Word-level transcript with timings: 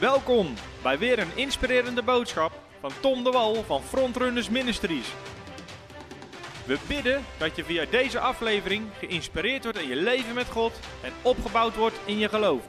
Welkom 0.00 0.54
bij 0.82 0.98
weer 0.98 1.18
een 1.18 1.36
inspirerende 1.36 2.02
boodschap 2.02 2.52
van 2.80 2.90
Tom 3.00 3.24
de 3.24 3.30
Wal 3.30 3.54
van 3.54 3.82
Frontrunners 3.82 4.48
Ministries. 4.48 5.14
We 6.66 6.78
bidden 6.88 7.24
dat 7.38 7.56
je 7.56 7.64
via 7.64 7.84
deze 7.90 8.20
aflevering 8.20 8.84
geïnspireerd 8.98 9.62
wordt 9.62 9.78
in 9.78 9.88
je 9.88 9.96
leven 9.96 10.34
met 10.34 10.46
God 10.46 10.72
en 11.02 11.12
opgebouwd 11.22 11.76
wordt 11.76 12.00
in 12.04 12.18
je 12.18 12.28
geloof. 12.28 12.62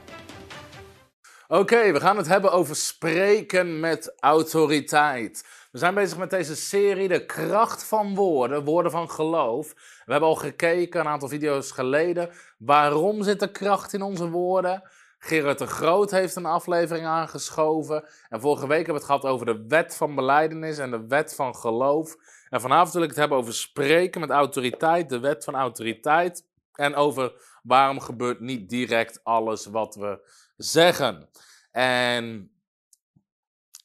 Oké, 1.48 1.92
we 1.92 2.00
gaan 2.00 2.16
het 2.16 2.26
hebben 2.26 2.52
over 2.52 2.76
spreken 2.76 3.80
met 3.80 4.12
autoriteit. 4.20 5.44
We 5.72 5.78
zijn 5.78 5.94
bezig 5.94 6.18
met 6.18 6.30
deze 6.30 6.56
serie, 6.56 7.08
de 7.08 7.26
kracht 7.26 7.84
van 7.84 8.14
woorden, 8.14 8.64
woorden 8.64 8.92
van 8.92 9.10
geloof. 9.10 9.72
We 10.04 10.12
hebben 10.12 10.28
al 10.28 10.36
gekeken, 10.36 11.00
een 11.00 11.08
aantal 11.08 11.28
video's 11.28 11.70
geleden, 11.70 12.30
waarom 12.58 13.22
zit 13.22 13.42
er 13.42 13.50
kracht 13.50 13.92
in 13.92 14.02
onze 14.02 14.28
woorden? 14.28 14.82
Gerard 15.22 15.58
de 15.58 15.66
Groot 15.66 16.10
heeft 16.10 16.36
een 16.36 16.46
aflevering 16.46 17.06
aangeschoven. 17.06 18.04
En 18.28 18.40
vorige 18.40 18.66
week 18.66 18.86
hebben 18.86 18.94
we 18.94 19.00
het 19.00 19.04
gehad 19.04 19.24
over 19.24 19.46
de 19.46 19.64
wet 19.68 19.96
van 19.96 20.14
beleidenis 20.14 20.78
en 20.78 20.90
de 20.90 21.06
wet 21.06 21.34
van 21.34 21.56
geloof. 21.56 22.16
En 22.48 22.60
vanavond 22.60 22.92
wil 22.92 23.02
ik 23.02 23.08
het 23.08 23.18
hebben 23.18 23.38
over 23.38 23.54
spreken 23.54 24.20
met 24.20 24.30
autoriteit, 24.30 25.08
de 25.08 25.20
wet 25.20 25.44
van 25.44 25.54
autoriteit. 25.54 26.46
En 26.72 26.94
over 26.94 27.32
waarom 27.62 28.00
gebeurt 28.00 28.40
niet 28.40 28.68
direct 28.68 29.20
alles 29.24 29.66
wat 29.66 29.94
we 29.94 30.30
zeggen. 30.56 31.28
En 31.70 32.52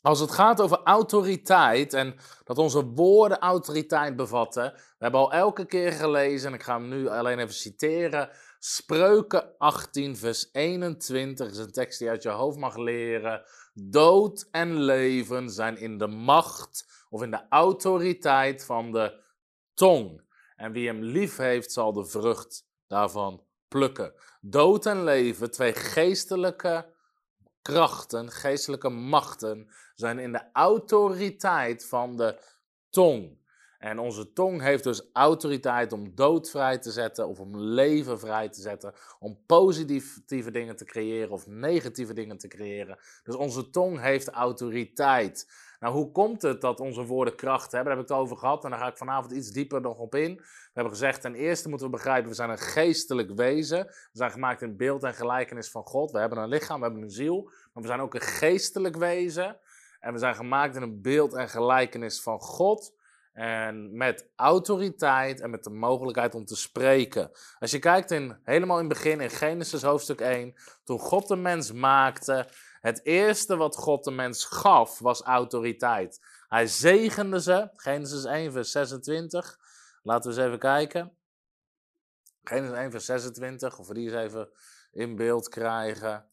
als 0.01 0.19
het 0.19 0.31
gaat 0.31 0.61
over 0.61 0.81
autoriteit 0.83 1.93
en 1.93 2.15
dat 2.43 2.57
onze 2.57 2.85
woorden 2.85 3.39
autoriteit 3.39 4.15
bevatten. 4.15 4.73
We 4.73 5.03
hebben 5.03 5.19
al 5.19 5.33
elke 5.33 5.65
keer 5.65 5.91
gelezen, 5.91 6.47
en 6.47 6.53
ik 6.53 6.63
ga 6.63 6.73
hem 6.73 6.87
nu 6.87 7.07
alleen 7.07 7.39
even 7.39 7.53
citeren. 7.53 8.29
Spreuken 8.67 9.57
18, 9.57 10.17
vers 10.17 10.49
21 10.51 11.51
is 11.51 11.57
een 11.57 11.71
tekst 11.71 11.99
die 11.99 12.09
uit 12.09 12.23
je 12.23 12.29
hoofd 12.29 12.57
mag 12.57 12.77
leren. 12.77 13.43
Dood 13.73 14.47
en 14.51 14.81
leven 14.83 15.49
zijn 15.49 15.77
in 15.77 15.97
de 15.97 16.07
macht 16.07 17.05
of 17.09 17.21
in 17.21 17.31
de 17.31 17.45
autoriteit 17.49 18.65
van 18.65 18.91
de 18.91 19.21
tong. 19.73 20.21
En 20.55 20.71
wie 20.71 20.87
hem 20.87 21.03
lief 21.03 21.37
heeft, 21.37 21.71
zal 21.71 21.93
de 21.93 22.05
vrucht 22.05 22.67
daarvan 22.87 23.43
plukken. 23.67 24.13
Dood 24.41 24.85
en 24.85 25.03
leven, 25.03 25.51
twee 25.51 25.73
geestelijke 25.73 26.93
krachten, 27.61 28.31
geestelijke 28.31 28.89
machten, 28.89 29.69
zijn 29.95 30.19
in 30.19 30.31
de 30.31 30.51
autoriteit 30.53 31.85
van 31.85 32.17
de 32.17 32.41
tong. 32.89 33.44
En 33.79 33.99
onze 33.99 34.33
tong 34.33 34.61
heeft 34.61 34.83
dus 34.83 35.09
autoriteit 35.13 35.93
om 35.93 36.15
dood 36.15 36.49
vrij 36.49 36.77
te 36.77 36.91
zetten 36.91 37.27
of 37.27 37.39
om 37.39 37.57
leven 37.57 38.19
vrij 38.19 38.49
te 38.49 38.61
zetten. 38.61 38.93
Om 39.19 39.39
positieve 39.45 40.51
dingen 40.51 40.75
te 40.75 40.85
creëren 40.85 41.29
of 41.29 41.47
negatieve 41.47 42.13
dingen 42.13 42.37
te 42.37 42.47
creëren. 42.47 42.97
Dus 43.23 43.35
onze 43.35 43.69
tong 43.69 43.99
heeft 43.99 44.29
autoriteit. 44.29 45.47
Nou, 45.79 45.93
hoe 45.93 46.11
komt 46.11 46.41
het 46.41 46.61
dat 46.61 46.79
onze 46.79 47.05
woorden 47.05 47.35
kracht 47.35 47.71
hebben? 47.71 47.89
Daar 47.89 47.97
heb 47.97 48.03
ik 48.03 48.09
het 48.09 48.19
over 48.19 48.37
gehad 48.37 48.63
en 48.63 48.69
daar 48.69 48.79
ga 48.79 48.87
ik 48.87 48.97
vanavond 48.97 49.31
iets 49.31 49.51
dieper 49.51 49.81
nog 49.81 49.97
op 49.97 50.15
in. 50.15 50.35
We 50.35 50.71
hebben 50.73 50.93
gezegd, 50.93 51.21
ten 51.21 51.35
eerste 51.35 51.69
moeten 51.69 51.87
we 51.87 51.93
begrijpen, 51.93 52.29
we 52.29 52.35
zijn 52.35 52.49
een 52.49 52.57
geestelijk 52.57 53.31
wezen. 53.35 53.85
We 53.85 54.09
zijn 54.11 54.31
gemaakt 54.31 54.61
in 54.61 54.77
beeld 54.77 55.03
en 55.03 55.13
gelijkenis 55.13 55.71
van 55.71 55.83
God. 55.83 56.11
We 56.11 56.19
hebben 56.19 56.37
een 56.37 56.49
lichaam, 56.49 56.77
we 56.77 56.85
hebben 56.85 57.03
een 57.03 57.09
ziel, 57.09 57.43
maar 57.43 57.83
we 57.83 57.87
zijn 57.87 57.99
ook 57.99 58.13
een 58.13 58.21
geestelijk 58.21 58.95
wezen. 58.95 59.57
En 59.99 60.13
we 60.13 60.19
zijn 60.19 60.35
gemaakt 60.35 60.75
in 60.75 60.81
een 60.81 61.01
beeld 61.01 61.33
en 61.33 61.49
gelijkenis 61.49 62.21
van 62.21 62.39
God. 62.39 62.93
En 63.35 63.97
met 63.97 64.29
autoriteit 64.35 65.41
en 65.41 65.49
met 65.49 65.63
de 65.63 65.69
mogelijkheid 65.69 66.35
om 66.35 66.45
te 66.45 66.55
spreken. 66.55 67.31
Als 67.59 67.71
je 67.71 67.79
kijkt 67.79 68.11
in, 68.11 68.37
helemaal 68.43 68.79
in 68.79 68.85
het 68.85 68.93
begin, 68.93 69.21
in 69.21 69.29
Genesis 69.29 69.81
hoofdstuk 69.81 70.21
1, 70.21 70.53
toen 70.83 70.99
God 70.99 71.27
de 71.27 71.35
mens 71.35 71.71
maakte, 71.71 72.47
het 72.81 73.05
eerste 73.05 73.55
wat 73.55 73.75
God 73.75 74.03
de 74.03 74.11
mens 74.11 74.45
gaf 74.45 74.99
was 74.99 75.21
autoriteit. 75.21 76.25
Hij 76.47 76.67
zegende 76.67 77.41
ze, 77.41 77.69
Genesis 77.75 78.23
1 78.23 78.51
vers 78.51 78.71
26. 78.71 79.59
Laten 80.03 80.31
we 80.31 80.37
eens 80.37 80.45
even 80.45 80.59
kijken. 80.59 81.17
Genesis 82.43 82.77
1 82.77 82.91
vers 82.91 83.05
26, 83.05 83.79
of 83.79 83.87
we 83.87 83.93
die 83.93 84.11
eens 84.11 84.23
even 84.23 84.49
in 84.91 85.15
beeld 85.15 85.49
krijgen. 85.49 86.25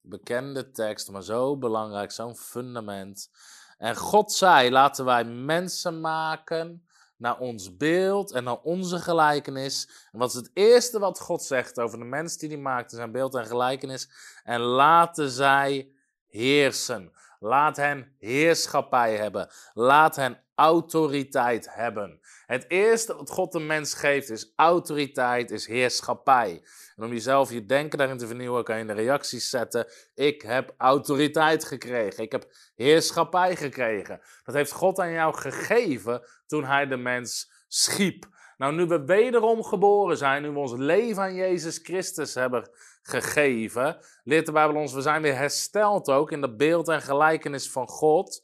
Bekende 0.00 0.70
tekst, 0.70 1.10
maar 1.10 1.22
zo 1.22 1.56
belangrijk, 1.56 2.10
zo'n 2.10 2.36
fundament. 2.36 3.30
En 3.78 3.96
God 3.96 4.32
zei: 4.32 4.70
laten 4.70 5.04
wij 5.04 5.24
mensen 5.24 6.00
maken 6.00 6.86
naar 7.16 7.38
ons 7.38 7.76
beeld 7.76 8.32
en 8.32 8.44
naar 8.44 8.60
onze 8.60 8.98
gelijkenis. 8.98 10.08
En 10.12 10.18
wat 10.18 10.28
is 10.28 10.34
het 10.34 10.50
eerste 10.52 10.98
wat 10.98 11.20
God 11.20 11.42
zegt 11.42 11.78
over 11.78 11.98
de 11.98 12.04
mens 12.04 12.36
die 12.36 12.48
hij 12.48 12.58
maakte, 12.58 12.96
zijn 12.96 13.12
beeld 13.12 13.34
en 13.34 13.46
gelijkenis? 13.46 14.10
En 14.44 14.60
laten 14.60 15.30
zij 15.30 15.90
heersen. 16.26 17.12
Laat 17.38 17.76
hen 17.76 18.14
heerschappij 18.18 19.16
hebben. 19.16 19.48
Laat 19.74 20.16
hen 20.16 20.44
autoriteit 20.56 21.74
hebben. 21.74 22.20
Het 22.46 22.64
eerste 22.68 23.16
wat 23.16 23.30
God 23.30 23.52
de 23.52 23.60
mens 23.60 23.94
geeft 23.94 24.30
is 24.30 24.52
autoriteit, 24.56 25.50
is 25.50 25.66
heerschappij. 25.66 26.62
En 26.96 27.04
om 27.04 27.12
jezelf 27.12 27.52
je 27.52 27.66
denken 27.66 27.98
daarin 27.98 28.18
te 28.18 28.26
vernieuwen, 28.26 28.64
kan 28.64 28.74
je 28.74 28.80
in 28.80 28.86
de 28.86 28.92
reacties 28.92 29.50
zetten: 29.50 29.86
Ik 30.14 30.42
heb 30.42 30.74
autoriteit 30.76 31.64
gekregen. 31.64 32.22
Ik 32.22 32.32
heb 32.32 32.46
heerschappij 32.74 33.56
gekregen. 33.56 34.20
Dat 34.44 34.54
heeft 34.54 34.72
God 34.72 34.98
aan 34.98 35.12
jou 35.12 35.34
gegeven 35.34 36.22
toen 36.46 36.64
Hij 36.64 36.86
de 36.86 36.96
mens 36.96 37.50
schiep. 37.68 38.26
Nou, 38.56 38.74
nu 38.74 38.86
we 38.86 39.04
wederom 39.04 39.62
geboren 39.62 40.16
zijn, 40.16 40.42
nu 40.42 40.50
we 40.50 40.58
ons 40.58 40.72
leven 40.76 41.22
aan 41.22 41.34
Jezus 41.34 41.78
Christus 41.82 42.34
hebben 42.34 42.70
gegeven, 43.02 43.98
leert 44.24 44.46
de 44.46 44.52
Bijbel 44.52 44.80
ons, 44.80 44.92
we 44.92 45.00
zijn 45.00 45.22
weer 45.22 45.36
hersteld 45.36 46.10
ook 46.10 46.32
in 46.32 46.40
de 46.40 46.54
beeld 46.56 46.88
en 46.88 47.02
gelijkenis 47.02 47.70
van 47.70 47.88
God. 47.88 48.42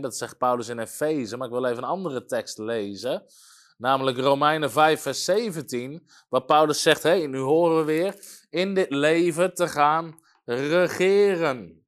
Dat 0.00 0.16
zegt 0.16 0.38
Paulus 0.38 0.68
in 0.68 0.78
Efeze, 0.78 1.36
maar 1.36 1.46
ik 1.46 1.52
wil 1.52 1.64
even 1.64 1.82
een 1.82 1.88
andere 1.88 2.24
tekst 2.24 2.58
lezen. 2.58 3.24
Namelijk 3.76 4.18
Romeinen 4.18 4.70
5, 4.70 5.00
vers 5.00 5.24
17, 5.24 6.08
waar 6.28 6.42
Paulus 6.42 6.82
zegt: 6.82 7.02
hey, 7.02 7.26
nu 7.26 7.38
horen 7.38 7.78
we 7.78 7.84
weer 7.84 8.16
in 8.50 8.74
dit 8.74 8.90
leven 8.90 9.54
te 9.54 9.68
gaan 9.68 10.20
regeren. 10.44 11.86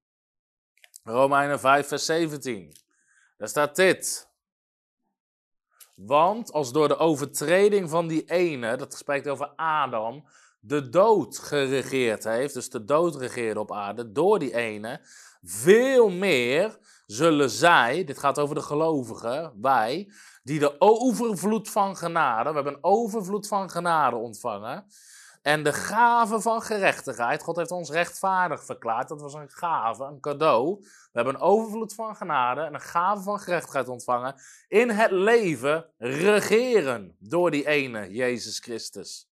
Romeinen 1.03 1.61
5, 1.61 1.87
vers 1.87 2.05
17. 2.05 2.77
Daar 3.37 3.49
staat 3.49 3.77
dit. 3.77 4.33
Want 5.95 6.53
als 6.53 6.73
door 6.73 6.89
de 6.89 6.97
overtreding 6.97 7.91
van 7.91 8.07
die 8.07 8.25
ene, 8.25 8.77
dat 8.77 8.95
spreekt 8.95 9.29
over 9.29 9.53
Adam, 9.57 10.25
de 10.61 10.89
dood 10.89 11.39
geregeerd 11.39 12.25
heeft, 12.25 12.55
dus 12.55 12.71
de 12.71 12.85
dood 12.85 13.17
regeerde 13.17 13.61
op 13.61 13.73
aarde 13.73 14.13
door 14.13 14.39
die 14.39 14.55
ene, 14.55 15.01
veel 15.45 16.11
meer 16.11 16.79
zullen 17.07 17.51
zij, 17.51 18.05
dit 18.05 18.19
gaat 18.19 18.39
over 18.39 18.55
de 18.55 18.63
gelovigen, 18.63 19.53
wij, 19.61 20.13
die 20.43 20.59
de 20.59 20.81
overvloed 20.81 21.71
van 21.71 21.97
genade, 21.97 22.49
we 22.49 22.55
hebben 22.55 22.73
een 22.73 22.85
overvloed 22.85 23.49
van 23.49 23.71
genade 23.71 24.17
ontvangen, 24.17 24.87
en 25.43 25.63
de 25.63 25.73
gave 25.73 26.41
van 26.41 26.63
gerechtigheid, 26.63 27.43
God 27.43 27.57
heeft 27.57 27.71
ons 27.71 27.91
rechtvaardig 27.91 28.65
verklaard, 28.65 29.09
dat 29.09 29.21
was 29.21 29.35
een 29.35 29.51
gave, 29.51 30.05
een 30.05 30.21
cadeau. 30.21 30.79
We 30.81 30.87
hebben 31.13 31.35
een 31.35 31.41
overvloed 31.41 31.95
van 31.95 32.17
genade 32.17 32.61
en 32.61 32.75
een 32.75 32.81
gave 32.81 33.23
van 33.23 33.41
gerechtigheid 33.41 33.89
ontvangen, 33.89 34.35
in 34.69 34.91
het 34.91 35.11
leven 35.11 35.87
regeren 35.99 37.17
door 37.19 37.51
die 37.51 37.67
ene, 37.67 38.11
Jezus 38.11 38.59
Christus 38.59 39.29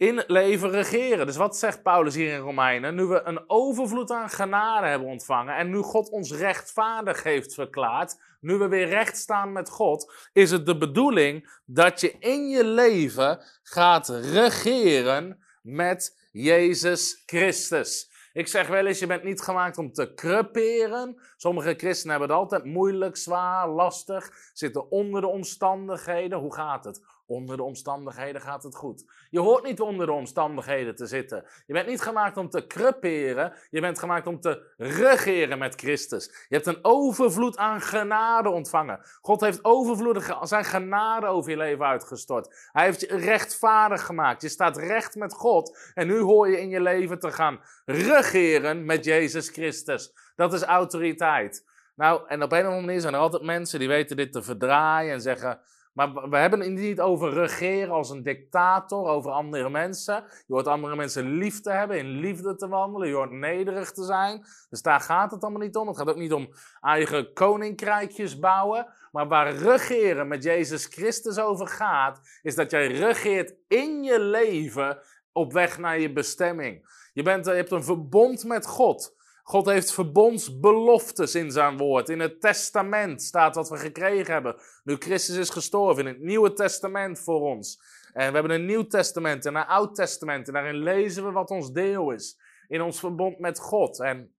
in 0.00 0.22
leven 0.26 0.70
regeren. 0.70 1.26
Dus 1.26 1.36
wat 1.36 1.56
zegt 1.56 1.82
Paulus 1.82 2.14
hier 2.14 2.32
in 2.32 2.40
Romeinen? 2.40 2.94
Nu 2.94 3.04
we 3.04 3.22
een 3.24 3.44
overvloed 3.46 4.10
aan 4.10 4.30
genade 4.30 4.86
hebben 4.86 5.08
ontvangen 5.08 5.56
en 5.56 5.70
nu 5.70 5.78
God 5.78 6.10
ons 6.10 6.32
rechtvaardig 6.32 7.22
heeft 7.22 7.54
verklaard, 7.54 8.20
nu 8.40 8.54
we 8.54 8.68
weer 8.68 8.88
recht 8.88 9.16
staan 9.16 9.52
met 9.52 9.70
God, 9.70 10.12
is 10.32 10.50
het 10.50 10.66
de 10.66 10.78
bedoeling 10.78 11.60
dat 11.64 12.00
je 12.00 12.14
in 12.18 12.48
je 12.48 12.64
leven 12.64 13.42
gaat 13.62 14.08
regeren 14.08 15.44
met 15.62 16.28
Jezus 16.32 17.22
Christus. 17.26 18.10
Ik 18.32 18.48
zeg 18.48 18.68
wel 18.68 18.86
eens, 18.86 18.98
je 18.98 19.06
bent 19.06 19.24
niet 19.24 19.40
gemaakt 19.40 19.78
om 19.78 19.92
te 19.92 20.14
creperen. 20.14 21.20
Sommige 21.36 21.74
christenen 21.76 22.10
hebben 22.10 22.28
het 22.28 22.38
altijd 22.38 22.64
moeilijk, 22.64 23.16
zwaar, 23.16 23.68
lastig, 23.68 24.30
zitten 24.52 24.90
onder 24.90 25.20
de 25.20 25.26
omstandigheden. 25.26 26.38
Hoe 26.38 26.54
gaat 26.54 26.84
het? 26.84 27.00
Onder 27.30 27.56
de 27.56 27.62
omstandigheden 27.62 28.40
gaat 28.40 28.62
het 28.62 28.74
goed. 28.74 29.04
Je 29.30 29.40
hoort 29.40 29.64
niet 29.64 29.80
onder 29.80 30.06
de 30.06 30.12
omstandigheden 30.12 30.94
te 30.94 31.06
zitten. 31.06 31.44
Je 31.66 31.72
bent 31.72 31.86
niet 31.86 32.00
gemaakt 32.00 32.36
om 32.36 32.50
te 32.50 32.66
creperen. 32.66 33.52
Je 33.70 33.80
bent 33.80 33.98
gemaakt 33.98 34.26
om 34.26 34.40
te 34.40 34.74
regeren 34.76 35.58
met 35.58 35.74
Christus. 35.74 36.46
Je 36.48 36.54
hebt 36.54 36.66
een 36.66 36.78
overvloed 36.82 37.56
aan 37.56 37.80
genade 37.80 38.48
ontvangen. 38.48 39.00
God 39.20 39.40
heeft 39.40 39.64
overvloedig 39.64 40.38
zijn 40.42 40.64
genade 40.64 41.26
over 41.26 41.50
je 41.50 41.56
leven 41.56 41.86
uitgestort. 41.86 42.68
Hij 42.72 42.84
heeft 42.84 43.00
je 43.00 43.16
rechtvaardig 43.16 44.06
gemaakt. 44.06 44.42
Je 44.42 44.48
staat 44.48 44.76
recht 44.76 45.14
met 45.14 45.32
God. 45.32 45.92
En 45.94 46.06
nu 46.06 46.20
hoor 46.20 46.48
je 46.48 46.60
in 46.60 46.68
je 46.68 46.80
leven 46.80 47.18
te 47.18 47.32
gaan 47.32 47.60
regeren 47.84 48.84
met 48.84 49.04
Jezus 49.04 49.48
Christus. 49.48 50.12
Dat 50.36 50.52
is 50.52 50.62
autoriteit. 50.62 51.64
Nou, 51.94 52.22
en 52.28 52.42
op 52.42 52.52
een 52.52 52.58
of 52.58 52.64
andere 52.64 52.86
manier 52.86 53.00
zijn 53.00 53.14
er 53.14 53.20
altijd 53.20 53.42
mensen 53.42 53.78
die 53.78 53.88
weten 53.88 54.16
dit 54.16 54.32
te 54.32 54.42
verdraaien 54.42 55.12
en 55.12 55.20
zeggen. 55.20 55.60
Maar 56.00 56.30
we 56.30 56.36
hebben 56.36 56.60
het 56.60 56.70
niet 56.70 57.00
over 57.00 57.32
regeren 57.32 57.94
als 57.94 58.10
een 58.10 58.22
dictator 58.22 59.06
over 59.08 59.30
andere 59.30 59.70
mensen. 59.70 60.24
Je 60.46 60.52
hoort 60.52 60.66
andere 60.66 60.96
mensen 60.96 61.30
lief 61.30 61.60
te 61.60 61.70
hebben, 61.70 61.98
in 61.98 62.06
liefde 62.06 62.56
te 62.56 62.68
wandelen. 62.68 63.08
Je 63.08 63.14
hoort 63.14 63.30
nederig 63.30 63.92
te 63.92 64.04
zijn. 64.04 64.44
Dus 64.70 64.82
daar 64.82 65.00
gaat 65.00 65.30
het 65.30 65.42
allemaal 65.42 65.60
niet 65.60 65.76
om. 65.76 65.88
Het 65.88 65.96
gaat 65.96 66.08
ook 66.08 66.16
niet 66.16 66.32
om 66.32 66.48
eigen 66.80 67.32
koninkrijkjes 67.32 68.38
bouwen. 68.38 68.86
Maar 69.12 69.28
waar 69.28 69.52
regeren 69.52 70.28
met 70.28 70.42
Jezus 70.42 70.86
Christus 70.86 71.38
over 71.38 71.68
gaat, 71.68 72.20
is 72.42 72.54
dat 72.54 72.70
jij 72.70 72.86
regeert 72.86 73.54
in 73.68 74.02
je 74.02 74.20
leven 74.20 74.98
op 75.32 75.52
weg 75.52 75.78
naar 75.78 76.00
je 76.00 76.12
bestemming. 76.12 76.88
Je, 77.12 77.22
bent, 77.22 77.46
je 77.46 77.52
hebt 77.52 77.70
een 77.70 77.84
verbond 77.84 78.44
met 78.44 78.66
God. 78.66 79.16
God 79.42 79.66
heeft 79.66 79.92
verbondsbeloftes 79.92 81.34
in 81.34 81.50
zijn 81.50 81.76
woord. 81.76 82.08
In 82.08 82.20
het 82.20 82.40
testament 82.40 83.22
staat 83.22 83.54
wat 83.54 83.68
we 83.68 83.76
gekregen 83.76 84.32
hebben. 84.32 84.56
Nu 84.84 84.96
Christus 84.98 85.36
is 85.36 85.50
gestorven 85.50 86.06
in 86.06 86.12
het 86.12 86.22
Nieuwe 86.22 86.52
Testament 86.52 87.20
voor 87.20 87.40
ons. 87.40 87.82
En 88.12 88.26
we 88.26 88.38
hebben 88.38 88.50
een 88.50 88.66
Nieuw 88.66 88.86
Testament 88.86 89.46
en 89.46 89.54
een 89.54 89.66
Oud 89.66 89.94
Testament. 89.94 90.46
En 90.46 90.52
daarin 90.52 90.82
lezen 90.82 91.24
we 91.24 91.32
wat 91.32 91.50
ons 91.50 91.72
deel 91.72 92.10
is. 92.10 92.40
In 92.68 92.82
ons 92.82 92.98
verbond 92.98 93.38
met 93.38 93.58
God. 93.58 94.00
En, 94.00 94.34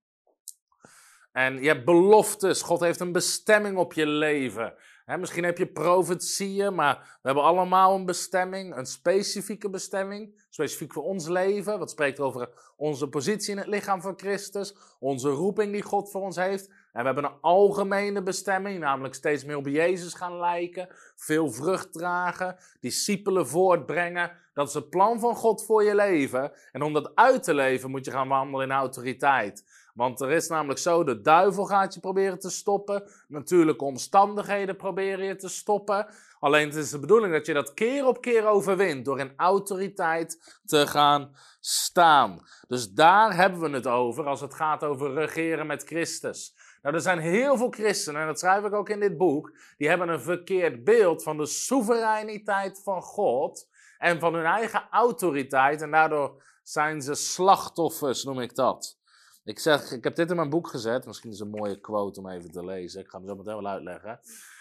en 1.32 1.62
je 1.62 1.68
hebt 1.68 1.84
beloftes. 1.84 2.62
God 2.62 2.80
heeft 2.80 3.00
een 3.00 3.12
bestemming 3.12 3.76
op 3.76 3.92
je 3.92 4.06
leven 4.06 4.74
misschien 5.06 5.44
heb 5.44 5.58
je 5.58 5.66
profetieën, 5.66 6.74
maar 6.74 6.94
we 6.94 7.28
hebben 7.28 7.44
allemaal 7.44 7.94
een 7.94 8.06
bestemming, 8.06 8.76
een 8.76 8.86
specifieke 8.86 9.70
bestemming, 9.70 10.44
specifiek 10.48 10.92
voor 10.92 11.02
ons 11.02 11.28
leven. 11.28 11.78
Wat 11.78 11.90
spreekt 11.90 12.20
over 12.20 12.48
onze 12.76 13.08
positie 13.08 13.52
in 13.52 13.58
het 13.58 13.66
lichaam 13.66 14.00
van 14.00 14.18
Christus, 14.18 14.74
onze 14.98 15.28
roeping 15.28 15.72
die 15.72 15.82
God 15.82 16.10
voor 16.10 16.22
ons 16.22 16.36
heeft. 16.36 16.68
En 16.68 17.00
we 17.00 17.06
hebben 17.06 17.24
een 17.24 17.40
algemene 17.40 18.22
bestemming, 18.22 18.78
namelijk 18.78 19.14
steeds 19.14 19.44
meer 19.44 19.56
op 19.56 19.66
Jezus 19.66 20.14
gaan 20.14 20.38
lijken, 20.38 20.88
veel 21.16 21.50
vrucht 21.50 21.92
dragen, 21.92 22.56
discipelen 22.80 23.48
voortbrengen. 23.48 24.32
Dat 24.54 24.68
is 24.68 24.74
het 24.74 24.90
plan 24.90 25.20
van 25.20 25.34
God 25.34 25.64
voor 25.64 25.84
je 25.84 25.94
leven. 25.94 26.52
En 26.72 26.82
om 26.82 26.92
dat 26.92 27.12
uit 27.14 27.42
te 27.42 27.54
leven 27.54 27.90
moet 27.90 28.04
je 28.04 28.10
gaan 28.10 28.28
wandelen 28.28 28.66
in 28.66 28.72
autoriteit. 28.72 29.64
Want 29.92 30.20
er 30.20 30.30
is 30.30 30.48
namelijk 30.48 30.78
zo, 30.78 31.04
de 31.04 31.20
duivel 31.20 31.64
gaat 31.64 31.94
je 31.94 32.00
proberen 32.00 32.38
te 32.38 32.50
stoppen. 32.50 33.02
Natuurlijke 33.28 33.84
omstandigheden 33.84 34.76
proberen 34.76 35.24
je 35.24 35.36
te 35.36 35.48
stoppen. 35.48 36.06
Alleen 36.38 36.66
het 36.66 36.76
is 36.76 36.90
de 36.90 36.98
bedoeling 36.98 37.32
dat 37.32 37.46
je 37.46 37.52
dat 37.52 37.74
keer 37.74 38.06
op 38.06 38.20
keer 38.20 38.46
overwint 38.46 39.04
door 39.04 39.20
in 39.20 39.32
autoriteit 39.36 40.60
te 40.66 40.86
gaan 40.86 41.36
staan. 41.60 42.40
Dus 42.68 42.90
daar 42.90 43.36
hebben 43.36 43.60
we 43.60 43.70
het 43.70 43.86
over 43.86 44.26
als 44.26 44.40
het 44.40 44.54
gaat 44.54 44.84
over 44.84 45.14
regeren 45.14 45.66
met 45.66 45.84
Christus. 45.84 46.54
Nou, 46.82 46.94
er 46.94 47.00
zijn 47.00 47.18
heel 47.18 47.56
veel 47.56 47.70
christenen, 47.70 48.20
en 48.20 48.26
dat 48.26 48.38
schrijf 48.38 48.64
ik 48.64 48.72
ook 48.72 48.88
in 48.88 49.00
dit 49.00 49.16
boek, 49.16 49.52
die 49.76 49.88
hebben 49.88 50.08
een 50.08 50.20
verkeerd 50.20 50.84
beeld 50.84 51.22
van 51.22 51.36
de 51.36 51.46
soevereiniteit 51.46 52.80
van 52.82 53.02
God 53.02 53.68
en 53.98 54.20
van 54.20 54.34
hun 54.34 54.44
eigen 54.44 54.88
autoriteit. 54.90 55.82
En 55.82 55.90
daardoor 55.90 56.42
zijn 56.62 57.02
ze 57.02 57.14
slachtoffers, 57.14 58.24
noem 58.24 58.40
ik 58.40 58.54
dat. 58.54 59.00
Ik 59.44 59.58
zeg, 59.58 59.92
ik 59.92 60.04
heb 60.04 60.14
dit 60.14 60.30
in 60.30 60.36
mijn 60.36 60.50
boek 60.50 60.68
gezet. 60.68 61.06
Misschien 61.06 61.30
is 61.30 61.40
een 61.40 61.50
mooie 61.50 61.80
quote 61.80 62.20
om 62.20 62.28
even 62.28 62.50
te 62.50 62.64
lezen. 62.64 63.00
Ik 63.00 63.08
ga 63.08 63.18
hem 63.18 63.26
zo 63.28 63.34
meteen 63.34 63.54
wel 63.54 63.66
uitleggen. 63.66 64.20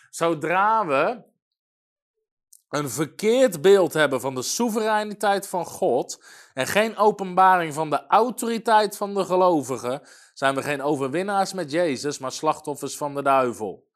Zodra 0.09 0.85
we 0.85 1.23
een 2.69 2.89
verkeerd 2.89 3.61
beeld 3.61 3.93
hebben 3.93 4.21
van 4.21 4.35
de 4.35 4.41
soevereiniteit 4.41 5.47
van 5.47 5.65
God 5.65 6.23
en 6.53 6.67
geen 6.67 6.97
openbaring 6.97 7.73
van 7.73 7.89
de 7.89 8.07
autoriteit 8.07 8.97
van 8.97 9.13
de 9.13 9.25
gelovigen, 9.25 10.01
zijn 10.33 10.55
we 10.55 10.61
geen 10.61 10.81
overwinnaars 10.81 11.53
met 11.53 11.71
Jezus, 11.71 12.19
maar 12.19 12.31
slachtoffers 12.31 12.97
van 12.97 13.15
de 13.15 13.21
duivel. 13.21 13.89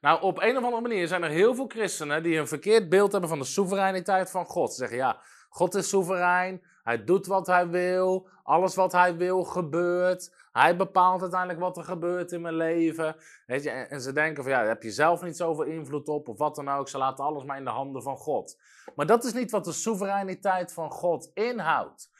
Nou, 0.00 0.22
op 0.22 0.42
een 0.42 0.56
of 0.56 0.64
andere 0.64 0.82
manier 0.82 1.08
zijn 1.08 1.22
er 1.22 1.30
heel 1.30 1.54
veel 1.54 1.66
christenen 1.68 2.22
die 2.22 2.38
een 2.38 2.48
verkeerd 2.48 2.88
beeld 2.88 3.12
hebben 3.12 3.30
van 3.30 3.38
de 3.38 3.44
soevereiniteit 3.44 4.30
van 4.30 4.46
God. 4.46 4.70
Ze 4.70 4.76
zeggen 4.76 4.96
ja, 4.96 5.20
God 5.48 5.74
is 5.74 5.88
soeverein, 5.88 6.62
hij 6.84 7.04
doet 7.04 7.26
wat 7.26 7.46
hij 7.46 7.68
wil, 7.68 8.28
alles 8.42 8.74
wat 8.74 8.92
hij 8.92 9.16
wil 9.16 9.44
gebeurt. 9.44 10.34
Hij 10.52 10.76
bepaalt 10.76 11.20
uiteindelijk 11.20 11.60
wat 11.60 11.76
er 11.76 11.84
gebeurt 11.84 12.32
in 12.32 12.40
mijn 12.40 12.54
leven. 12.54 13.16
Weet 13.46 13.62
je, 13.62 13.70
en, 13.70 14.00
ze 14.00 14.12
denken 14.12 14.42
van 14.42 14.52
ja, 14.52 14.58
daar 14.58 14.68
heb 14.68 14.82
je 14.82 14.90
zelf 14.90 15.22
niet 15.22 15.36
zoveel 15.36 15.64
invloed 15.64 16.08
op 16.08 16.28
of 16.28 16.38
wat 16.38 16.54
dan 16.54 16.68
ook. 16.68 16.88
Ze 16.88 16.98
laten 16.98 17.24
alles 17.24 17.44
maar 17.44 17.56
in 17.56 17.64
de 17.64 17.70
handen 17.70 18.02
van 18.02 18.16
God. 18.16 18.58
Maar 18.94 19.06
dat 19.06 19.24
is 19.24 19.32
niet 19.32 19.50
wat 19.50 19.64
de 19.64 19.72
soevereiniteit 19.72 20.72
van 20.72 20.90
God 20.90 21.30
inhoudt. 21.34 22.12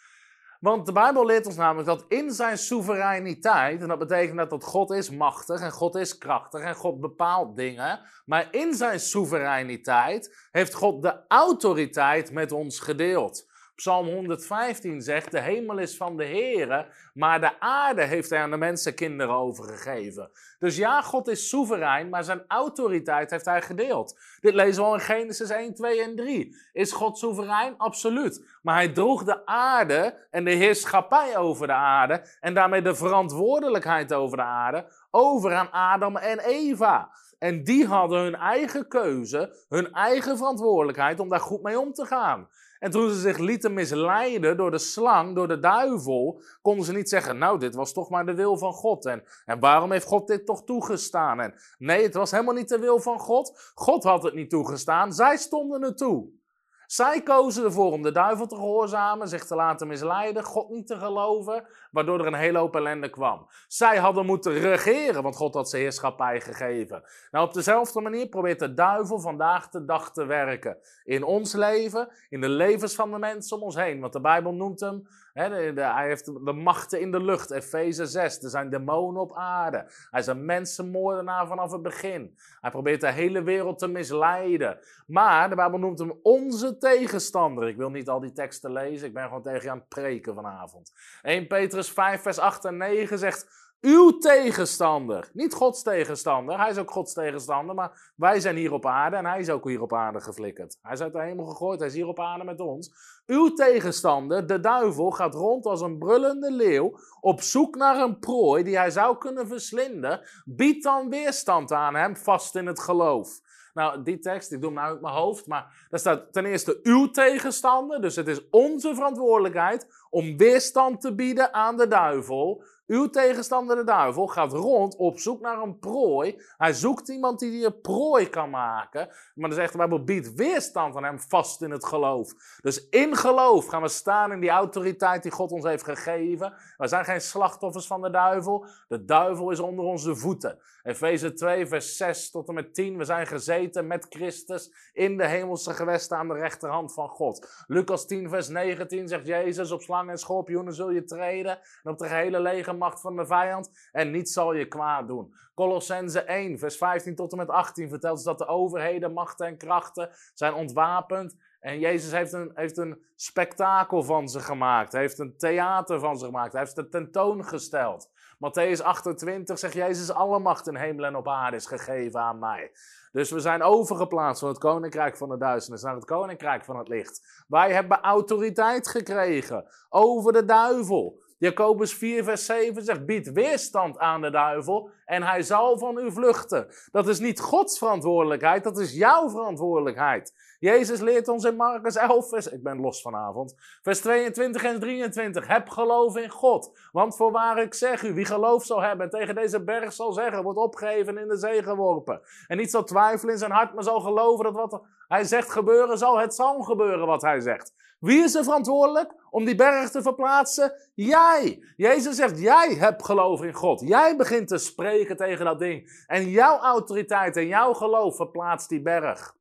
Want 0.60 0.86
de 0.86 0.92
Bijbel 0.92 1.26
leert 1.26 1.46
ons 1.46 1.56
namelijk 1.56 1.88
dat 1.88 2.04
in 2.08 2.30
zijn 2.30 2.58
soevereiniteit, 2.58 3.80
en 3.80 3.88
dat 3.88 3.98
betekent 3.98 4.38
dat, 4.38 4.50
dat 4.50 4.64
God 4.64 4.90
is 4.90 5.10
machtig 5.10 5.60
en 5.60 5.72
God 5.72 5.94
is 5.94 6.18
krachtig 6.18 6.60
en 6.60 6.74
God 6.74 7.00
bepaalt 7.00 7.56
dingen, 7.56 8.00
maar 8.24 8.48
in 8.50 8.74
zijn 8.74 9.00
soevereiniteit 9.00 10.48
heeft 10.50 10.74
God 10.74 11.02
de 11.02 11.20
autoriteit 11.28 12.32
met 12.32 12.52
ons 12.52 12.80
gedeeld. 12.80 13.52
Psalm 13.74 14.06
115 14.08 15.02
zegt, 15.02 15.30
de 15.30 15.40
hemel 15.40 15.78
is 15.78 15.96
van 15.96 16.16
de 16.16 16.24
Heere, 16.24 16.86
maar 17.14 17.40
de 17.40 17.60
aarde 17.60 18.02
heeft 18.02 18.30
hij 18.30 18.38
aan 18.38 18.50
de 18.50 18.56
mensenkinderen 18.56 19.34
overgegeven. 19.34 20.30
Dus 20.58 20.76
ja, 20.76 21.02
God 21.02 21.28
is 21.28 21.48
soeverein, 21.48 22.08
maar 22.08 22.24
zijn 22.24 22.44
autoriteit 22.48 23.30
heeft 23.30 23.44
hij 23.44 23.62
gedeeld. 23.62 24.18
Dit 24.40 24.54
lezen 24.54 24.82
we 24.82 24.88
al 24.88 24.94
in 24.94 25.00
Genesis 25.00 25.50
1, 25.50 25.74
2 25.74 26.02
en 26.02 26.16
3. 26.16 26.56
Is 26.72 26.92
God 26.92 27.18
soeverein? 27.18 27.74
Absoluut. 27.76 28.58
Maar 28.62 28.74
hij 28.74 28.88
droeg 28.88 29.24
de 29.24 29.46
aarde 29.46 30.26
en 30.30 30.44
de 30.44 30.50
heerschappij 30.50 31.36
over 31.36 31.66
de 31.66 31.72
aarde 31.72 32.26
en 32.40 32.54
daarmee 32.54 32.82
de 32.82 32.94
verantwoordelijkheid 32.94 34.12
over 34.12 34.36
de 34.36 34.42
aarde 34.42 34.86
over 35.10 35.54
aan 35.54 35.70
Adam 35.70 36.16
en 36.16 36.38
Eva. 36.38 37.10
En 37.38 37.64
die 37.64 37.86
hadden 37.86 38.22
hun 38.22 38.34
eigen 38.34 38.88
keuze, 38.88 39.64
hun 39.68 39.92
eigen 39.92 40.36
verantwoordelijkheid 40.36 41.20
om 41.20 41.28
daar 41.28 41.40
goed 41.40 41.62
mee 41.62 41.80
om 41.80 41.92
te 41.92 42.06
gaan. 42.06 42.48
En 42.78 42.90
toen 42.90 43.10
ze 43.10 43.20
zich 43.20 43.38
lieten 43.38 43.74
misleiden 43.74 44.56
door 44.56 44.70
de 44.70 44.78
slang, 44.78 45.34
door 45.34 45.48
de 45.48 45.58
duivel, 45.58 46.42
konden 46.62 46.84
ze 46.84 46.92
niet 46.92 47.08
zeggen, 47.08 47.38
nou, 47.38 47.58
dit 47.58 47.74
was 47.74 47.92
toch 47.92 48.10
maar 48.10 48.26
de 48.26 48.34
wil 48.34 48.58
van 48.58 48.72
God. 48.72 49.06
En, 49.06 49.24
en 49.44 49.60
waarom 49.60 49.92
heeft 49.92 50.06
God 50.06 50.26
dit 50.26 50.46
toch 50.46 50.64
toegestaan? 50.64 51.40
En 51.40 51.54
nee, 51.78 52.02
het 52.02 52.14
was 52.14 52.30
helemaal 52.30 52.54
niet 52.54 52.68
de 52.68 52.78
wil 52.78 53.00
van 53.00 53.18
God. 53.18 53.72
God 53.74 54.04
had 54.04 54.22
het 54.22 54.34
niet 54.34 54.50
toegestaan, 54.50 55.12
zij 55.12 55.36
stonden 55.36 55.82
er 55.82 55.96
toe. 55.96 56.42
Zij 56.86 57.22
kozen 57.22 57.64
ervoor 57.64 57.92
om 57.92 58.02
de 58.02 58.12
duivel 58.12 58.46
te 58.46 58.54
gehoorzamen, 58.54 59.28
zich 59.28 59.44
te 59.44 59.54
laten 59.54 59.86
misleiden, 59.86 60.44
God 60.44 60.68
niet 60.68 60.86
te 60.86 60.96
geloven, 60.96 61.66
waardoor 61.94 62.20
er 62.20 62.26
een 62.26 62.34
hele 62.34 62.58
hoop 62.58 62.76
ellende 62.76 63.10
kwam. 63.10 63.46
Zij 63.68 63.96
hadden 63.96 64.26
moeten 64.26 64.52
regeren, 64.52 65.22
want 65.22 65.36
God 65.36 65.54
had 65.54 65.70
ze 65.70 65.76
heerschappij 65.76 66.40
gegeven. 66.40 67.02
Nou, 67.30 67.46
op 67.46 67.54
dezelfde 67.54 68.00
manier 68.00 68.28
probeert 68.28 68.58
de 68.58 68.74
duivel 68.74 69.20
vandaag 69.20 69.68
de 69.68 69.84
dag 69.84 70.12
te 70.12 70.24
werken. 70.24 70.76
In 71.04 71.24
ons 71.24 71.52
leven, 71.52 72.08
in 72.28 72.40
de 72.40 72.48
levens 72.48 72.94
van 72.94 73.10
de 73.10 73.18
mensen 73.18 73.56
om 73.56 73.62
ons 73.62 73.76
heen. 73.76 74.00
Want 74.00 74.12
de 74.12 74.20
Bijbel 74.20 74.52
noemt 74.52 74.80
hem 74.80 75.06
hij 75.34 76.06
heeft 76.06 76.26
de 76.44 76.52
machten 76.52 77.00
in 77.00 77.10
de 77.10 77.22
lucht, 77.22 77.50
Efeze 77.50 78.06
6. 78.06 78.42
Er 78.42 78.50
zijn 78.50 78.70
demonen 78.70 79.20
op 79.20 79.36
aarde. 79.36 79.86
Hij 80.10 80.20
is 80.20 80.26
een 80.26 80.44
mensenmoordenaar 80.44 81.46
vanaf 81.46 81.72
het 81.72 81.82
begin. 81.82 82.38
Hij 82.60 82.70
probeert 82.70 83.00
de 83.00 83.10
hele 83.10 83.42
wereld 83.42 83.78
te 83.78 83.86
misleiden. 83.86 84.78
Maar 85.06 85.48
de 85.48 85.54
Bijbel 85.54 85.78
noemt 85.78 85.98
hem 85.98 86.12
onze 86.22 86.78
tegenstander. 86.78 87.68
Ik 87.68 87.76
wil 87.76 87.90
niet 87.90 88.08
al 88.08 88.20
die 88.20 88.32
teksten 88.32 88.72
lezen, 88.72 89.06
ik 89.06 89.14
ben 89.14 89.24
gewoon 89.24 89.42
tegen 89.42 89.62
je 89.62 89.70
aan 89.70 89.78
het 89.78 89.88
preken 89.88 90.34
vanavond. 90.34 90.92
1 91.22 91.46
Petrus 91.46 91.83
5, 91.90 92.22
vers 92.22 92.38
8 92.38 92.64
en 92.64 92.76
9 92.76 93.18
zegt 93.18 93.62
uw 93.84 94.18
tegenstander. 94.18 95.30
Niet 95.32 95.54
Gods 95.54 95.82
tegenstander. 95.82 96.58
Hij 96.58 96.70
is 96.70 96.78
ook 96.78 96.90
Gods 96.90 97.12
tegenstander. 97.12 97.74
Maar 97.74 98.12
wij 98.16 98.40
zijn 98.40 98.56
hier 98.56 98.72
op 98.72 98.86
aarde 98.86 99.16
en 99.16 99.26
hij 99.26 99.40
is 99.40 99.50
ook 99.50 99.68
hier 99.68 99.82
op 99.82 99.92
aarde 99.92 100.20
geflikkerd. 100.20 100.78
Hij 100.82 100.92
is 100.92 101.00
uit 101.00 101.12
de 101.12 101.20
hemel 101.20 101.44
gegooid. 101.44 101.78
Hij 101.78 101.88
is 101.88 101.94
hier 101.94 102.06
op 102.06 102.20
aarde 102.20 102.44
met 102.44 102.60
ons. 102.60 102.92
Uw 103.26 103.52
tegenstander, 103.52 104.46
de 104.46 104.60
duivel, 104.60 105.10
gaat 105.10 105.34
rond 105.34 105.66
als 105.66 105.80
een 105.80 105.98
brullende 105.98 106.52
leeuw. 106.52 106.98
Op 107.20 107.40
zoek 107.40 107.76
naar 107.76 107.96
een 107.96 108.18
prooi 108.18 108.62
die 108.62 108.76
hij 108.76 108.90
zou 108.90 109.18
kunnen 109.18 109.46
verslinden. 109.46 110.20
Bied 110.44 110.82
dan 110.82 111.08
weerstand 111.08 111.72
aan 111.72 111.94
hem 111.94 112.16
vast 112.16 112.56
in 112.56 112.66
het 112.66 112.80
geloof. 112.80 113.40
Nou, 113.74 114.02
die 114.02 114.18
tekst, 114.18 114.52
ik 114.52 114.60
doe 114.60 114.70
hem 114.70 114.78
nou 114.78 114.92
uit 114.92 115.00
mijn 115.00 115.14
hoofd, 115.14 115.46
maar 115.46 115.86
daar 115.90 116.00
staat 116.00 116.32
ten 116.32 116.44
eerste 116.44 116.80
uw 116.82 117.10
tegenstander. 117.10 118.00
Dus 118.00 118.16
het 118.16 118.28
is 118.28 118.48
onze 118.50 118.94
verantwoordelijkheid 118.94 120.06
om 120.10 120.36
weerstand 120.36 121.00
te 121.00 121.14
bieden 121.14 121.54
aan 121.54 121.76
de 121.76 121.88
duivel. 121.88 122.64
Uw 122.86 123.10
tegenstander, 123.10 123.76
de 123.76 123.84
duivel, 123.84 124.26
gaat 124.26 124.52
rond 124.52 124.96
op 124.96 125.18
zoek 125.18 125.40
naar 125.40 125.62
een 125.62 125.78
prooi. 125.78 126.42
Hij 126.56 126.72
zoekt 126.72 127.08
iemand 127.08 127.38
die 127.38 127.50
die 127.50 127.64
een 127.64 127.80
prooi 127.80 128.28
kan 128.28 128.50
maken. 128.50 129.08
Maar 129.34 129.48
dan 129.48 129.58
zegt 129.58 129.72
de 129.72 129.78
Bijbel, 129.78 130.04
biedt 130.04 130.34
weerstand 130.34 130.96
aan 130.96 131.04
hem 131.04 131.20
vast 131.20 131.62
in 131.62 131.70
het 131.70 131.86
geloof. 131.86 132.32
Dus 132.60 132.88
in 132.88 133.16
geloof 133.16 133.66
gaan 133.66 133.82
we 133.82 133.88
staan 133.88 134.32
in 134.32 134.40
die 134.40 134.50
autoriteit 134.50 135.22
die 135.22 135.32
God 135.32 135.52
ons 135.52 135.64
heeft 135.64 135.84
gegeven. 135.84 136.54
We 136.76 136.88
zijn 136.88 137.04
geen 137.04 137.20
slachtoffers 137.20 137.86
van 137.86 138.02
de 138.02 138.10
duivel. 138.10 138.66
De 138.88 139.04
duivel 139.04 139.50
is 139.50 139.60
onder 139.60 139.84
onze 139.84 140.16
voeten. 140.16 140.58
Efeze 140.84 141.32
2, 141.32 141.66
vers 141.66 141.96
6 141.96 142.30
tot 142.30 142.48
en 142.48 142.54
met 142.54 142.74
10. 142.74 142.96
We 142.96 143.04
zijn 143.04 143.26
gezeten 143.26 143.86
met 143.86 144.06
Christus 144.08 144.90
in 144.92 145.16
de 145.16 145.26
hemelse 145.26 145.74
gewesten 145.74 146.18
aan 146.18 146.28
de 146.28 146.34
rechterhand 146.34 146.94
van 146.94 147.08
God. 147.08 147.64
Lucas 147.66 148.06
10, 148.06 148.28
vers 148.28 148.48
19 148.48 149.08
zegt 149.08 149.26
Jezus, 149.26 149.70
op 149.70 149.82
slangen 149.82 150.10
en 150.10 150.18
schorpioenen 150.18 150.74
zul 150.74 150.90
je 150.90 151.04
treden. 151.04 151.58
En 151.82 151.90
op 151.90 151.98
de 151.98 152.06
gehele 152.06 152.40
lege 152.40 152.52
legermacht 152.56 153.00
van 153.00 153.16
de 153.16 153.26
vijand 153.26 153.88
en 153.92 154.10
niets 154.10 154.32
zal 154.32 154.54
je 154.54 154.68
kwaad 154.68 155.08
doen. 155.08 155.34
Colossense 155.54 156.20
1, 156.20 156.58
vers 156.58 156.76
15 156.76 157.14
tot 157.14 157.32
en 157.32 157.38
met 157.38 157.48
18 157.48 157.88
vertelt 157.88 158.14
ons 158.14 158.24
dat 158.24 158.38
de 158.38 158.46
overheden, 158.46 159.12
machten 159.12 159.46
en 159.46 159.56
krachten 159.56 160.10
zijn 160.34 160.54
ontwapend. 160.54 161.36
En 161.60 161.78
Jezus 161.78 162.12
heeft 162.12 162.32
een, 162.32 162.50
heeft 162.54 162.76
een 162.76 163.04
spektakel 163.16 164.02
van 164.02 164.28
ze 164.28 164.40
gemaakt. 164.40 164.92
Hij 164.92 165.00
heeft 165.00 165.18
een 165.18 165.36
theater 165.36 166.00
van 166.00 166.18
ze 166.18 166.24
gemaakt. 166.24 166.52
Hij 166.52 166.60
heeft 166.60 166.76
het 166.76 166.90
tentoongesteld. 166.90 168.10
Matthäus 168.38 168.82
28 168.82 169.58
zegt 169.58 169.74
Jezus, 169.74 170.10
alle 170.10 170.38
macht 170.38 170.66
in 170.66 170.76
hemel 170.76 171.04
en 171.04 171.16
op 171.16 171.28
aarde 171.28 171.56
is 171.56 171.66
gegeven 171.66 172.20
aan 172.20 172.38
mij. 172.38 172.70
Dus 173.12 173.30
we 173.30 173.40
zijn 173.40 173.62
overgeplaatst 173.62 174.40
van 174.40 174.48
het 174.48 174.58
koninkrijk 174.58 175.16
van 175.16 175.28
de 175.28 175.36
duisternis 175.36 175.82
naar 175.82 175.94
het 175.94 176.04
koninkrijk 176.04 176.64
van 176.64 176.78
het 176.78 176.88
licht. 176.88 177.44
Wij 177.48 177.72
hebben 177.72 178.00
autoriteit 178.00 178.88
gekregen 178.88 179.66
over 179.88 180.32
de 180.32 180.44
duivel. 180.44 181.22
Jacobus 181.38 181.94
4, 181.94 182.24
vers 182.24 182.46
7 182.46 182.82
zegt: 182.82 183.06
Bied 183.06 183.32
weerstand 183.32 183.98
aan 183.98 184.20
de 184.20 184.30
duivel 184.30 184.90
en 185.04 185.22
hij 185.22 185.42
zal 185.42 185.78
van 185.78 185.98
u 185.98 186.12
vluchten. 186.12 186.66
Dat 186.90 187.08
is 187.08 187.18
niet 187.18 187.40
Gods 187.40 187.78
verantwoordelijkheid, 187.78 188.64
dat 188.64 188.78
is 188.78 188.92
jouw 188.92 189.30
verantwoordelijkheid. 189.30 190.32
Jezus 190.58 191.00
leert 191.00 191.28
ons 191.28 191.44
in 191.44 191.56
Marcus 191.56 191.96
11, 191.96 192.28
vers, 192.28 192.46
ik 192.46 192.62
ben 192.62 192.80
los 192.80 193.02
vanavond, 193.02 193.54
vers 193.82 194.00
22 194.00 194.64
en 194.64 194.80
23. 194.80 195.46
Heb 195.46 195.68
geloof 195.68 196.16
in 196.16 196.30
God. 196.30 196.88
Want 196.92 197.16
voorwaar 197.16 197.62
ik 197.62 197.74
zeg 197.74 198.02
u, 198.02 198.14
wie 198.14 198.24
geloof 198.24 198.64
zal 198.64 198.80
hebben 198.80 199.04
en 199.04 199.18
tegen 199.18 199.34
deze 199.34 199.64
berg 199.64 199.92
zal 199.92 200.12
zeggen, 200.12 200.42
wordt 200.42 200.58
opgegeven 200.58 201.18
in 201.18 201.28
de 201.28 201.36
zee 201.36 201.62
geworpen. 201.62 202.20
En 202.46 202.56
niet 202.56 202.70
zal 202.70 202.84
twijfelen 202.84 203.32
in 203.32 203.38
zijn 203.38 203.50
hart, 203.50 203.74
maar 203.74 203.84
zal 203.84 204.00
geloven 204.00 204.44
dat 204.44 204.54
wat 204.54 204.82
hij 205.08 205.24
zegt 205.24 205.50
gebeuren 205.50 205.98
zal, 205.98 206.18
het 206.18 206.34
zal 206.34 206.62
gebeuren 206.62 207.06
wat 207.06 207.22
hij 207.22 207.40
zegt. 207.40 207.74
Wie 208.04 208.22
is 208.22 208.34
er 208.34 208.44
verantwoordelijk 208.44 209.14
om 209.30 209.44
die 209.44 209.54
berg 209.54 209.90
te 209.90 210.02
verplaatsen? 210.02 210.72
Jij. 210.94 211.64
Jezus 211.76 212.16
zegt, 212.16 212.40
jij 212.40 212.74
hebt 212.74 213.04
geloof 213.04 213.42
in 213.42 213.52
God. 213.52 213.80
Jij 213.80 214.16
begint 214.16 214.48
te 214.48 214.58
spreken 214.58 215.16
tegen 215.16 215.44
dat 215.44 215.58
ding. 215.58 216.04
En 216.06 216.30
jouw 216.30 216.58
autoriteit 216.58 217.36
en 217.36 217.46
jouw 217.46 217.72
geloof 217.72 218.16
verplaatst 218.16 218.68
die 218.68 218.82
berg. 218.82 219.36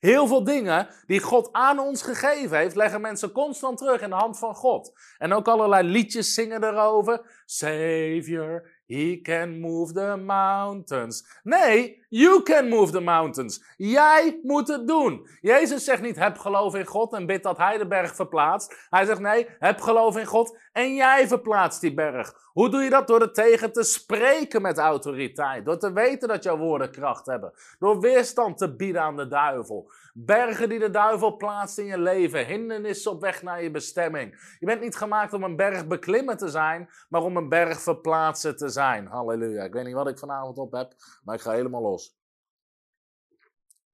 Heel 0.00 0.26
veel 0.26 0.44
dingen 0.44 0.88
die 1.06 1.20
God 1.20 1.48
aan 1.52 1.78
ons 1.78 2.02
gegeven 2.02 2.58
heeft, 2.58 2.76
leggen 2.76 3.00
mensen 3.00 3.32
constant 3.32 3.78
terug 3.78 4.00
in 4.00 4.08
de 4.08 4.14
hand 4.14 4.38
van 4.38 4.54
God. 4.54 4.92
En 5.18 5.32
ook 5.32 5.48
allerlei 5.48 5.88
liedjes 5.88 6.34
zingen 6.34 6.64
erover. 6.64 7.42
Savior, 7.44 8.74
He 8.86 9.18
can 9.22 9.60
move 9.60 9.92
the 9.92 10.16
mountains. 10.16 11.40
Nee, 11.42 12.04
you 12.08 12.42
can 12.42 12.68
move 12.68 12.92
the 12.92 13.00
mountains. 13.00 13.64
Jij 13.76 14.40
moet 14.42 14.68
het 14.68 14.88
doen. 14.88 15.28
Jezus 15.40 15.84
zegt 15.84 16.02
niet, 16.02 16.16
heb 16.16 16.38
geloof 16.38 16.74
in 16.74 16.86
God 16.86 17.12
en 17.12 17.26
bid 17.26 17.42
dat 17.42 17.58
hij 17.58 17.78
de 17.78 17.86
berg 17.86 18.14
verplaatst. 18.14 18.86
Hij 18.90 19.04
zegt 19.04 19.20
nee, 19.20 19.46
heb 19.58 19.80
geloof 19.80 20.16
in 20.16 20.26
God 20.26 20.58
en 20.72 20.94
jij 20.94 21.28
verplaatst 21.28 21.80
die 21.80 21.94
berg. 21.94 22.34
Hoe 22.56 22.70
doe 22.70 22.82
je 22.82 22.90
dat? 22.90 23.06
Door 23.06 23.20
er 23.20 23.32
tegen 23.32 23.72
te 23.72 23.82
spreken 23.82 24.62
met 24.62 24.78
autoriteit. 24.78 25.64
Door 25.64 25.78
te 25.78 25.92
weten 25.92 26.28
dat 26.28 26.42
jouw 26.42 26.56
woorden 26.56 26.90
kracht 26.90 27.26
hebben. 27.26 27.52
Door 27.78 28.00
weerstand 28.00 28.58
te 28.58 28.76
bieden 28.76 29.02
aan 29.02 29.16
de 29.16 29.28
duivel. 29.28 29.90
Bergen 30.14 30.68
die 30.68 30.78
de 30.78 30.90
duivel 30.90 31.36
plaatst 31.36 31.78
in 31.78 31.84
je 31.84 31.98
leven. 31.98 32.46
Hindernissen 32.46 33.10
op 33.10 33.20
weg 33.20 33.42
naar 33.42 33.62
je 33.62 33.70
bestemming. 33.70 34.56
Je 34.58 34.66
bent 34.66 34.80
niet 34.80 34.96
gemaakt 34.96 35.32
om 35.32 35.42
een 35.42 35.56
berg 35.56 35.86
beklimmen 35.86 36.36
te 36.36 36.48
zijn, 36.48 36.88
maar 37.08 37.22
om 37.22 37.36
een 37.36 37.48
berg 37.48 37.80
verplaatsen 37.80 38.56
te 38.56 38.68
zijn. 38.68 39.06
Halleluja. 39.06 39.64
Ik 39.64 39.72
weet 39.72 39.84
niet 39.84 39.94
wat 39.94 40.08
ik 40.08 40.18
vanavond 40.18 40.58
op 40.58 40.72
heb, 40.72 40.92
maar 41.24 41.34
ik 41.34 41.40
ga 41.40 41.50
helemaal 41.50 41.82
los. 41.82 42.05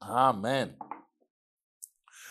Amen. 0.08 0.76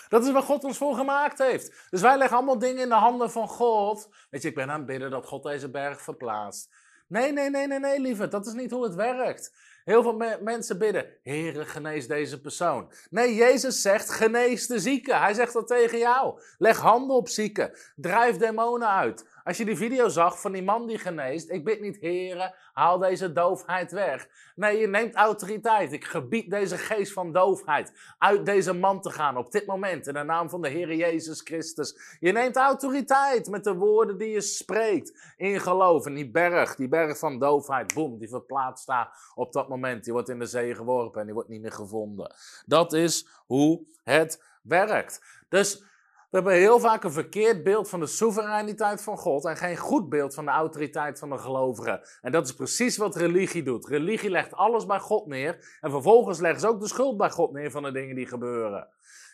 Dat 0.10 0.25
is 0.25 0.32
wat 0.32 0.44
God 0.44 0.63
ons 0.63 0.78
voor 0.78 0.96
gemaakt 0.96 1.38
heeft. 1.38 1.88
Dus 1.90 2.01
wij 2.01 2.18
leggen 2.18 2.38
allemaal 2.38 2.60
dingen 2.60 2.84
in 2.84 2.90
de 2.90 2.96
handen 2.96 3.32
van 3.32 3.48
God. 3.48 4.10
Weet 4.30 4.42
je, 4.42 4.48
ik 4.48 4.56
ben 4.56 4.72
aan 4.72 4.78
het 4.78 4.86
bidden 4.86 5.12
dat 5.12 5.25
God 5.25 5.44
deze 5.44 5.70
berg 5.70 6.01
verplaatst. 6.01 6.74
Nee, 7.08 7.32
nee, 7.32 7.50
nee, 7.50 7.68
nee, 7.68 7.80
nee, 7.80 8.00
lieve. 8.00 8.28
Dat 8.28 8.48
is 8.48 8.54
niet 8.54 8.72
hoe 8.72 8.84
het 8.84 8.96
werkt. 8.96 9.54
Heel 9.84 10.04
veel 10.04 10.38
mensen 10.42 10.78
bidden, 10.78 11.18
Heere, 11.24 11.66
genees 11.66 12.08
deze 12.08 12.42
persoon. 12.42 12.92
Nee, 13.10 13.36
Jezus 13.36 13.82
zegt, 13.82 14.10
genees 14.10 14.68
de 14.68 14.80
zieke. 14.80 15.16
Hij 15.16 15.34
zegt 15.34 15.54
dat 15.54 15.68
tegen 15.68 15.98
jou. 15.98 16.42
Leg 16.58 16.78
handen 16.78 17.16
op 17.16 17.30
zieken. 17.30 17.78
Drijf 17.96 18.38
demonen 18.38 18.90
uit. 18.90 19.25
Als 19.43 19.57
je 19.57 19.65
die 19.65 19.77
video 19.77 20.07
zag 20.07 20.41
van 20.41 20.51
die 20.51 20.63
man 20.63 20.88
die 20.88 20.98
geneest, 20.98 21.50
ik 21.50 21.63
bid 21.63 21.81
niet, 21.81 21.98
heren, 21.98 22.53
haal 22.74 22.98
deze 22.98 23.31
doofheid 23.31 23.91
weg. 23.91 24.27
Nee, 24.55 24.77
je 24.77 24.88
neemt 24.88 25.15
autoriteit. 25.15 25.91
Ik 25.91 26.05
gebied 26.05 26.50
deze 26.50 26.77
geest 26.77 27.13
van 27.13 27.31
doofheid 27.31 27.93
uit 28.17 28.45
deze 28.45 28.74
man 28.74 29.01
te 29.01 29.10
gaan 29.10 29.38
op 29.38 29.51
dit 29.51 29.65
moment 29.65 30.07
in 30.07 30.13
de 30.13 30.24
naam 30.24 30.50
van 30.50 30.62
de 30.62 30.69
Heer 30.69 30.93
Jezus 30.93 31.41
Christus. 31.41 32.17
Je 32.19 32.31
neemt 32.31 32.55
autoriteit 32.55 33.50
met 33.50 33.63
de 33.63 33.74
woorden 33.74 34.17
die 34.17 34.29
je 34.29 34.41
spreekt 34.41 35.33
in 35.38 35.60
geloof. 35.60 36.05
En 36.05 36.13
die 36.13 36.31
berg, 36.31 36.75
die 36.75 36.89
berg 36.89 37.17
van 37.17 37.39
doofheid, 37.39 37.93
boem, 37.93 38.17
die 38.17 38.29
verplaatst 38.29 38.88
daar 38.88 39.31
op 39.36 39.53
dat 39.53 39.69
moment. 39.69 40.03
Die 40.03 40.13
wordt 40.13 40.29
in 40.29 40.39
de 40.39 40.45
zee 40.45 40.75
geworpen 40.75 41.19
en 41.19 41.25
die 41.25 41.36
wordt 41.36 41.50
niet 41.50 41.62
meer 41.62 41.71
gevonden. 41.71 42.36
Dat 42.65 42.93
is 42.93 43.27
hoe 43.45 43.86
het 44.03 44.43
werkt. 44.62 45.21
Dus 45.50 45.83
we 46.31 46.38
hebben 46.38 46.53
heel 46.53 46.79
vaak 46.79 47.03
een 47.03 47.11
verkeerd 47.11 47.63
beeld 47.63 47.89
van 47.89 48.00
de 48.00 48.07
soevereiniteit 48.07 49.03
van 49.03 49.17
God 49.17 49.45
en 49.45 49.57
geen 49.57 49.77
goed 49.77 50.09
beeld 50.09 50.33
van 50.33 50.45
de 50.45 50.51
autoriteit 50.51 51.19
van 51.19 51.29
de 51.29 51.38
gelovigen. 51.38 52.01
En 52.21 52.31
dat 52.31 52.45
is 52.45 52.53
precies 52.53 52.97
wat 52.97 53.15
religie 53.15 53.63
doet. 53.63 53.88
Religie 53.88 54.29
legt 54.29 54.53
alles 54.53 54.85
bij 54.85 55.00
God 55.00 55.25
neer 55.25 55.77
en 55.81 55.91
vervolgens 55.91 56.39
leggen 56.39 56.59
ze 56.59 56.67
ook 56.67 56.79
de 56.79 56.88
schuld 56.88 57.17
bij 57.17 57.29
God 57.29 57.51
neer 57.51 57.71
van 57.71 57.83
de 57.83 57.91
dingen 57.91 58.15
die 58.15 58.27
gebeuren. 58.27 58.88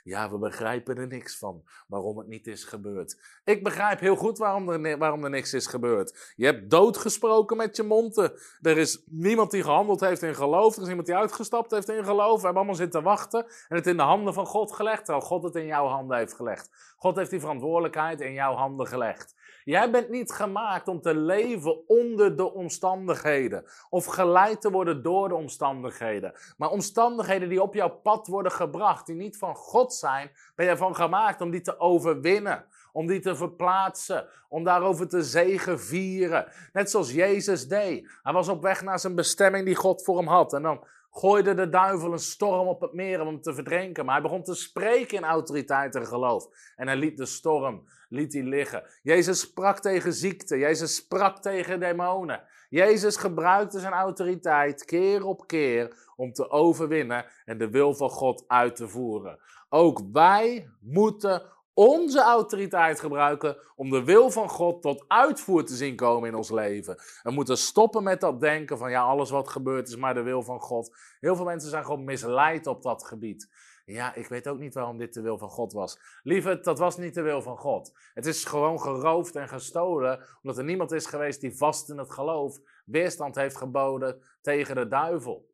Ja, 0.07 0.29
we 0.31 0.37
begrijpen 0.37 0.97
er 0.97 1.07
niks 1.07 1.37
van 1.37 1.63
waarom 1.87 2.17
het 2.17 2.27
niet 2.27 2.47
is 2.47 2.63
gebeurd. 2.63 3.17
Ik 3.43 3.63
begrijp 3.63 3.99
heel 3.99 4.15
goed 4.15 4.37
waarom 4.37 4.69
er, 4.69 4.97
waarom 4.97 5.23
er 5.23 5.29
niks 5.29 5.53
is 5.53 5.67
gebeurd. 5.67 6.33
Je 6.35 6.45
hebt 6.45 6.69
doodgesproken 6.69 7.57
met 7.57 7.75
je 7.75 7.83
monden. 7.83 8.31
Er 8.61 8.77
is 8.77 9.03
niemand 9.05 9.51
die 9.51 9.63
gehandeld 9.63 9.99
heeft 9.99 10.21
in 10.21 10.35
geloof. 10.35 10.75
Er 10.75 10.81
is 10.81 10.87
iemand 10.87 11.07
die 11.07 11.15
uitgestapt 11.15 11.71
heeft 11.71 11.89
in 11.89 12.03
geloof. 12.03 12.35
We 12.35 12.45
hebben 12.45 12.55
allemaal 12.55 12.75
zitten 12.75 13.03
wachten 13.03 13.45
en 13.67 13.75
het 13.75 13.87
in 13.87 13.97
de 13.97 14.03
handen 14.03 14.33
van 14.33 14.45
God 14.45 14.71
gelegd, 14.71 15.05
terwijl 15.05 15.25
God 15.25 15.43
het 15.43 15.55
in 15.55 15.65
jouw 15.65 15.85
handen 15.85 16.17
heeft 16.17 16.33
gelegd. 16.33 16.93
God 16.97 17.15
heeft 17.15 17.29
die 17.29 17.39
verantwoordelijkheid 17.39 18.21
in 18.21 18.33
jouw 18.33 18.53
handen 18.53 18.87
gelegd. 18.87 19.35
Jij 19.67 19.91
bent 19.91 20.09
niet 20.09 20.31
gemaakt 20.31 20.87
om 20.87 21.01
te 21.01 21.15
leven 21.15 21.87
onder 21.87 22.37
de 22.37 22.53
omstandigheden 22.53 23.65
of 23.89 24.05
geleid 24.05 24.61
te 24.61 24.71
worden 24.71 25.03
door 25.03 25.27
de 25.27 25.35
omstandigheden. 25.35 26.33
Maar 26.57 26.69
omstandigheden 26.69 27.49
die 27.49 27.61
op 27.61 27.73
jouw 27.73 27.89
pad 27.89 28.27
worden 28.27 28.51
gebracht, 28.51 29.05
die 29.05 29.15
niet 29.15 29.37
van 29.37 29.55
God 29.55 29.93
zijn, 29.93 30.31
ben 30.55 30.65
je 30.65 30.77
van 30.77 30.95
gemaakt 30.95 31.41
om 31.41 31.51
die 31.51 31.61
te 31.61 31.79
overwinnen. 31.79 32.65
Om 32.91 33.07
die 33.07 33.19
te 33.19 33.35
verplaatsen, 33.35 34.27
om 34.49 34.63
daarover 34.63 35.07
te 35.07 35.23
zegevieren. 35.23 36.51
Net 36.73 36.89
zoals 36.89 37.11
Jezus 37.11 37.67
deed. 37.67 38.09
Hij 38.23 38.33
was 38.33 38.47
op 38.47 38.61
weg 38.61 38.81
naar 38.81 38.99
zijn 38.99 39.15
bestemming 39.15 39.65
die 39.65 39.75
God 39.75 40.03
voor 40.03 40.17
hem 40.17 40.27
had. 40.27 40.53
En 40.53 40.61
dan 40.61 40.83
gooide 41.19 41.53
de 41.53 41.69
duivel 41.69 42.11
een 42.11 42.19
storm 42.19 42.67
op 42.67 42.81
het 42.81 42.93
meer 42.93 43.21
om 43.21 43.27
hem 43.27 43.41
te 43.41 43.53
verdrinken. 43.53 44.05
Maar 44.05 44.13
hij 44.13 44.23
begon 44.23 44.43
te 44.43 44.55
spreken 44.55 45.17
in 45.17 45.23
autoriteit 45.23 45.95
en 45.95 46.07
geloof. 46.07 46.47
En 46.75 46.87
hij 46.87 46.95
liet 46.95 47.17
de 47.17 47.25
storm 47.25 47.83
liet 48.09 48.33
hij 48.33 48.43
liggen. 48.43 48.83
Jezus 49.01 49.39
sprak 49.39 49.79
tegen 49.79 50.13
ziekte. 50.13 50.57
Jezus 50.57 50.95
sprak 50.95 51.39
tegen 51.39 51.79
demonen. 51.79 52.43
Jezus 52.69 53.17
gebruikte 53.17 53.79
zijn 53.79 53.93
autoriteit 53.93 54.85
keer 54.85 55.25
op 55.25 55.47
keer 55.47 55.95
om 56.15 56.33
te 56.33 56.49
overwinnen 56.49 57.25
en 57.45 57.57
de 57.57 57.69
wil 57.69 57.95
van 57.95 58.09
God 58.09 58.43
uit 58.47 58.75
te 58.75 58.87
voeren. 58.87 59.39
Ook 59.69 60.01
wij 60.11 60.69
moeten 60.81 61.41
onze 61.77 62.21
autoriteit 62.21 62.99
gebruiken 62.99 63.57
om 63.75 63.89
de 63.89 64.03
wil 64.03 64.31
van 64.31 64.49
God 64.49 64.81
tot 64.81 65.05
uitvoer 65.07 65.65
te 65.65 65.75
zien 65.75 65.95
komen 65.95 66.29
in 66.29 66.35
ons 66.35 66.49
leven. 66.49 66.95
We 67.23 67.31
moeten 67.31 67.57
stoppen 67.57 68.03
met 68.03 68.21
dat 68.21 68.41
denken 68.41 68.77
van 68.77 68.91
ja, 68.91 69.01
alles 69.01 69.29
wat 69.29 69.49
gebeurt 69.49 69.87
is 69.87 69.95
maar 69.95 70.13
de 70.13 70.21
wil 70.21 70.43
van 70.43 70.59
God. 70.59 70.97
Heel 71.19 71.35
veel 71.35 71.45
mensen 71.45 71.69
zijn 71.69 71.85
gewoon 71.85 72.03
misleid 72.03 72.67
op 72.67 72.83
dat 72.83 73.03
gebied. 73.03 73.49
Ja, 73.85 74.15
ik 74.15 74.27
weet 74.27 74.47
ook 74.47 74.59
niet 74.59 74.73
waarom 74.73 74.97
dit 74.97 75.13
de 75.13 75.21
wil 75.21 75.37
van 75.37 75.49
God 75.49 75.73
was. 75.73 75.99
Lieve, 76.23 76.59
dat 76.59 76.79
was 76.79 76.97
niet 76.97 77.13
de 77.13 77.21
wil 77.21 77.41
van 77.41 77.57
God. 77.57 77.91
Het 78.13 78.25
is 78.25 78.45
gewoon 78.45 78.81
geroofd 78.81 79.35
en 79.35 79.47
gestolen, 79.47 80.25
omdat 80.41 80.57
er 80.57 80.63
niemand 80.63 80.91
is 80.91 81.05
geweest 81.05 81.41
die 81.41 81.57
vast 81.57 81.89
in 81.89 81.97
het 81.97 82.11
geloof 82.11 82.59
weerstand 82.85 83.35
heeft 83.35 83.57
geboden 83.57 84.21
tegen 84.41 84.75
de 84.75 84.87
duivel. 84.87 85.49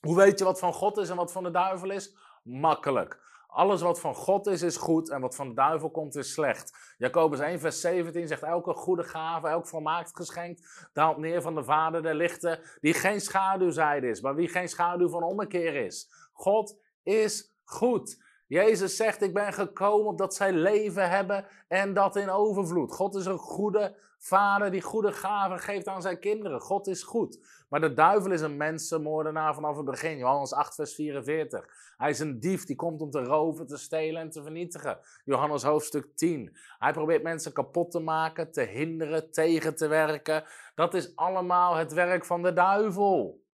Hoe 0.00 0.16
weet 0.16 0.38
je 0.38 0.44
wat 0.44 0.58
van 0.58 0.72
God 0.72 0.96
is 0.96 1.08
en 1.08 1.16
wat 1.16 1.32
van 1.32 1.42
de 1.42 1.50
duivel 1.50 1.90
is? 1.90 2.16
Makkelijk. 2.42 3.27
Alles 3.48 3.82
wat 3.82 4.00
van 4.00 4.14
God 4.14 4.46
is, 4.46 4.62
is 4.62 4.76
goed 4.76 5.10
en 5.10 5.20
wat 5.20 5.36
van 5.36 5.48
de 5.48 5.54
duivel 5.54 5.90
komt, 5.90 6.16
is 6.16 6.32
slecht. 6.32 6.94
Jacobus 6.98 7.38
1, 7.38 7.60
vers 7.60 7.80
17 7.80 8.26
zegt: 8.26 8.42
Elke 8.42 8.72
goede 8.72 9.02
gave, 9.04 9.48
elk 9.48 9.66
volmaakt 9.66 10.16
geschenk, 10.16 10.58
daalt 10.92 11.18
neer 11.18 11.42
van 11.42 11.54
de 11.54 11.64
Vader 11.64 12.02
der 12.02 12.14
lichten, 12.14 12.60
die 12.80 12.94
geen 12.94 13.20
schaduwzijde 13.20 14.08
is, 14.08 14.20
maar 14.20 14.34
wie 14.34 14.48
geen 14.48 14.68
schaduw 14.68 15.08
van 15.08 15.22
ommekeer 15.22 15.74
is. 15.74 16.10
God 16.32 16.80
is 17.02 17.54
goed. 17.64 18.26
Jezus 18.48 18.96
zegt, 18.96 19.22
ik 19.22 19.34
ben 19.34 19.52
gekomen 19.52 20.06
opdat 20.06 20.34
zij 20.34 20.52
leven 20.52 21.10
hebben 21.10 21.44
en 21.68 21.94
dat 21.94 22.16
in 22.16 22.30
overvloed. 22.30 22.92
God 22.92 23.14
is 23.14 23.26
een 23.26 23.38
goede 23.38 23.96
vader 24.18 24.70
die 24.70 24.82
goede 24.82 25.12
gaven 25.12 25.58
geeft 25.58 25.86
aan 25.86 26.02
zijn 26.02 26.18
kinderen. 26.18 26.60
God 26.60 26.86
is 26.86 27.02
goed. 27.02 27.38
Maar 27.68 27.80
de 27.80 27.92
duivel 27.92 28.30
is 28.30 28.40
een 28.40 28.56
mensenmoordenaar 28.56 29.54
vanaf 29.54 29.76
het 29.76 29.84
begin. 29.84 30.18
Johannes 30.18 30.52
8, 30.52 30.74
vers 30.74 30.94
44. 30.94 31.94
Hij 31.96 32.10
is 32.10 32.18
een 32.18 32.40
dief 32.40 32.64
die 32.64 32.76
komt 32.76 33.00
om 33.00 33.10
te 33.10 33.22
roven, 33.22 33.66
te 33.66 33.76
stelen 33.76 34.20
en 34.20 34.30
te 34.30 34.42
vernietigen. 34.42 34.98
Johannes 35.24 35.62
hoofdstuk 35.62 36.16
10. 36.16 36.56
Hij 36.78 36.92
probeert 36.92 37.22
mensen 37.22 37.52
kapot 37.52 37.90
te 37.90 38.00
maken, 38.00 38.52
te 38.52 38.62
hinderen, 38.62 39.30
tegen 39.30 39.76
te 39.76 39.86
werken. 39.86 40.44
Dat 40.74 40.94
is 40.94 41.16
allemaal 41.16 41.74
het 41.74 41.92
werk 41.92 42.24
van 42.24 42.42
de 42.42 42.52
duivel. 42.52 43.46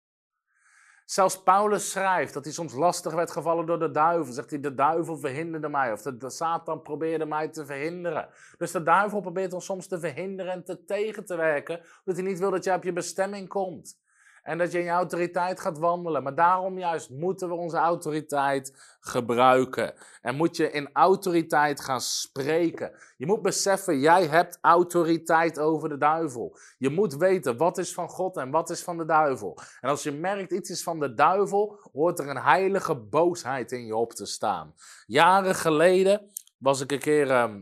Zelfs 1.13 1.43
Paulus 1.43 1.91
schrijft 1.91 2.35
dat 2.35 2.45
hij 2.45 2.53
soms 2.53 2.75
lastig 2.75 3.13
werd 3.13 3.31
gevallen 3.31 3.67
door 3.67 3.79
de 3.79 3.91
duivel. 3.91 4.33
Zegt 4.33 4.51
hij, 4.51 4.61
de 4.61 4.75
duivel 4.75 5.19
verhinderde 5.19 5.69
mij. 5.69 5.93
Of 5.93 6.03
de, 6.03 6.17
de 6.17 6.31
Satan 6.31 6.83
probeerde 6.83 7.27
mij 7.27 7.49
te 7.49 7.67
verhinderen. 7.67 8.29
Dus 8.59 8.71
de 8.71 8.83
duivel 8.83 9.21
probeert 9.21 9.53
ons 9.53 9.65
soms 9.65 9.87
te 9.87 10.01
verhinderen 10.01 10.53
en 10.53 10.65
te 10.65 10.85
tegen 10.85 11.25
te 11.25 11.37
werken. 11.37 11.81
Omdat 12.05 12.23
hij 12.23 12.31
niet 12.31 12.39
wil 12.39 12.51
dat 12.51 12.65
je 12.65 12.73
op 12.73 12.85
je 12.85 12.93
bestemming 12.93 13.49
komt. 13.49 13.99
En 14.43 14.59
dat 14.59 14.73
je 14.73 14.79
in 14.79 14.85
je 14.85 14.91
autoriteit 14.91 15.61
gaat 15.61 15.79
wandelen. 15.79 16.23
Maar 16.23 16.35
daarom 16.35 16.79
juist 16.79 17.11
moeten 17.11 17.49
we 17.49 17.55
onze 17.55 17.77
autoriteit 17.77 18.97
gebruiken. 19.01 19.95
En 20.21 20.35
moet 20.35 20.57
je 20.57 20.71
in 20.71 20.91
autoriteit 20.93 21.81
gaan 21.81 22.01
spreken. 22.01 22.93
Je 23.17 23.27
moet 23.27 23.43
beseffen, 23.43 24.01
jij 24.01 24.27
hebt 24.27 24.59
autoriteit 24.61 25.59
over 25.59 25.89
de 25.89 25.99
duivel. 25.99 26.59
Je 26.79 26.91
moet 26.91 27.17
weten 27.17 27.57
wat 27.57 27.79
is 27.79 27.95
van 27.95 28.09
God 28.09 28.37
en 28.37 28.51
wat 28.51 28.71
is 28.71 28.83
van 28.83 28.97
de 28.97 29.05
duivel. 29.05 29.59
En 29.81 29.89
als 29.89 30.03
je 30.03 30.13
merkt 30.13 30.53
iets 30.53 30.71
is 30.71 30.83
van 30.83 31.01
de 31.01 31.15
duivel, 31.15 31.81
hoort 31.93 32.19
er 32.19 32.29
een 32.29 32.43
heilige 32.43 32.95
boosheid 32.95 33.73
in 33.73 33.87
je 33.87 33.97
op 33.97 34.13
te 34.13 34.27
staan. 34.27 34.75
Jaren 35.07 35.55
geleden 35.55 36.31
was 36.59 36.81
ik 36.81 36.93
een 36.93 36.99
keer. 36.99 37.31
Ehm, 37.31 37.61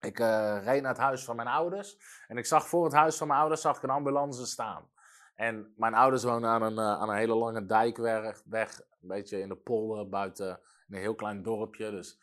ik 0.00 0.18
uh, 0.18 0.58
reed 0.64 0.82
naar 0.82 0.92
het 0.92 1.00
huis 1.00 1.24
van 1.24 1.36
mijn 1.36 1.48
ouders. 1.48 1.96
En 2.28 2.36
ik 2.36 2.46
zag 2.46 2.68
voor 2.68 2.84
het 2.84 2.92
huis 2.92 3.16
van 3.16 3.26
mijn 3.26 3.40
ouders 3.40 3.60
zag 3.60 3.76
ik 3.76 3.82
een 3.82 3.90
ambulance 3.90 4.46
staan. 4.46 4.88
En 5.40 5.72
mijn 5.76 5.94
ouders 5.94 6.22
wonen 6.22 6.50
aan 6.50 6.62
een, 6.62 6.72
uh, 6.72 7.00
aan 7.00 7.08
een 7.08 7.16
hele 7.16 7.34
lange 7.34 7.66
dijkweg, 7.66 8.42
weg, 8.44 8.80
een 8.80 9.08
beetje 9.08 9.40
in 9.40 9.48
de 9.48 9.56
polder, 9.56 10.08
buiten 10.08 10.60
een 10.88 10.98
heel 10.98 11.14
klein 11.14 11.42
dorpje. 11.42 11.90
Dus 11.90 12.20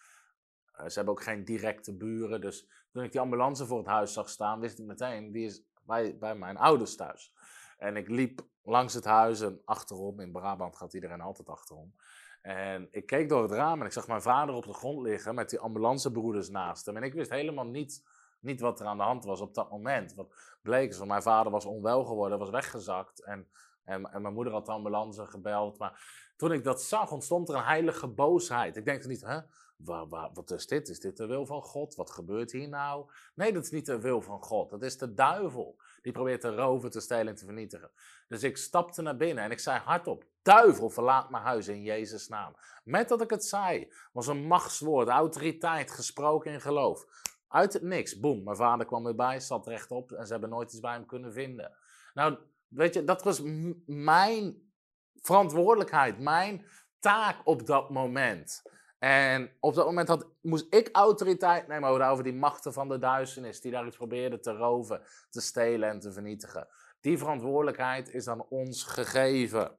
uh, 0.80 0.88
ze 0.88 0.94
hebben 0.94 1.14
ook 1.14 1.24
geen 1.24 1.46
directe 1.46 1.98
buren. 1.98 2.42
Dus 2.42 2.68
toen 2.92 3.04
ik 3.04 3.12
die 3.12 3.22
ambulance 3.22 3.66
voor 3.66 3.78
het 3.78 3.88
huis 3.88 4.14
zag 4.14 4.30
staan, 4.30 4.60
wist 4.60 4.80
ik 4.80 4.86
meteen, 4.86 5.32
die 5.32 5.46
is 5.46 5.64
bij, 5.86 6.18
bij 6.18 6.36
mijn 6.36 6.58
ouders 6.58 6.96
thuis. 6.96 7.34
En 7.78 7.98
ik 7.98 8.08
liep 8.08 8.42
langs 8.64 8.94
het 8.94 9.06
huis 9.06 9.42
en 9.42 9.62
achterom, 9.66 10.20
in 10.20 10.32
Brabant 10.32 10.76
gaat 10.76 10.94
iedereen 10.94 11.22
altijd 11.22 11.50
achterom. 11.50 11.96
En 12.42 12.88
ik 12.92 13.06
keek 13.06 13.30
door 13.30 13.42
het 13.42 13.52
raam 13.52 13.80
en 13.80 13.86
ik 13.86 13.92
zag 13.92 14.08
mijn 14.08 14.22
vader 14.22 14.56
op 14.56 14.66
de 14.66 14.74
grond 14.74 15.02
liggen 15.02 15.36
met 15.36 15.50
die 15.50 15.60
ambulancebroeders 15.60 16.50
naast 16.50 16.86
hem. 16.86 16.98
En 16.98 17.04
ik 17.04 17.14
wist 17.14 17.30
helemaal 17.30 17.68
niet 17.68 18.04
niet 18.48 18.60
wat 18.60 18.80
er 18.80 18.86
aan 18.86 18.98
de 18.98 19.04
hand 19.04 19.26
was 19.26 19.42
op 19.42 19.54
dat 19.54 19.70
moment. 19.70 20.14
Wat 20.14 20.34
bleek 20.62 20.90
is, 20.90 21.04
mijn 21.04 21.22
vader 21.22 21.52
was 21.52 21.66
onwel 21.66 22.06
geworden, 22.06 22.40
was 22.40 22.50
weggezakt. 22.50 23.24
En, 23.24 23.48
en, 23.84 24.12
en 24.12 24.22
mijn 24.22 24.34
moeder 24.34 24.54
had 24.54 24.66
de 24.66 24.72
ambulance 24.72 25.26
gebeld. 25.26 25.78
Maar 25.78 26.32
toen 26.38 26.52
ik 26.52 26.64
dat 26.64 26.82
zag, 26.82 27.12
ontstond 27.12 27.50
er 27.50 27.56
een 27.56 27.64
heilige 27.64 28.08
boosheid. 28.08 28.78
Ik 28.78 28.86
denk 28.86 29.06
niet, 29.06 29.22
hè? 29.22 29.40
Waar, 29.78 30.30
wat 30.34 30.52
is 30.52 30.68
dit? 30.68 30.90
Is 30.90 31.00
dit 31.00 31.18
de 31.18 31.26
wil 31.26 31.46
van 31.46 31.62
God? 31.62 31.96
Wat 31.96 32.12
gebeurt 32.12 32.52
hier 32.52 32.70
nou? 32.70 33.10
Nee, 33.36 33.54
dat 33.54 33.64
is 33.64 33.72
niet 33.72 33.86
de 33.86 34.00
wil 34.00 34.22
van 34.22 34.44
God. 34.44 34.70
Dat 34.70 34.84
is 34.84 34.98
de 34.98 35.14
duivel. 35.14 35.80
Die 36.02 36.12
probeert 36.12 36.42
te 36.42 36.56
roven, 36.56 36.92
te 36.92 37.00
stelen 37.00 37.28
en 37.28 37.36
te 37.36 37.46
vernietigen. 37.46 37.92
Dus 38.28 38.44
ik 38.44 38.58
stapte 38.58 39.02
naar 39.02 39.18
binnen 39.18 39.44
en 39.44 39.52
ik 39.52 39.60
zei 39.60 39.80
hardop: 39.80 40.26
Duivel, 40.42 40.90
verlaat 40.90 41.30
mijn 41.30 41.44
huis 41.44 41.68
in 41.68 41.82
Jezus' 41.82 42.28
naam. 42.28 42.56
Met 42.84 43.10
dat 43.10 43.22
ik 43.22 43.30
het 43.30 43.46
zei, 43.46 43.94
was 44.12 44.28
een 44.28 44.48
machtswoord, 44.48 45.08
autoriteit, 45.08 45.92
gesproken 45.92 46.52
in 46.52 46.62
geloof. 46.62 47.06
Uit 47.48 47.74
het 47.74 47.82
niks, 47.82 48.20
boem, 48.20 48.44
mijn 48.44 48.56
vader 48.56 48.86
kwam 48.86 49.08
erbij, 49.08 49.40
zat 49.40 49.68
rechtop 49.68 50.12
en 50.12 50.26
ze 50.26 50.32
hebben 50.32 50.50
nooit 50.50 50.72
iets 50.72 50.80
bij 50.80 50.94
hem 50.94 51.06
kunnen 51.06 51.34
vinden. 51.34 51.72
Nou, 52.14 52.38
weet 52.68 52.94
je, 52.94 53.04
dat 53.04 53.24
was 53.24 53.42
mijn 53.86 54.72
verantwoordelijkheid, 55.16 56.20
mijn 56.20 56.66
taak 57.00 57.38
op 57.44 57.66
dat 57.66 57.90
moment. 57.90 58.62
En 59.00 59.52
op 59.60 59.74
dat 59.74 59.86
moment 59.86 60.08
had, 60.08 60.28
moest 60.42 60.74
ik 60.74 60.90
autoriteit 60.92 61.68
nemen 61.68 62.08
over 62.08 62.24
die 62.24 62.34
machten 62.34 62.74
van 62.74 62.90
de 62.90 62.98
duisternis, 62.98 63.62
die 63.62 63.72
daar 63.72 63.88
iets 63.88 63.98
probeerden 63.98 64.42
te 64.42 64.52
roven, 64.52 65.02
te 65.30 65.42
stelen 65.42 65.90
en 65.90 66.00
te 66.00 66.12
vernietigen. 66.12 66.68
Die 67.00 67.18
verantwoordelijkheid 67.18 68.10
is 68.10 68.28
aan 68.28 68.48
ons 68.50 68.84
gegeven. 68.84 69.78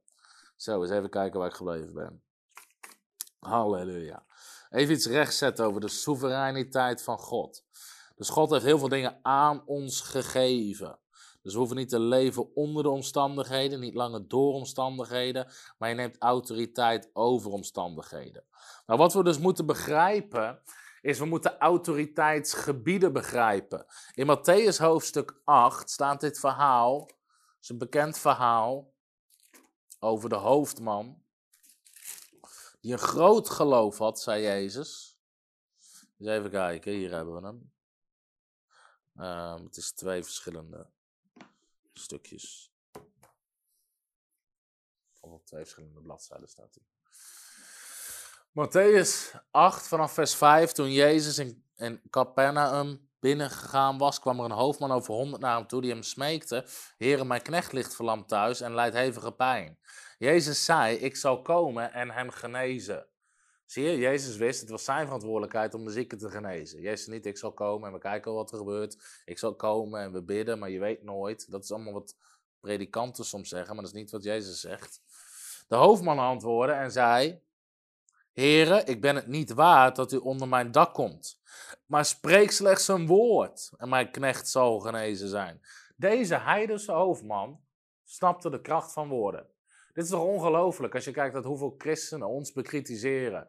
Zo, 0.57 0.81
eens 0.83 0.91
even 0.91 1.11
kijken 1.11 1.39
waar 1.39 1.49
ik 1.49 1.55
gebleven 1.55 1.95
ben. 1.95 2.23
Halleluja. 3.39 4.27
Even 4.71 4.95
iets 4.95 5.07
rechtzetten 5.07 5.67
over 5.67 5.81
de 5.81 5.89
soevereiniteit 5.89 7.03
van 7.03 7.19
God. 7.19 7.65
Dus 8.17 8.29
God 8.29 8.51
heeft 8.51 8.65
heel 8.65 8.79
veel 8.79 8.89
dingen 8.89 9.19
aan 9.23 9.63
ons 9.67 10.01
gegeven. 10.01 10.99
Dus 11.43 11.53
we 11.53 11.59
hoeven 11.59 11.77
niet 11.77 11.89
te 11.89 12.01
leven 12.01 12.55
onder 12.55 12.83
de 12.83 12.89
omstandigheden, 12.89 13.81
niet 13.81 13.95
langer 13.95 14.29
door 14.29 14.53
omstandigheden, 14.53 15.53
maar 15.79 15.89
je 15.89 15.95
neemt 15.95 16.19
autoriteit 16.19 17.11
over 17.13 17.51
omstandigheden. 17.51 18.45
Nou, 18.87 18.99
wat 18.99 19.13
we 19.13 19.25
dus 19.25 19.39
moeten 19.39 19.67
begrijpen, 19.67 20.63
is 21.01 21.19
we 21.19 21.25
moeten 21.25 21.59
autoriteitsgebieden 21.59 23.13
begrijpen. 23.13 23.87
In 24.15 24.37
Matthäus 24.37 24.77
hoofdstuk 24.77 25.41
8 25.45 25.91
staat 25.91 26.21
dit 26.21 26.41
verhaal, 26.41 27.01
het 27.01 27.57
is 27.61 27.69
een 27.69 27.79
bekend 27.79 28.19
verhaal 28.19 28.93
over 29.99 30.29
de 30.29 30.37
hoofdman 30.37 31.23
een 32.93 32.99
groot 32.99 33.51
geloof 33.51 33.99
had, 33.99 34.21
zei 34.21 34.43
Jezus. 34.43 35.19
Dus 36.17 36.29
even 36.29 36.51
kijken, 36.51 36.93
hier 36.93 37.11
hebben 37.11 37.35
we 37.41 37.47
hem. 37.47 37.73
Um, 39.27 39.65
het 39.65 39.77
is 39.77 39.93
twee 39.93 40.25
verschillende 40.25 40.91
stukjes. 41.93 42.73
Op 45.21 45.47
twee 45.47 45.63
verschillende 45.63 46.01
bladzijden 46.01 46.49
staat 46.49 46.75
hij. 46.75 46.85
Matthäus 48.53 49.35
8 49.51 49.89
vanaf 49.89 50.13
vers 50.13 50.35
5. 50.35 50.73
Toen 50.73 50.93
Jezus 50.93 51.39
in, 51.39 51.65
in 51.77 52.03
Capernaum 52.11 53.09
binnengegaan 53.21 53.99
was, 53.99 54.21
kwam 54.21 54.39
er 54.39 54.45
een 54.45 54.51
hoofdman 54.51 54.93
over 54.93 55.15
honderd 55.15 55.43
naar 55.43 55.57
hem 55.57 55.67
toe 55.67 55.81
die 55.81 55.91
hem 55.91 56.03
smeekte: 56.03 56.67
Heere, 56.97 57.25
mijn 57.25 57.43
knecht 57.43 57.73
ligt 57.73 57.95
verlamd 57.95 58.29
thuis 58.29 58.61
en 58.61 58.75
lijdt 58.75 58.97
hevige 58.97 59.33
pijn. 59.33 59.79
Jezus 60.19 60.65
zei, 60.65 60.97
ik 60.97 61.17
zal 61.17 61.43
komen 61.43 61.93
en 61.93 62.11
hem 62.11 62.31
genezen. 62.31 63.07
Zie 63.67 63.85
je, 63.85 63.97
Jezus 63.97 64.37
wist, 64.37 64.61
het 64.61 64.71
was 64.71 64.85
zijn 64.85 65.05
verantwoordelijkheid 65.05 65.75
om 65.75 65.85
de 65.85 65.91
zieken 65.91 66.19
te 66.19 66.31
genezen. 66.31 66.81
Jezus 66.81 67.07
niet, 67.07 67.27
ik 67.27 67.37
zal 67.37 67.53
komen 67.53 67.89
en 67.89 67.95
we 67.95 68.01
kijken 68.01 68.33
wat 68.33 68.53
er 68.53 68.59
gebeurt. 68.59 69.23
Ik 69.25 69.39
zal 69.39 69.55
komen 69.55 70.01
en 70.01 70.13
we 70.13 70.23
bidden, 70.23 70.59
maar 70.59 70.71
je 70.71 70.79
weet 70.79 71.03
nooit. 71.03 71.51
Dat 71.51 71.63
is 71.63 71.73
allemaal 71.73 71.93
wat 71.93 72.17
predikanten 72.61 73.25
soms 73.25 73.49
zeggen, 73.49 73.75
maar 73.75 73.85
dat 73.85 73.95
is 73.95 74.01
niet 74.01 74.11
wat 74.11 74.23
Jezus 74.23 74.61
zegt. 74.61 75.01
De 75.69 75.77
hoofdman 75.77 76.19
antwoordde 76.19 76.75
en 76.75 76.93
zei, 76.93 77.41
Heren, 78.33 78.87
ik 78.87 79.01
ben 79.01 79.15
het 79.15 79.27
niet 79.27 79.53
waard 79.53 79.97
dat 79.97 80.13
u 80.13 80.17
onder 80.17 80.49
mijn 80.49 80.73
dak 80.73 80.95
komt. 80.95 81.41
Maar 81.87 82.05
spreek 82.05 82.51
slechts 82.51 82.89
een 82.89 83.07
woord 83.07 83.71
en 83.77 83.89
mijn 83.89 84.11
knecht 84.11 84.49
zal 84.49 84.81
genezen 84.81 85.29
zijn. 85.29 85.61
Deze 85.97 86.37
heidense 86.37 86.93
hoofdman 86.93 87.61
snapte 88.05 88.51
de 88.51 88.61
kracht 88.61 88.93
van 88.93 89.09
woorden. 89.09 89.47
Dit 89.99 90.07
is 90.07 90.13
toch 90.13 90.25
ongelooflijk 90.25 90.95
als 90.95 91.05
je 91.05 91.11
kijkt 91.11 91.35
naar 91.35 91.43
hoeveel 91.43 91.75
christenen 91.79 92.29
ons 92.29 92.53
bekritiseren. 92.53 93.49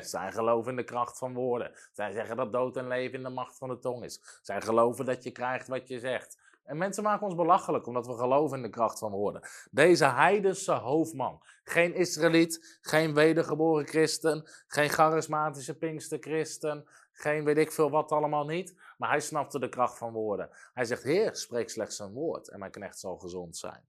Zij 0.00 0.32
geloven 0.32 0.70
in 0.70 0.76
de 0.76 0.84
kracht 0.84 1.18
van 1.18 1.34
woorden. 1.34 1.72
Zij 1.92 2.12
zeggen 2.12 2.36
dat 2.36 2.52
dood 2.52 2.76
en 2.76 2.88
leven 2.88 3.14
in 3.14 3.22
de 3.22 3.28
macht 3.28 3.58
van 3.58 3.68
de 3.68 3.78
tong 3.78 4.04
is. 4.04 4.40
Zij 4.42 4.60
geloven 4.60 5.04
dat 5.04 5.22
je 5.22 5.30
krijgt 5.30 5.68
wat 5.68 5.88
je 5.88 5.98
zegt. 5.98 6.38
En 6.64 6.76
mensen 6.76 7.02
maken 7.02 7.26
ons 7.26 7.34
belachelijk 7.34 7.86
omdat 7.86 8.06
we 8.06 8.16
geloven 8.16 8.56
in 8.56 8.62
de 8.62 8.68
kracht 8.68 8.98
van 8.98 9.10
woorden. 9.10 9.42
Deze 9.70 10.04
heidense 10.04 10.72
hoofdman, 10.72 11.42
geen 11.64 11.94
Israëliet, 11.94 12.78
geen 12.80 13.14
wedergeboren 13.14 13.86
christen, 13.86 14.50
geen 14.66 14.90
charismatische 14.90 15.78
pinksterchristen, 15.78 16.88
geen 17.12 17.44
weet 17.44 17.58
ik 17.58 17.72
veel 17.72 17.90
wat 17.90 18.12
allemaal 18.12 18.44
niet. 18.44 18.74
Maar 18.98 19.08
hij 19.08 19.20
snapte 19.20 19.58
de 19.58 19.68
kracht 19.68 19.98
van 19.98 20.12
woorden. 20.12 20.50
Hij 20.72 20.84
zegt, 20.84 21.02
Heer, 21.02 21.36
spreek 21.36 21.70
slechts 21.70 21.98
een 21.98 22.12
woord 22.12 22.48
en 22.48 22.58
mijn 22.58 22.70
knecht 22.70 22.98
zal 22.98 23.16
gezond 23.16 23.56
zijn. 23.56 23.88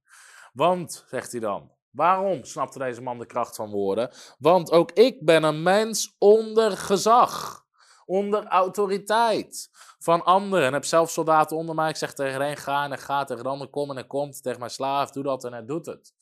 Want, 0.54 1.06
zegt 1.08 1.32
hij 1.32 1.42
dan, 1.42 1.72
Waarom 1.96 2.44
snapte 2.44 2.80
deze 2.80 3.02
man 3.02 3.20
de 3.20 3.26
kracht 3.26 3.56
van 3.56 3.72
woorden? 3.72 4.12
Want 4.38 4.72
ook 4.72 4.92
ik 4.92 5.26
ben 5.26 5.44
een 5.44 5.64
mens 5.64 6.16
onder 6.18 6.78
gezag, 6.78 7.66
onder 8.06 8.46
autoriteit 8.46 9.70
van 10.00 10.24
anderen. 10.24 10.66
En 10.66 10.74
heb 10.74 10.86
zelf 10.86 11.12
soldaten 11.12 11.58
onder 11.58 11.76
mij. 11.76 11.90
Ik 11.90 11.96
zeg 11.96 12.14
tegen 12.14 12.42
een 12.42 12.58
ga 12.58 12.84
en 12.84 12.90
hij 12.90 13.00
gaat, 13.00 13.28
tegen 13.28 13.44
de 13.44 13.50
ander 13.50 13.70
kom 13.70 13.90
en 13.90 13.96
hij 13.96 14.08
komt. 14.08 14.44
Tegen 14.44 14.60
mijn 14.60 14.72
slaaf, 14.72 15.12
doe 15.12 15.24
dat 15.24 15.44
en 15.44 15.52
hij 15.52 15.66
doet 15.66 15.86
het. 15.86 16.14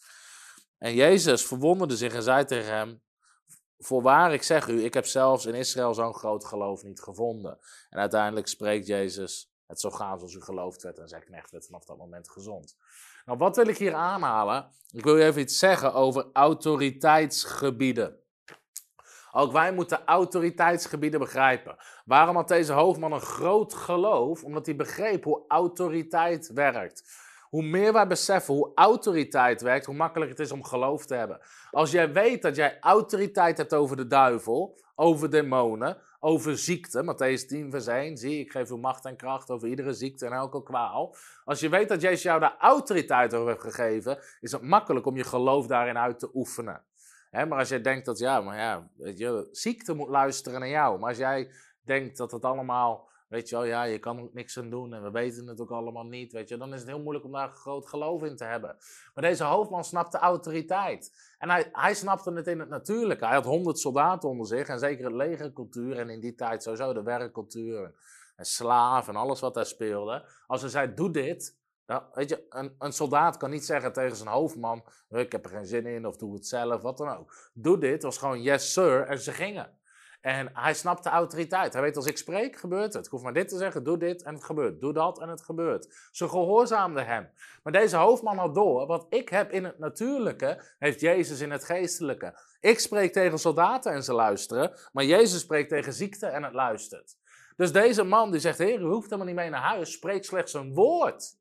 En 0.77 0.93
Jezus 0.93 1.45
verwonderde 1.45 1.97
zich 1.97 2.13
en 2.13 2.23
zei 2.23 2.45
tegen 2.45 2.73
hem, 2.73 3.01
voorwaar 3.77 4.33
ik 4.33 4.43
zeg 4.43 4.67
u, 4.67 4.83
ik 4.83 4.93
heb 4.93 5.05
zelfs 5.05 5.45
in 5.45 5.53
Israël 5.53 5.93
zo'n 5.93 6.13
groot 6.13 6.45
geloof 6.45 6.83
niet 6.83 7.01
gevonden. 7.01 7.59
En 7.89 7.99
uiteindelijk 7.99 8.47
spreekt 8.47 8.87
Jezus, 8.87 9.51
het 9.67 9.79
zo 9.79 9.89
gaan 9.89 10.17
zoals 10.17 10.33
u 10.33 10.41
geloofd 10.41 10.83
werd 10.83 10.97
en 10.97 11.07
zijn 11.07 11.23
knecht 11.23 11.51
werd 11.51 11.65
vanaf 11.65 11.85
dat 11.85 11.97
moment 11.97 12.29
gezond. 12.29 12.75
Nou, 13.25 13.37
wat 13.37 13.55
wil 13.55 13.67
ik 13.67 13.77
hier 13.77 13.93
aanhalen? 13.93 14.71
Ik 14.91 15.03
wil 15.03 15.17
je 15.17 15.23
even 15.23 15.41
iets 15.41 15.59
zeggen 15.59 15.93
over 15.93 16.25
autoriteitsgebieden. 16.33 18.17
Ook 19.31 19.51
wij 19.51 19.73
moeten 19.73 20.05
autoriteitsgebieden 20.05 21.19
begrijpen. 21.19 21.75
Waarom 22.05 22.35
had 22.35 22.47
deze 22.47 22.73
hoofdman 22.73 23.11
een 23.11 23.21
groot 23.21 23.73
geloof? 23.73 24.43
Omdat 24.43 24.65
hij 24.65 24.75
begreep 24.75 25.23
hoe 25.23 25.43
autoriteit 25.47 26.51
werkt. 26.53 27.21
Hoe 27.49 27.63
meer 27.63 27.93
wij 27.93 28.07
beseffen 28.07 28.53
hoe 28.53 28.71
autoriteit 28.75 29.61
werkt, 29.61 29.85
hoe 29.85 29.95
makkelijker 29.95 30.37
het 30.37 30.45
is 30.45 30.51
om 30.51 30.63
geloof 30.63 31.05
te 31.05 31.15
hebben. 31.15 31.39
Als 31.71 31.91
jij 31.91 32.13
weet 32.13 32.41
dat 32.41 32.55
jij 32.55 32.77
autoriteit 32.79 33.57
hebt 33.57 33.73
over 33.73 33.95
de 33.97 34.07
duivel, 34.07 34.79
over 34.95 35.29
demonen, 35.29 35.97
over 36.25 36.57
ziekte, 36.57 37.03
Matthäus 37.03 37.47
10 37.47 37.71
vers 37.71 37.87
1, 37.87 38.17
zie 38.17 38.39
ik 38.39 38.51
geef 38.51 38.69
u 38.69 38.75
macht 38.75 39.05
en 39.05 39.15
kracht 39.15 39.49
over 39.49 39.67
iedere 39.67 39.93
ziekte 39.93 40.25
en 40.25 40.31
elke 40.31 40.63
kwaal. 40.63 41.15
Als 41.45 41.59
je 41.59 41.69
weet 41.69 41.89
dat 41.89 42.01
Jezus 42.01 42.21
jou 42.21 42.39
daar 42.39 42.55
autoriteit 42.59 43.33
over 43.33 43.47
heeft 43.47 43.61
gegeven, 43.61 44.19
is 44.39 44.51
het 44.51 44.61
makkelijk 44.61 45.05
om 45.05 45.15
je 45.15 45.23
geloof 45.23 45.67
daarin 45.67 45.97
uit 45.97 46.19
te 46.19 46.29
oefenen. 46.33 46.83
maar 47.31 47.57
als 47.57 47.69
jij 47.69 47.81
denkt 47.81 48.05
dat, 48.05 48.19
ja, 48.19 48.41
maar 48.41 48.57
ja, 48.57 48.89
je, 48.95 49.47
ziekte 49.51 49.93
moet 49.93 50.09
luisteren 50.09 50.59
naar 50.59 50.69
jou. 50.69 50.99
Maar 50.99 51.09
als 51.09 51.17
jij 51.17 51.51
denkt 51.81 52.17
dat 52.17 52.31
het 52.31 52.45
allemaal 52.45 53.09
Weet 53.33 53.49
je 53.49 53.55
wel, 53.55 53.65
ja, 53.65 53.83
je 53.83 53.99
kan 53.99 54.29
niks 54.33 54.57
aan 54.57 54.69
doen 54.69 54.93
en 54.93 55.03
we 55.03 55.11
weten 55.11 55.47
het 55.47 55.61
ook 55.61 55.71
allemaal 55.71 56.05
niet. 56.05 56.31
Weet 56.31 56.49
je, 56.49 56.57
dan 56.57 56.73
is 56.73 56.79
het 56.79 56.89
heel 56.89 57.01
moeilijk 57.01 57.25
om 57.25 57.31
daar 57.31 57.49
groot 57.49 57.87
geloof 57.87 58.23
in 58.23 58.35
te 58.35 58.43
hebben. 58.43 58.77
Maar 59.13 59.23
deze 59.23 59.43
hoofdman 59.43 59.83
snapte 59.83 60.17
autoriteit. 60.17 61.33
En 61.37 61.49
hij, 61.49 61.69
hij 61.71 61.93
snapte 61.93 62.33
het 62.33 62.47
in 62.47 62.59
het 62.59 62.69
natuurlijke. 62.69 63.25
Hij 63.25 63.33
had 63.33 63.45
honderd 63.45 63.79
soldaten 63.79 64.29
onder 64.29 64.47
zich 64.47 64.67
en 64.67 64.79
zeker 64.79 65.05
het 65.05 65.13
legercultuur. 65.13 65.97
En 65.97 66.09
in 66.09 66.19
die 66.19 66.35
tijd 66.35 66.63
sowieso 66.63 66.93
de 66.93 67.03
werkcultuur 67.03 67.95
en 68.35 68.45
slaaf 68.45 69.07
en 69.07 69.15
alles 69.15 69.39
wat 69.39 69.53
daar 69.53 69.65
speelde. 69.65 70.29
Als 70.47 70.61
hij 70.61 70.69
zei, 70.69 70.93
doe 70.93 71.11
dit. 71.11 71.57
Weet 72.13 72.29
je, 72.29 72.45
een, 72.49 72.75
een 72.79 72.93
soldaat 72.93 73.37
kan 73.37 73.49
niet 73.49 73.65
zeggen 73.65 73.93
tegen 73.93 74.15
zijn 74.15 74.29
hoofdman, 74.29 74.83
ik 75.09 75.31
heb 75.31 75.45
er 75.45 75.51
geen 75.51 75.65
zin 75.65 75.85
in 75.85 76.05
of 76.05 76.17
doe 76.17 76.33
het 76.33 76.47
zelf, 76.47 76.81
wat 76.81 76.97
dan 76.97 77.17
ook. 77.17 77.33
Doe 77.53 77.77
dit, 77.77 78.03
was 78.03 78.17
gewoon 78.17 78.41
yes 78.41 78.73
sir 78.73 79.07
en 79.07 79.19
ze 79.19 79.31
gingen. 79.31 79.81
En 80.23 80.49
hij 80.53 80.73
snapt 80.73 81.03
de 81.03 81.09
autoriteit. 81.09 81.73
Hij 81.73 81.81
weet 81.81 81.95
als 81.95 82.05
ik 82.05 82.17
spreek, 82.17 82.55
gebeurt 82.55 82.93
het. 82.93 83.05
Ik 83.05 83.11
hoef 83.11 83.21
maar 83.21 83.33
dit 83.33 83.47
te 83.47 83.57
zeggen, 83.57 83.83
doe 83.83 83.97
dit 83.97 84.23
en 84.23 84.33
het 84.33 84.43
gebeurt. 84.43 84.81
Doe 84.81 84.93
dat 84.93 85.19
en 85.19 85.29
het 85.29 85.41
gebeurt. 85.41 86.09
Ze 86.11 86.29
gehoorzaamden 86.29 87.05
hem. 87.05 87.29
Maar 87.63 87.73
deze 87.73 87.97
hoofdman 87.97 88.37
had 88.37 88.55
door, 88.55 88.87
wat 88.87 89.05
ik 89.09 89.29
heb 89.29 89.51
in 89.51 89.63
het 89.63 89.79
natuurlijke, 89.79 90.63
heeft 90.79 90.99
Jezus 90.99 91.39
in 91.39 91.51
het 91.51 91.63
geestelijke. 91.63 92.39
Ik 92.59 92.79
spreek 92.79 93.13
tegen 93.13 93.39
soldaten 93.39 93.91
en 93.91 94.03
ze 94.03 94.13
luisteren, 94.13 94.73
maar 94.91 95.03
Jezus 95.03 95.41
spreekt 95.41 95.69
tegen 95.69 95.93
ziekte 95.93 96.25
en 96.25 96.43
het 96.43 96.53
luistert. 96.53 97.15
Dus 97.55 97.71
deze 97.71 98.03
man 98.03 98.31
die 98.31 98.39
zegt, 98.39 98.57
heer, 98.57 98.79
u 98.79 98.85
hoeft 98.85 99.09
helemaal 99.09 99.25
niet 99.25 99.35
mee 99.35 99.49
naar 99.49 99.61
huis, 99.61 99.91
spreek 99.91 100.25
slechts 100.25 100.53
een 100.53 100.73
woord. 100.73 101.37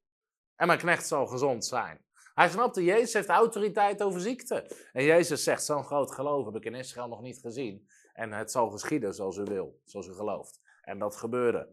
En 0.57 0.67
mijn 0.67 0.79
knecht 0.79 1.07
zal 1.07 1.27
gezond 1.27 1.65
zijn. 1.65 2.01
Hij 2.35 2.49
snapte, 2.49 2.85
Jezus 2.85 3.13
heeft 3.13 3.29
autoriteit 3.29 4.03
over 4.03 4.21
ziekte. 4.21 4.67
En 4.93 5.05
Jezus 5.05 5.45
zegt, 5.45 5.65
zo'n 5.65 5.85
groot 5.85 6.13
geloof 6.13 6.45
heb 6.45 6.57
ik 6.57 6.65
in 6.65 6.75
Israël 6.75 7.09
nog 7.09 7.21
niet 7.21 7.39
gezien. 7.39 7.89
En 8.13 8.33
het 8.33 8.51
zal 8.51 8.71
geschieden 8.71 9.15
zoals 9.15 9.37
u 9.37 9.45
wil, 9.45 9.81
zoals 9.85 10.07
u 10.07 10.13
gelooft. 10.13 10.61
En 10.83 10.99
dat 10.99 11.17
gebeurde. 11.17 11.69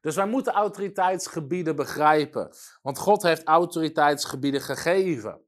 Dus 0.00 0.14
wij 0.14 0.26
moeten 0.26 0.52
autoriteitsgebieden 0.52 1.76
begrijpen. 1.76 2.50
Want 2.82 2.98
God 2.98 3.22
heeft 3.22 3.44
autoriteitsgebieden 3.44 4.60
gegeven. 4.60 5.40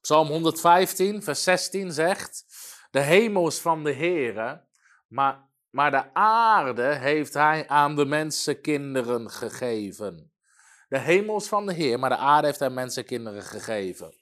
Psalm 0.00 0.28
115, 0.28 1.22
vers 1.22 1.42
16 1.42 1.92
zegt: 1.92 2.44
De 2.90 3.00
hemel 3.00 3.46
is 3.46 3.58
van 3.58 3.84
de 3.84 3.92
Heere, 3.92 4.64
maar, 5.06 5.48
maar 5.70 5.90
de 5.90 6.14
aarde 6.14 6.94
heeft 6.94 7.34
hij 7.34 7.68
aan 7.68 7.96
de 7.96 8.04
mensenkinderen 8.04 9.30
gegeven. 9.30 10.32
De 10.88 10.98
hemel 10.98 11.36
is 11.36 11.48
van 11.48 11.66
de 11.66 11.72
Heer, 11.72 11.98
maar 11.98 12.10
de 12.10 12.16
aarde 12.16 12.46
heeft 12.46 12.58
hij 12.58 12.70
mensenkinderen 12.70 13.42
gegeven. 13.42 14.14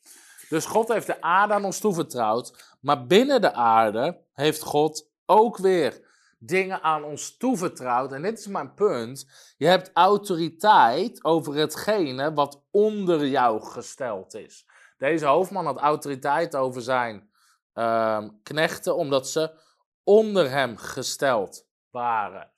Dus 0.52 0.66
God 0.66 0.88
heeft 0.88 1.06
de 1.06 1.20
aarde 1.20 1.54
aan 1.54 1.64
ons 1.64 1.78
toevertrouwd, 1.78 2.76
maar 2.80 3.06
binnen 3.06 3.40
de 3.40 3.52
aarde 3.52 4.24
heeft 4.32 4.62
God 4.62 5.10
ook 5.26 5.56
weer 5.56 6.00
dingen 6.38 6.82
aan 6.82 7.04
ons 7.04 7.36
toevertrouwd. 7.36 8.12
En 8.12 8.22
dit 8.22 8.38
is 8.38 8.46
mijn 8.46 8.74
punt. 8.74 9.26
Je 9.56 9.66
hebt 9.66 9.90
autoriteit 9.94 11.24
over 11.24 11.54
hetgene 11.54 12.32
wat 12.32 12.62
onder 12.70 13.26
jou 13.26 13.62
gesteld 13.62 14.34
is. 14.34 14.66
Deze 14.98 15.26
hoofdman 15.26 15.66
had 15.66 15.78
autoriteit 15.78 16.56
over 16.56 16.82
zijn 16.82 17.30
uh, 17.74 18.24
knechten, 18.42 18.96
omdat 18.96 19.28
ze 19.28 19.58
onder 20.04 20.50
hem 20.50 20.76
gesteld 20.76 21.66
waren. 21.90 22.51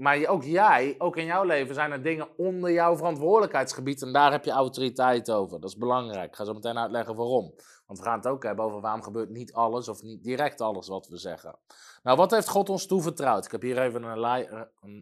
Maar 0.00 0.26
ook 0.26 0.44
jij, 0.44 0.94
ook 0.98 1.16
in 1.16 1.24
jouw 1.24 1.44
leven 1.44 1.74
zijn 1.74 1.92
er 1.92 2.02
dingen 2.02 2.28
onder 2.36 2.72
jouw 2.72 2.96
verantwoordelijkheidsgebied 2.96 4.02
en 4.02 4.12
daar 4.12 4.30
heb 4.30 4.44
je 4.44 4.50
autoriteit 4.50 5.30
over. 5.30 5.60
Dat 5.60 5.70
is 5.70 5.76
belangrijk. 5.76 6.30
Ik 6.30 6.36
ga 6.36 6.44
zo 6.44 6.52
meteen 6.52 6.78
uitleggen 6.78 7.16
waarom. 7.16 7.54
Want 7.86 7.98
we 7.98 8.04
gaan 8.04 8.18
het 8.18 8.26
ook 8.26 8.42
hebben 8.42 8.64
over 8.64 8.80
waarom 8.80 9.02
gebeurt 9.02 9.30
niet 9.30 9.52
alles 9.52 9.88
of 9.88 10.02
niet 10.02 10.24
direct 10.24 10.60
alles 10.60 10.88
wat 10.88 11.08
we 11.08 11.16
zeggen. 11.16 11.58
Nou, 12.02 12.16
wat 12.16 12.30
heeft 12.30 12.48
God 12.48 12.68
ons 12.68 12.86
toevertrouwd? 12.86 13.44
Ik 13.44 13.50
heb 13.50 13.62
hier 13.62 13.82
even 13.82 14.02
een, 14.02 14.24
eh, 14.24 14.60
een 14.80 14.96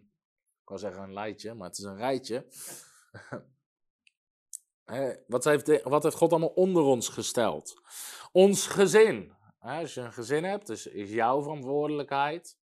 ik 0.61 0.67
wou 0.67 0.79
zeggen 0.79 1.03
een 1.03 1.13
lijtje, 1.13 1.53
maar 1.53 1.67
het 1.67 1.77
is 1.77 1.83
een 1.83 1.97
rijtje. 1.97 2.45
wat, 5.27 5.43
heeft 5.43 5.83
wat 5.83 6.03
heeft 6.03 6.15
God 6.15 6.31
allemaal 6.31 6.49
onder 6.49 6.83
ons 6.83 7.09
gesteld? 7.09 7.81
Ons 8.31 8.67
gezin. 8.67 9.33
Als 9.59 9.93
je 9.93 10.01
een 10.01 10.13
gezin 10.13 10.43
hebt, 10.43 10.67
dus 10.67 10.87
is 10.87 11.09
jouw 11.09 11.41
verantwoordelijkheid. 11.41 12.58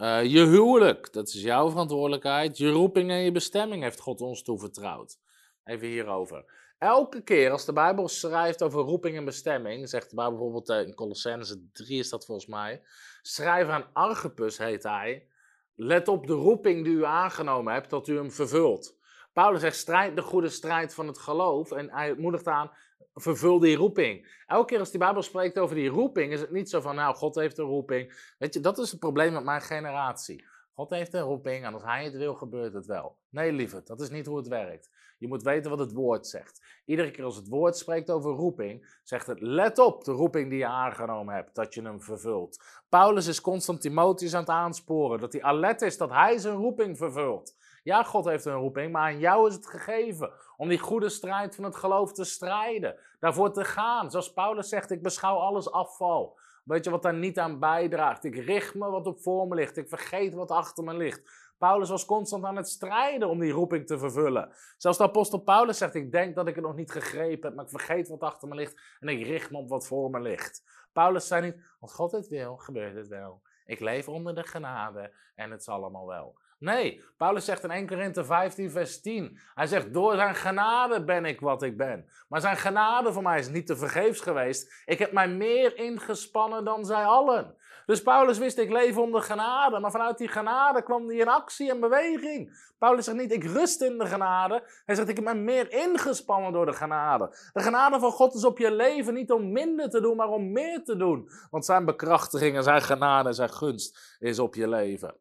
Uh, 0.00 0.24
je 0.24 0.46
huwelijk, 0.46 1.12
dat 1.12 1.28
is 1.28 1.42
jouw 1.42 1.70
verantwoordelijkheid. 1.70 2.58
Je 2.58 2.70
roeping 2.70 3.10
en 3.10 3.18
je 3.18 3.32
bestemming 3.32 3.82
heeft 3.82 4.00
God 4.00 4.20
ons 4.20 4.42
toevertrouwd. 4.42 5.18
Even 5.64 5.86
hierover. 5.86 6.44
Elke 6.78 7.22
keer 7.22 7.50
als 7.50 7.64
de 7.64 7.72
Bijbel 7.72 8.08
schrijft 8.08 8.62
over 8.62 8.80
roeping 8.80 9.16
en 9.16 9.24
bestemming, 9.24 9.88
zegt 9.88 10.10
de 10.10 10.16
Bijbel 10.16 10.32
bijvoorbeeld 10.34 10.68
eh, 10.68 10.86
in 10.86 10.94
Colossense 10.94 11.68
3 11.72 11.98
is 11.98 12.08
dat 12.08 12.26
volgens 12.26 12.46
mij, 12.46 12.82
schrijf 13.22 13.68
aan 13.68 13.86
Archipus 13.92 14.58
heet 14.58 14.82
hij, 14.82 15.26
let 15.74 16.08
op 16.08 16.26
de 16.26 16.32
roeping 16.32 16.84
die 16.84 16.94
u 16.94 17.04
aangenomen 17.04 17.72
hebt, 17.72 17.90
dat 17.90 18.08
u 18.08 18.16
hem 18.16 18.30
vervult. 18.30 18.96
Paulus 19.32 19.60
zegt, 19.60 19.76
strijd 19.76 20.16
de 20.16 20.22
goede 20.22 20.48
strijd 20.48 20.94
van 20.94 21.06
het 21.06 21.18
geloof 21.18 21.72
en 21.72 21.90
hij 21.90 22.14
moedigt 22.14 22.46
aan, 22.46 22.70
vervul 23.14 23.58
die 23.58 23.76
roeping. 23.76 24.42
Elke 24.46 24.66
keer 24.66 24.78
als 24.78 24.90
die 24.90 24.98
Bijbel 24.98 25.22
spreekt 25.22 25.58
over 25.58 25.76
die 25.76 25.88
roeping, 25.88 26.32
is 26.32 26.40
het 26.40 26.50
niet 26.50 26.70
zo 26.70 26.80
van, 26.80 26.94
nou, 26.94 27.14
God 27.14 27.34
heeft 27.34 27.58
een 27.58 27.64
roeping. 27.64 28.34
Weet 28.38 28.54
je, 28.54 28.60
dat 28.60 28.78
is 28.78 28.90
het 28.90 29.00
probleem 29.00 29.32
met 29.32 29.44
mijn 29.44 29.62
generatie. 29.62 30.44
God 30.74 30.90
heeft 30.90 31.14
een 31.14 31.20
roeping 31.20 31.64
en 31.64 31.72
als 31.72 31.82
hij 31.82 32.04
het 32.04 32.16
wil, 32.16 32.34
gebeurt 32.34 32.72
het 32.72 32.86
wel. 32.86 33.16
Nee, 33.28 33.52
lieve, 33.52 33.82
dat 33.84 34.00
is 34.00 34.10
niet 34.10 34.26
hoe 34.26 34.36
het 34.36 34.48
werkt. 34.48 34.90
Je 35.18 35.28
moet 35.28 35.42
weten 35.42 35.70
wat 35.70 35.78
het 35.78 35.92
woord 35.92 36.26
zegt. 36.26 36.80
Iedere 36.84 37.10
keer 37.10 37.24
als 37.24 37.36
het 37.36 37.48
woord 37.48 37.76
spreekt 37.76 38.10
over 38.10 38.30
roeping, 38.30 38.98
zegt 39.02 39.26
het: 39.26 39.40
let 39.40 39.78
op 39.78 40.04
de 40.04 40.12
roeping 40.12 40.50
die 40.50 40.58
je 40.58 40.66
aangenomen 40.66 41.34
hebt, 41.34 41.54
dat 41.54 41.74
je 41.74 41.82
hem 41.82 42.02
vervult. 42.02 42.64
Paulus 42.88 43.26
is 43.26 43.40
constant 43.40 43.80
Timotheus 43.80 44.34
aan 44.34 44.40
het 44.40 44.48
aansporen, 44.48 45.20
dat 45.20 45.32
hij 45.32 45.42
alert 45.42 45.82
is 45.82 45.96
dat 45.96 46.10
hij 46.10 46.38
zijn 46.38 46.54
roeping 46.54 46.96
vervult. 46.96 47.54
Ja, 47.82 48.02
God 48.02 48.24
heeft 48.24 48.44
een 48.44 48.54
roeping, 48.54 48.92
maar 48.92 49.02
aan 49.02 49.18
jou 49.18 49.48
is 49.48 49.54
het 49.54 49.66
gegeven 49.66 50.32
om 50.56 50.68
die 50.68 50.78
goede 50.78 51.08
strijd 51.08 51.54
van 51.54 51.64
het 51.64 51.76
geloof 51.76 52.12
te 52.12 52.24
strijden. 52.24 52.96
Daarvoor 53.18 53.52
te 53.52 53.64
gaan. 53.64 54.10
Zoals 54.10 54.32
Paulus 54.32 54.68
zegt, 54.68 54.90
ik 54.90 55.02
beschouw 55.02 55.36
alles 55.36 55.70
afval. 55.70 56.38
Weet 56.64 56.84
je 56.84 56.90
wat 56.90 57.02
daar 57.02 57.14
niet 57.14 57.38
aan 57.38 57.58
bijdraagt? 57.58 58.24
Ik 58.24 58.36
richt 58.36 58.74
me 58.74 58.90
wat 58.90 59.06
op 59.06 59.20
voor 59.22 59.48
me 59.48 59.54
ligt. 59.54 59.76
Ik 59.76 59.88
vergeet 59.88 60.34
wat 60.34 60.50
achter 60.50 60.84
me 60.84 60.94
ligt. 60.94 61.48
Paulus 61.58 61.88
was 61.88 62.04
constant 62.04 62.44
aan 62.44 62.56
het 62.56 62.68
strijden 62.68 63.28
om 63.28 63.38
die 63.38 63.52
roeping 63.52 63.86
te 63.86 63.98
vervullen. 63.98 64.52
Zelfs 64.76 64.98
de 64.98 65.04
apostel 65.04 65.38
Paulus 65.38 65.78
zegt: 65.78 65.94
Ik 65.94 66.12
denk 66.12 66.34
dat 66.34 66.46
ik 66.46 66.54
het 66.54 66.64
nog 66.64 66.76
niet 66.76 66.90
gegrepen 66.90 67.46
heb, 67.46 67.54
maar 67.54 67.64
ik 67.64 67.70
vergeet 67.70 68.08
wat 68.08 68.20
achter 68.20 68.48
me 68.48 68.54
ligt 68.54 68.80
en 69.00 69.08
ik 69.08 69.26
richt 69.26 69.50
me 69.50 69.58
op 69.58 69.68
wat 69.68 69.86
voor 69.86 70.10
me 70.10 70.20
ligt. 70.20 70.62
Paulus 70.92 71.26
zei 71.26 71.42
niet: 71.42 71.56
Als 71.80 71.92
God 71.92 72.12
het 72.12 72.28
wil, 72.28 72.56
gebeurt 72.56 72.94
het 72.94 73.08
wel. 73.08 73.42
Ik 73.64 73.80
leef 73.80 74.08
onder 74.08 74.34
de 74.34 74.42
genade 74.42 75.12
en 75.34 75.50
het 75.50 75.64
zal 75.64 75.74
allemaal 75.74 76.06
wel. 76.06 76.39
Nee, 76.60 77.04
Paulus 77.16 77.44
zegt 77.44 77.64
in 77.64 77.70
1 77.70 77.86
Korinthe 77.86 78.24
15, 78.24 78.70
vers 78.70 79.00
10. 79.00 79.38
Hij 79.54 79.66
zegt, 79.66 79.92
door 79.92 80.14
zijn 80.14 80.34
genade 80.34 81.04
ben 81.04 81.24
ik 81.24 81.40
wat 81.40 81.62
ik 81.62 81.76
ben. 81.76 82.08
Maar 82.28 82.40
zijn 82.40 82.56
genade 82.56 83.12
voor 83.12 83.22
mij 83.22 83.38
is 83.38 83.48
niet 83.48 83.66
te 83.66 83.76
vergeefs 83.76 84.20
geweest. 84.20 84.82
Ik 84.84 84.98
heb 84.98 85.12
mij 85.12 85.28
meer 85.28 85.76
ingespannen 85.76 86.64
dan 86.64 86.84
zij 86.84 87.04
allen. 87.04 87.54
Dus 87.86 88.02
Paulus 88.02 88.38
wist, 88.38 88.58
ik 88.58 88.70
leef 88.70 88.96
onder 88.96 89.22
genade. 89.22 89.78
Maar 89.78 89.90
vanuit 89.90 90.18
die 90.18 90.28
genade 90.28 90.82
kwam 90.82 91.06
hij 91.06 91.16
in 91.16 91.28
actie 91.28 91.70
en 91.70 91.80
beweging. 91.80 92.72
Paulus 92.78 93.04
zegt 93.04 93.16
niet, 93.16 93.32
ik 93.32 93.44
rust 93.44 93.82
in 93.82 93.98
de 93.98 94.06
genade. 94.06 94.62
Hij 94.84 94.94
zegt, 94.94 95.08
ik 95.08 95.16
heb 95.16 95.24
mij 95.24 95.34
meer 95.34 95.72
ingespannen 95.72 96.52
door 96.52 96.66
de 96.66 96.72
genade. 96.72 97.36
De 97.52 97.62
genade 97.62 98.00
van 98.00 98.12
God 98.12 98.34
is 98.34 98.44
op 98.44 98.58
je 98.58 98.72
leven 98.72 99.14
niet 99.14 99.32
om 99.32 99.52
minder 99.52 99.90
te 99.90 100.00
doen, 100.00 100.16
maar 100.16 100.28
om 100.28 100.52
meer 100.52 100.84
te 100.84 100.96
doen. 100.96 101.30
Want 101.50 101.64
zijn 101.64 101.84
bekrachtiging 101.84 102.56
en 102.56 102.62
zijn 102.62 102.82
genade 102.82 103.28
en 103.28 103.34
zijn 103.34 103.52
gunst 103.52 104.16
is 104.18 104.38
op 104.38 104.54
je 104.54 104.68
leven. 104.68 105.14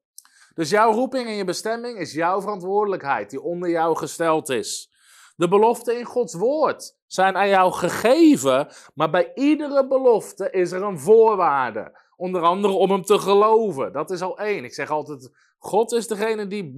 Dus 0.59 0.69
jouw 0.69 0.91
roeping 0.91 1.27
en 1.27 1.35
je 1.35 1.43
bestemming 1.43 1.97
is 1.97 2.13
jouw 2.13 2.41
verantwoordelijkheid, 2.41 3.29
die 3.29 3.41
onder 3.41 3.69
jou 3.69 3.95
gesteld 3.95 4.49
is. 4.49 4.91
De 5.35 5.47
beloften 5.47 5.97
in 5.97 6.05
Gods 6.05 6.33
woord 6.33 6.95
zijn 7.07 7.37
aan 7.37 7.47
jou 7.47 7.71
gegeven, 7.71 8.67
maar 8.93 9.09
bij 9.09 9.31
iedere 9.35 9.87
belofte 9.87 10.49
is 10.49 10.71
er 10.71 10.83
een 10.83 10.99
voorwaarde. 10.99 11.99
Onder 12.15 12.41
andere 12.41 12.73
om 12.73 12.91
hem 12.91 13.03
te 13.03 13.19
geloven. 13.19 13.93
Dat 13.93 14.11
is 14.11 14.21
al 14.21 14.39
één. 14.39 14.63
Ik 14.63 14.73
zeg 14.73 14.89
altijd, 14.89 15.31
God 15.57 15.91
is 15.91 16.07
degene 16.07 16.47
die 16.47 16.75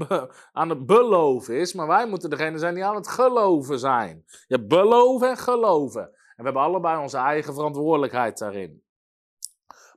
aan 0.51 0.69
het 0.69 0.85
beloven 0.85 1.55
is, 1.55 1.73
maar 1.73 1.87
wij 1.87 2.07
moeten 2.07 2.29
degene 2.29 2.57
zijn 2.57 2.73
die 2.73 2.85
aan 2.85 2.95
het 2.95 3.07
geloven 3.07 3.79
zijn. 3.79 4.25
Je 4.47 4.65
beloven 4.65 5.29
en 5.29 5.37
geloven. 5.37 6.01
En 6.01 6.37
we 6.37 6.43
hebben 6.43 6.61
allebei 6.61 7.01
onze 7.01 7.17
eigen 7.17 7.53
verantwoordelijkheid 7.53 8.37
daarin. 8.37 8.83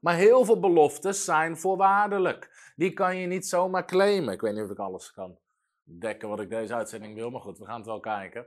Maar 0.01 0.15
heel 0.15 0.45
veel 0.45 0.61
beloftes 0.61 1.25
zijn 1.25 1.57
voorwaardelijk. 1.57 2.54
Die 2.75 2.93
kan 2.93 3.17
je 3.17 3.27
niet 3.27 3.47
zomaar 3.47 3.85
claimen. 3.85 4.35
Ik 4.35 4.41
weet 4.41 4.55
niet 4.55 4.65
of 4.65 4.71
ik 4.71 4.79
alles 4.79 5.13
kan 5.13 5.39
dekken 5.85 6.29
wat 6.29 6.41
ik 6.41 6.49
deze 6.49 6.75
uitzending 6.75 7.15
wil, 7.15 7.31
maar 7.31 7.41
goed, 7.41 7.59
we 7.59 7.65
gaan 7.65 7.77
het 7.77 7.87
wel 7.87 8.01
kijken. 8.01 8.47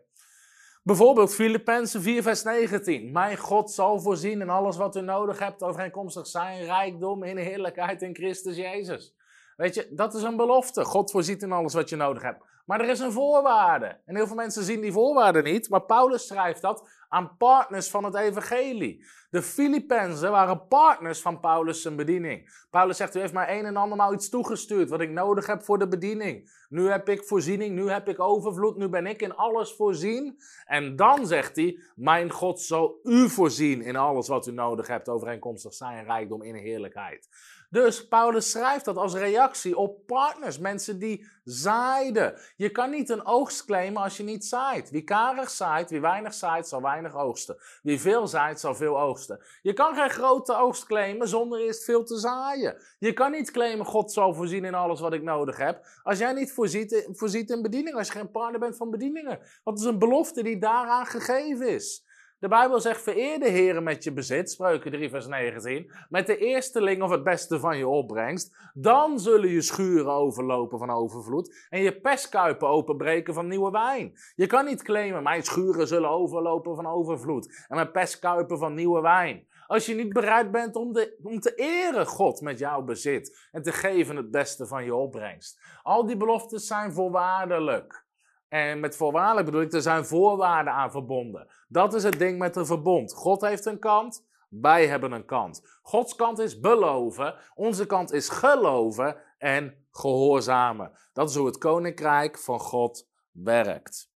Bijvoorbeeld 0.83 1.33
Filippenzen 1.33 2.01
4, 2.01 2.23
vers 2.23 2.43
19. 2.43 3.11
Mijn 3.11 3.37
God 3.37 3.71
zal 3.71 3.99
voorzien 3.99 4.41
in 4.41 4.49
alles 4.49 4.77
wat 4.77 4.95
u 4.95 5.01
nodig 5.01 5.39
hebt, 5.39 5.63
overeenkomstig 5.63 6.27
zijn 6.27 6.65
rijkdom 6.65 7.23
in 7.23 7.37
heerlijkheid 7.37 8.01
in 8.01 8.15
Christus 8.15 8.55
Jezus. 8.55 9.15
Weet 9.55 9.75
je, 9.75 9.87
dat 9.91 10.13
is 10.13 10.23
een 10.23 10.35
belofte. 10.35 10.85
God 10.85 11.11
voorziet 11.11 11.41
in 11.41 11.51
alles 11.51 11.73
wat 11.73 11.89
je 11.89 11.95
nodig 11.95 12.21
hebt. 12.21 12.43
Maar 12.67 12.81
er 12.81 12.89
is 12.89 12.99
een 12.99 13.11
voorwaarde. 13.11 14.01
En 14.05 14.15
heel 14.15 14.27
veel 14.27 14.35
mensen 14.35 14.63
zien 14.63 14.81
die 14.81 14.91
voorwaarde 14.91 15.41
niet. 15.41 15.69
Maar 15.69 15.85
Paulus 15.85 16.27
schrijft 16.27 16.61
dat 16.61 16.89
aan 17.09 17.37
partners 17.37 17.89
van 17.89 18.03
het 18.03 18.15
evangelie. 18.15 19.05
De 19.29 19.41
Filippenzen 19.41 20.31
waren 20.31 20.67
partners 20.67 21.21
van 21.21 21.39
Paulus' 21.39 21.81
zijn 21.81 21.95
bediening. 21.95 22.65
Paulus 22.69 22.97
zegt, 22.97 23.15
u 23.15 23.19
heeft 23.19 23.33
mij 23.33 23.59
een 23.59 23.65
en 23.65 23.77
andermaal 23.77 24.13
iets 24.13 24.29
toegestuurd 24.29 24.89
wat 24.89 25.01
ik 25.01 25.09
nodig 25.09 25.47
heb 25.47 25.63
voor 25.63 25.79
de 25.79 25.87
bediening. 25.87 26.65
Nu 26.69 26.89
heb 26.89 27.09
ik 27.09 27.23
voorziening, 27.23 27.75
nu 27.75 27.89
heb 27.89 28.07
ik 28.07 28.19
overvloed, 28.19 28.77
nu 28.77 28.87
ben 28.87 29.05
ik 29.05 29.21
in 29.21 29.35
alles 29.35 29.73
voorzien. 29.75 30.39
En 30.65 30.95
dan 30.95 31.27
zegt 31.27 31.55
hij, 31.55 31.79
mijn 31.95 32.31
God 32.31 32.61
zal 32.61 32.99
u 33.03 33.29
voorzien 33.29 33.81
in 33.81 33.95
alles 33.95 34.27
wat 34.27 34.47
u 34.47 34.51
nodig 34.51 34.87
hebt 34.87 35.09
overeenkomstig 35.09 35.73
zijn 35.73 36.05
rijkdom 36.05 36.43
in 36.43 36.55
heerlijkheid. 36.55 37.29
Dus 37.69 38.07
Paulus 38.07 38.51
schrijft 38.51 38.85
dat 38.85 38.97
als 38.97 39.13
reactie 39.13 39.77
op 39.77 40.05
partners, 40.05 40.59
mensen 40.59 40.99
die 40.99 41.27
zaaiden. 41.43 42.39
Je 42.55 42.69
kan 42.69 42.89
niet 42.89 43.09
een 43.09 43.25
oogst 43.25 43.65
claimen 43.65 44.01
als 44.01 44.17
je 44.17 44.23
niet 44.23 44.45
zaait. 44.45 44.89
Wie 44.89 45.03
karig 45.03 45.49
zaait, 45.49 45.89
wie 45.89 46.01
weinig 46.01 46.33
zaait, 46.33 46.67
zal 46.67 46.81
weinig 46.81 47.15
oogsten. 47.15 47.57
Wie 47.81 47.99
veel 47.99 48.27
zaait, 48.27 48.59
zal 48.59 48.75
veel 48.75 48.99
oogsten. 48.99 49.39
Je 49.61 49.73
kan 49.73 49.95
geen 49.95 50.09
grote 50.09 50.55
oogst 50.55 50.85
claimen 50.85 51.27
zonder 51.27 51.59
eerst 51.59 51.83
veel 51.83 52.03
te 52.03 52.17
zaaien. 52.17 52.81
Je 52.99 53.13
kan 53.13 53.31
niet 53.31 53.51
claimen, 53.51 53.85
God 53.85 54.11
zal 54.11 54.33
voorzien 54.33 54.65
in 54.65 54.73
alles 54.73 54.99
wat 54.99 55.13
ik 55.13 55.23
nodig 55.23 55.57
heb. 55.57 55.85
Als 56.03 56.17
jij 56.17 56.33
niet 56.33 56.53
voorziet, 56.53 57.09
voorziet 57.11 57.49
in 57.49 57.61
bediening, 57.61 57.95
als 57.95 58.07
je 58.07 58.13
geen 58.13 58.31
partner 58.31 58.59
bent 58.59 58.77
van 58.77 58.89
bedieningen. 58.89 59.39
Dat 59.63 59.79
is 59.79 59.85
een 59.85 59.99
belofte 59.99 60.43
die 60.43 60.57
daaraan 60.57 61.05
gegeven 61.05 61.67
is. 61.67 62.06
De 62.39 62.47
Bijbel 62.47 62.81
zegt, 62.81 63.01
vereer 63.01 63.39
de 63.39 63.49
Heer 63.49 63.83
met 63.83 64.03
je 64.03 64.13
bezit, 64.13 64.51
spreuken 64.51 64.91
3 64.91 65.09
vers 65.09 65.27
19, 65.27 65.91
met 66.09 66.27
de 66.27 66.37
eersteling 66.37 67.01
of 67.01 67.09
het 67.09 67.23
beste 67.23 67.59
van 67.59 67.77
je 67.77 67.87
opbrengst. 67.87 68.55
Dan 68.73 69.19
zullen 69.19 69.49
je 69.49 69.61
schuren 69.61 70.11
overlopen 70.11 70.79
van 70.79 70.89
overvloed 70.89 71.67
en 71.69 71.81
je 71.81 71.99
pestkuipen 71.99 72.67
openbreken 72.67 73.33
van 73.33 73.47
nieuwe 73.47 73.71
wijn. 73.71 74.13
Je 74.35 74.45
kan 74.45 74.65
niet 74.65 74.83
claimen, 74.83 75.23
mijn 75.23 75.43
schuren 75.43 75.87
zullen 75.87 76.09
overlopen 76.09 76.75
van 76.75 76.87
overvloed 76.87 77.65
en 77.67 77.75
mijn 77.75 77.91
pestkuipen 77.91 78.57
van 78.57 78.73
nieuwe 78.73 79.01
wijn. 79.01 79.47
Als 79.67 79.85
je 79.85 79.95
niet 79.95 80.13
bereid 80.13 80.51
bent 80.51 80.75
om, 80.75 80.93
de, 80.93 81.19
om 81.23 81.39
te 81.39 81.55
eren 81.55 82.05
God 82.05 82.41
met 82.41 82.59
jouw 82.59 82.81
bezit 82.81 83.47
en 83.51 83.61
te 83.61 83.71
geven 83.71 84.15
het 84.15 84.31
beste 84.31 84.67
van 84.67 84.83
je 84.83 84.95
opbrengst. 84.95 85.59
Al 85.83 86.05
die 86.05 86.17
beloftes 86.17 86.67
zijn 86.67 86.93
voorwaardelijk. 86.93 88.06
En 88.49 88.79
met 88.79 88.95
voorwaardelijk 88.95 89.45
bedoel 89.45 89.61
ik, 89.61 89.73
er 89.73 89.81
zijn 89.81 90.05
voorwaarden 90.05 90.73
aan 90.73 90.91
verbonden. 90.91 91.47
Dat 91.67 91.93
is 91.93 92.03
het 92.03 92.19
ding 92.19 92.39
met 92.39 92.55
een 92.55 92.65
verbond. 92.65 93.13
God 93.13 93.41
heeft 93.41 93.65
een 93.65 93.79
kant, 93.79 94.25
wij 94.49 94.87
hebben 94.87 95.11
een 95.11 95.25
kant. 95.25 95.79
Gods 95.81 96.15
kant 96.15 96.39
is 96.39 96.59
beloven, 96.59 97.35
onze 97.55 97.85
kant 97.85 98.11
is 98.11 98.29
geloven 98.29 99.21
en 99.37 99.87
gehoorzamen. 99.91 100.91
Dat 101.13 101.29
is 101.29 101.35
hoe 101.35 101.45
het 101.45 101.57
koninkrijk 101.57 102.37
van 102.39 102.59
God 102.59 103.07
werkt. 103.31 104.11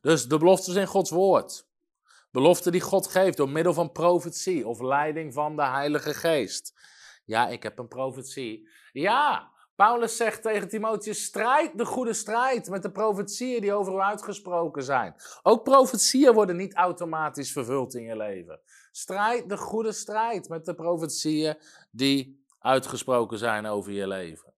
Dus 0.00 0.26
de 0.26 0.38
beloftes 0.38 0.74
in 0.74 0.86
Gods 0.86 1.10
woord. 1.10 1.68
Beloften 2.30 2.72
die 2.72 2.80
God 2.80 3.06
geeft 3.06 3.36
door 3.36 3.48
middel 3.48 3.72
van 3.72 3.92
profetie 3.92 4.66
of 4.66 4.80
leiding 4.80 5.32
van 5.32 5.56
de 5.56 5.64
Heilige 5.64 6.14
Geest. 6.14 6.74
Ja, 7.24 7.48
ik 7.48 7.62
heb 7.62 7.78
een 7.78 7.88
profetie. 7.88 8.68
Ja, 8.92 9.52
Paulus 9.76 10.16
zegt 10.16 10.42
tegen 10.42 10.68
Timotheus: 10.68 11.24
strijd 11.24 11.78
de 11.78 11.84
goede 11.84 12.12
strijd 12.12 12.68
met 12.68 12.82
de 12.82 12.90
profetieën 12.90 13.60
die 13.60 13.72
over 13.72 13.94
u 13.94 13.98
uitgesproken 13.98 14.82
zijn. 14.82 15.14
Ook 15.42 15.62
profetieën 15.62 16.32
worden 16.32 16.56
niet 16.56 16.74
automatisch 16.74 17.52
vervuld 17.52 17.94
in 17.94 18.02
je 18.02 18.16
leven. 18.16 18.60
Strijd 18.92 19.48
de 19.48 19.56
goede 19.56 19.92
strijd 19.92 20.48
met 20.48 20.64
de 20.64 20.74
profetieën 20.74 21.56
die 21.90 22.44
uitgesproken 22.58 23.38
zijn 23.38 23.66
over 23.66 23.92
je 23.92 24.06
leven. 24.06 24.54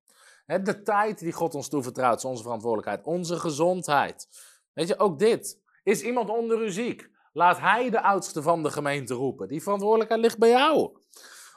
De 0.47 0.83
tijd 0.83 1.19
die 1.19 1.33
God 1.33 1.55
ons 1.55 1.69
toevertrouwt 1.69 2.19
is 2.19 2.25
onze 2.25 2.43
verantwoordelijkheid, 2.43 3.05
onze 3.05 3.39
gezondheid. 3.39 4.29
Weet 4.73 4.89
je, 4.89 4.99
ook 4.99 5.19
dit. 5.19 5.61
Is 5.83 6.03
iemand 6.03 6.29
onder 6.29 6.63
u 6.63 6.71
ziek? 6.71 7.11
Laat 7.33 7.61
hij 7.61 7.91
de 7.91 8.03
oudste 8.03 8.43
van 8.43 8.63
de 8.63 8.71
gemeente 8.71 9.15
roepen. 9.15 9.49
Die 9.49 9.63
verantwoordelijkheid 9.63 10.21
ligt 10.21 10.39
bij 10.39 10.49
jou. 10.49 10.99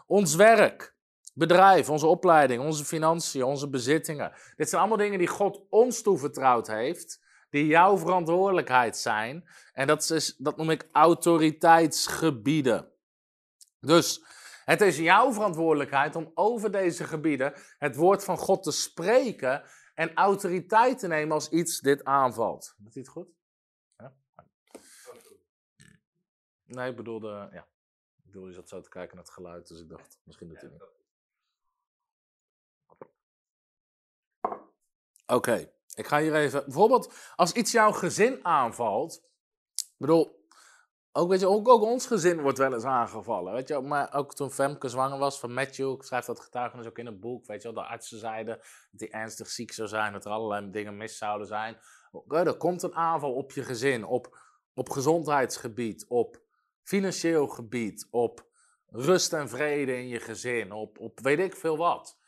Ons 0.08 0.36
werk 0.36 0.90
bedrijf, 1.34 1.89
onze 1.89 2.08
opleiding, 2.08 2.62
onze 2.62 2.86
financiën, 2.86 3.44
onze 3.44 3.70
bezittingen. 3.70 4.34
Dit 4.56 4.70
zijn 4.70 4.82
allemaal 4.82 5.00
dingen 5.00 5.20
die 5.20 5.28
God 5.28 5.62
ons 5.70 6.02
toevertrouwd 6.02 6.67
heeft, 6.67 7.22
die 7.50 7.65
jouw 7.65 7.98
verantwoordelijkheid 7.98 8.98
zijn. 8.98 9.50
En 9.74 9.88
dat, 9.88 10.10
is, 10.10 10.36
dat 10.38 10.58
noem 10.58 10.70
ik 10.70 10.88
autoriteitsgebieden. 10.91 12.91
Dus 13.80 14.24
het 14.65 14.82
is 14.82 14.98
jouw 14.98 15.34
verantwoordelijkheid 15.34 16.15
om 16.15 16.32
over 16.34 16.72
deze 16.72 17.04
gebieden 17.04 17.54
het 17.78 17.96
woord 17.96 18.24
van 18.24 18.38
God 18.38 18.63
te 18.63 18.72
spreken 18.72 19.63
en 19.94 20.13
autoriteit 20.13 21.00
te 21.00 21.08
nemen 21.08 21.34
als 21.34 21.50
iets 21.50 21.80
dit 21.80 22.04
aanvalt. 22.04 22.76
Doet 22.78 22.94
hij 22.94 23.04
het 23.04 23.12
goed? 23.12 23.28
Ja? 23.98 24.13
Nee, 26.63 26.89
ik 26.89 26.96
bedoelde, 26.96 27.50
ja. 27.52 27.67
Ik 28.17 28.24
bedoel, 28.24 28.48
je 28.48 28.54
zat 28.54 28.70
zo 28.70 28.82
te 28.82 28.89
kijken 28.89 29.15
naar 29.15 29.26
het 29.26 29.34
geluid, 29.34 29.67
dus 29.67 29.80
ik 29.80 29.89
dacht, 29.89 30.20
misschien 30.24 30.48
doet 30.48 30.62
hij 30.62 30.70
het 30.70 30.80
niet. 30.80 31.01
Oké, 35.32 35.72
ik 35.96 36.08
ga 36.08 36.20
hier 36.20 36.36
even. 36.36 36.63
Bijvoorbeeld, 36.63 37.13
als 37.36 37.52
iets 37.52 37.72
jouw 37.72 37.91
gezin 37.91 38.46
aanvalt. 38.46 39.24
Ik 39.76 39.96
bedoel, 39.98 40.46
ook, 41.12 41.30
weet 41.30 41.39
je, 41.39 41.48
ook, 41.48 41.67
ook, 41.67 41.82
ons 41.82 42.08
gezin 42.08 42.41
wordt 42.41 42.58
wel 42.58 42.74
eens 42.74 42.84
aangevallen. 42.84 43.54
Weet 43.54 43.67
je, 43.67 43.80
maar 43.80 44.13
ook 44.13 44.36
toen 44.36 44.52
Femke 44.52 44.89
zwanger 44.89 45.17
was 45.17 45.39
van 45.39 45.54
Matthew, 45.54 45.91
ik 45.91 46.04
schrijf 46.04 46.26
dat 46.26 46.39
getuigenis 46.39 46.88
ook 46.88 46.98
in 46.98 47.06
het 47.06 47.20
boek. 47.20 47.46
Weet 47.46 47.62
je, 47.62 47.74
de 47.74 47.84
artsen 47.84 48.20
zeiden 48.20 48.56
dat 48.91 49.00
hij 49.00 49.10
ernstig 49.10 49.50
ziek 49.50 49.72
zou 49.72 49.88
zijn, 49.88 50.13
dat 50.13 50.26
er 50.26 50.32
allerlei 50.32 50.72
dingen 50.72 50.98
mis 50.98 51.17
zouden 51.17 51.48
zijn. 51.48 51.78
Er 52.28 52.58
komt 52.58 52.84
een 52.84 52.96
aanval 52.96 53.34
op 53.34 53.52
je 53.52 53.63
gezin, 53.63 54.06
op, 54.06 54.39
op 54.74 54.89
gezondheidsgebied, 54.89 56.06
op 56.08 56.41
financieel 56.84 57.48
gebied, 57.48 58.08
op 58.10 58.50
rust 58.88 59.34
en 59.34 59.50
vrede 59.50 59.98
in 59.98 60.08
je 60.08 60.20
gezin, 60.20 60.72
op, 60.72 61.00
op 61.00 61.20
weet 61.20 61.39
ik 61.39 61.56
veel 61.56 61.78
wat. 61.78 62.20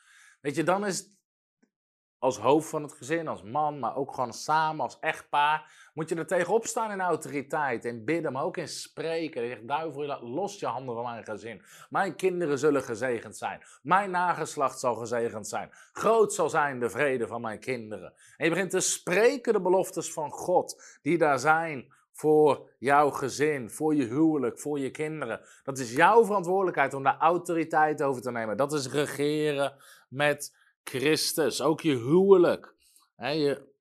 Weet 0.42 0.56
je, 0.56 0.64
dan 0.64 0.86
is 0.86 1.14
als 2.24 2.38
hoofd 2.38 2.70
van 2.70 2.84
het 2.84 2.94
gezin, 2.94 3.28
als 3.28 3.44
man, 3.44 3.80
maar 3.80 3.96
ook 3.96 4.14
gewoon 4.14 4.34
samen, 4.34 4.84
als 4.84 4.98
echtpaar, 5.00 5.90
moet 5.94 6.10
je 6.10 6.16
er 6.16 6.28
tegenop 6.28 6.66
staan 6.66 6.92
in 6.92 7.02
autoriteit, 7.02 7.86
in 7.86 8.06
bidden, 8.06 8.32
maar 8.32 8.44
ook 8.44 8.58
in 8.58 8.68
spreken. 8.68 9.42
Je 9.42 9.48
zegt, 9.48 9.68
duivel, 9.68 10.20
los 10.22 10.60
je 10.60 10.66
handen 10.66 10.96
van 10.96 11.04
mijn 11.04 11.24
gezin. 11.24 11.62
Mijn 11.90 12.16
kinderen 12.16 12.60
zullen 12.60 12.84
gezegend 12.84 13.38
zijn. 13.38 13.62
Mijn 13.82 14.12
nageslacht 14.12 14.80
zal 14.80 14.96
gezegend 14.96 15.48
zijn. 15.48 15.70
Groot 15.94 16.34
zal 16.34 16.50
zijn 16.50 16.80
de 16.80 16.90
vrede 16.90 17.28
van 17.28 17.42
mijn 17.42 17.60
kinderen. 17.60 18.14
En 18.38 18.46
je 18.46 18.52
begint 18.52 18.72
te 18.72 18.80
spreken 18.80 19.54
de 19.54 19.62
beloftes 19.62 20.14
van 20.14 20.32
God, 20.32 21.00
die 21.02 21.18
daar 21.18 21.40
zijn 21.40 21.94
voor 22.12 22.70
jouw 22.80 23.10
gezin, 23.10 23.70
voor 23.70 23.96
je 23.96 24.06
huwelijk, 24.06 24.60
voor 24.60 24.80
je 24.80 24.92
kinderen. 24.92 25.42
Dat 25.64 25.78
is 25.78 25.94
jouw 25.94 26.26
verantwoordelijkheid 26.26 26.94
om 26.94 27.04
daar 27.04 27.18
autoriteit 27.18 28.04
over 28.04 28.22
te 28.22 28.32
nemen. 28.32 28.58
Dat 28.58 28.74
is 28.74 28.92
regeren 28.92 29.74
met 30.10 30.62
Christus. 30.84 31.62
Ook 31.62 31.82
je 31.82 31.96
huwelijk. 31.96 32.76
je, 33.18 33.72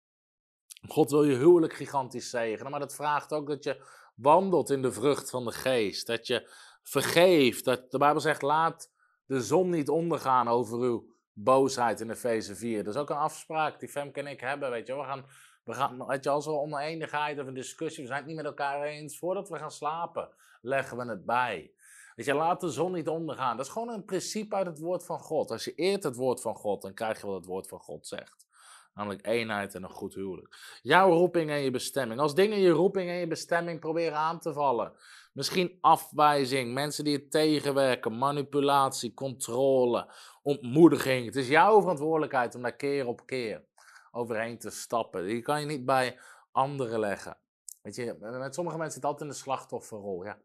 God 0.88 1.10
wil 1.10 1.24
je 1.24 1.36
huwelijk 1.36 1.74
gigantisch 1.74 2.30
zegenen, 2.30 2.70
maar 2.70 2.80
dat 2.80 2.94
vraagt 2.94 3.32
ook 3.32 3.46
dat 3.46 3.64
je 3.64 3.84
wandelt 4.14 4.70
in 4.70 4.82
de 4.82 4.92
vrucht 4.92 5.30
van 5.30 5.44
de 5.44 5.52
geest. 5.52 6.06
Dat 6.06 6.26
je 6.26 6.50
vergeeft. 6.82 7.64
Dat 7.64 7.90
de 7.90 7.98
Bijbel 7.98 8.20
zegt, 8.20 8.42
laat 8.42 8.90
de 9.26 9.40
zon 9.40 9.70
niet 9.70 9.88
ondergaan 9.88 10.48
over 10.48 10.78
uw 10.78 11.10
boosheid 11.32 12.00
in 12.00 12.10
Efeze 12.10 12.54
4. 12.54 12.84
Dat 12.84 12.94
is 12.94 13.00
ook 13.00 13.10
een 13.10 13.16
afspraak 13.16 13.80
die 13.80 13.88
Femke 13.88 14.20
en 14.20 14.26
ik 14.26 14.40
hebben, 14.40 14.70
weet 14.70 14.86
je. 14.86 14.96
We 14.96 15.04
gaan, 15.04 15.26
we 15.64 15.72
gaan 15.72 16.06
weet 16.06 16.26
als 16.26 16.46
er 16.46 16.52
oneenigheid 16.52 17.40
of 17.40 17.46
een 17.46 17.54
discussie, 17.54 18.02
we 18.02 18.08
zijn 18.08 18.18
het 18.18 18.28
niet 18.28 18.36
met 18.36 18.46
elkaar 18.46 18.82
eens, 18.82 19.18
voordat 19.18 19.48
we 19.48 19.58
gaan 19.58 19.70
slapen, 19.70 20.34
leggen 20.60 20.96
we 20.96 21.08
het 21.08 21.24
bij. 21.24 21.72
Dat 22.16 22.24
je 22.24 22.34
laat 22.34 22.60
de 22.60 22.70
zon 22.70 22.92
niet 22.92 23.08
ondergaan. 23.08 23.56
Dat 23.56 23.66
is 23.66 23.72
gewoon 23.72 23.88
een 23.88 24.04
principe 24.04 24.54
uit 24.54 24.66
het 24.66 24.78
woord 24.78 25.04
van 25.04 25.18
God. 25.18 25.50
Als 25.50 25.64
je 25.64 25.74
eert 25.74 26.02
het 26.02 26.16
woord 26.16 26.40
van 26.40 26.54
God, 26.54 26.82
dan 26.82 26.94
krijg 26.94 27.20
je 27.20 27.26
wat 27.26 27.36
het 27.36 27.46
woord 27.46 27.68
van 27.68 27.78
God 27.78 28.06
zegt. 28.06 28.46
Namelijk 28.94 29.26
eenheid 29.26 29.74
en 29.74 29.82
een 29.82 29.90
goed 29.90 30.14
huwelijk. 30.14 30.78
Jouw 30.82 31.10
roeping 31.10 31.50
en 31.50 31.60
je 31.60 31.70
bestemming. 31.70 32.20
Als 32.20 32.34
dingen 32.34 32.58
je 32.58 32.70
roeping 32.70 33.10
en 33.10 33.16
je 33.16 33.26
bestemming 33.26 33.80
proberen 33.80 34.16
aan 34.16 34.40
te 34.40 34.52
vallen. 34.52 34.92
Misschien 35.32 35.78
afwijzing, 35.80 36.72
mensen 36.72 37.04
die 37.04 37.16
het 37.16 37.30
tegenwerken, 37.30 38.18
manipulatie, 38.18 39.14
controle, 39.14 40.12
ontmoediging. 40.42 41.26
Het 41.26 41.36
is 41.36 41.48
jouw 41.48 41.80
verantwoordelijkheid 41.80 42.54
om 42.54 42.62
daar 42.62 42.76
keer 42.76 43.06
op 43.06 43.26
keer 43.26 43.64
overheen 44.10 44.58
te 44.58 44.70
stappen. 44.70 45.24
Die 45.24 45.42
kan 45.42 45.60
je 45.60 45.66
niet 45.66 45.84
bij 45.84 46.18
anderen 46.50 46.98
leggen. 46.98 47.36
Weet 47.82 47.94
je, 47.94 48.16
met 48.20 48.54
sommige 48.54 48.76
mensen 48.76 48.94
zit 48.94 49.04
altijd 49.04 49.28
in 49.30 49.36
de 49.36 49.40
slachtofferrol. 49.42 50.24
Ja, 50.24 50.38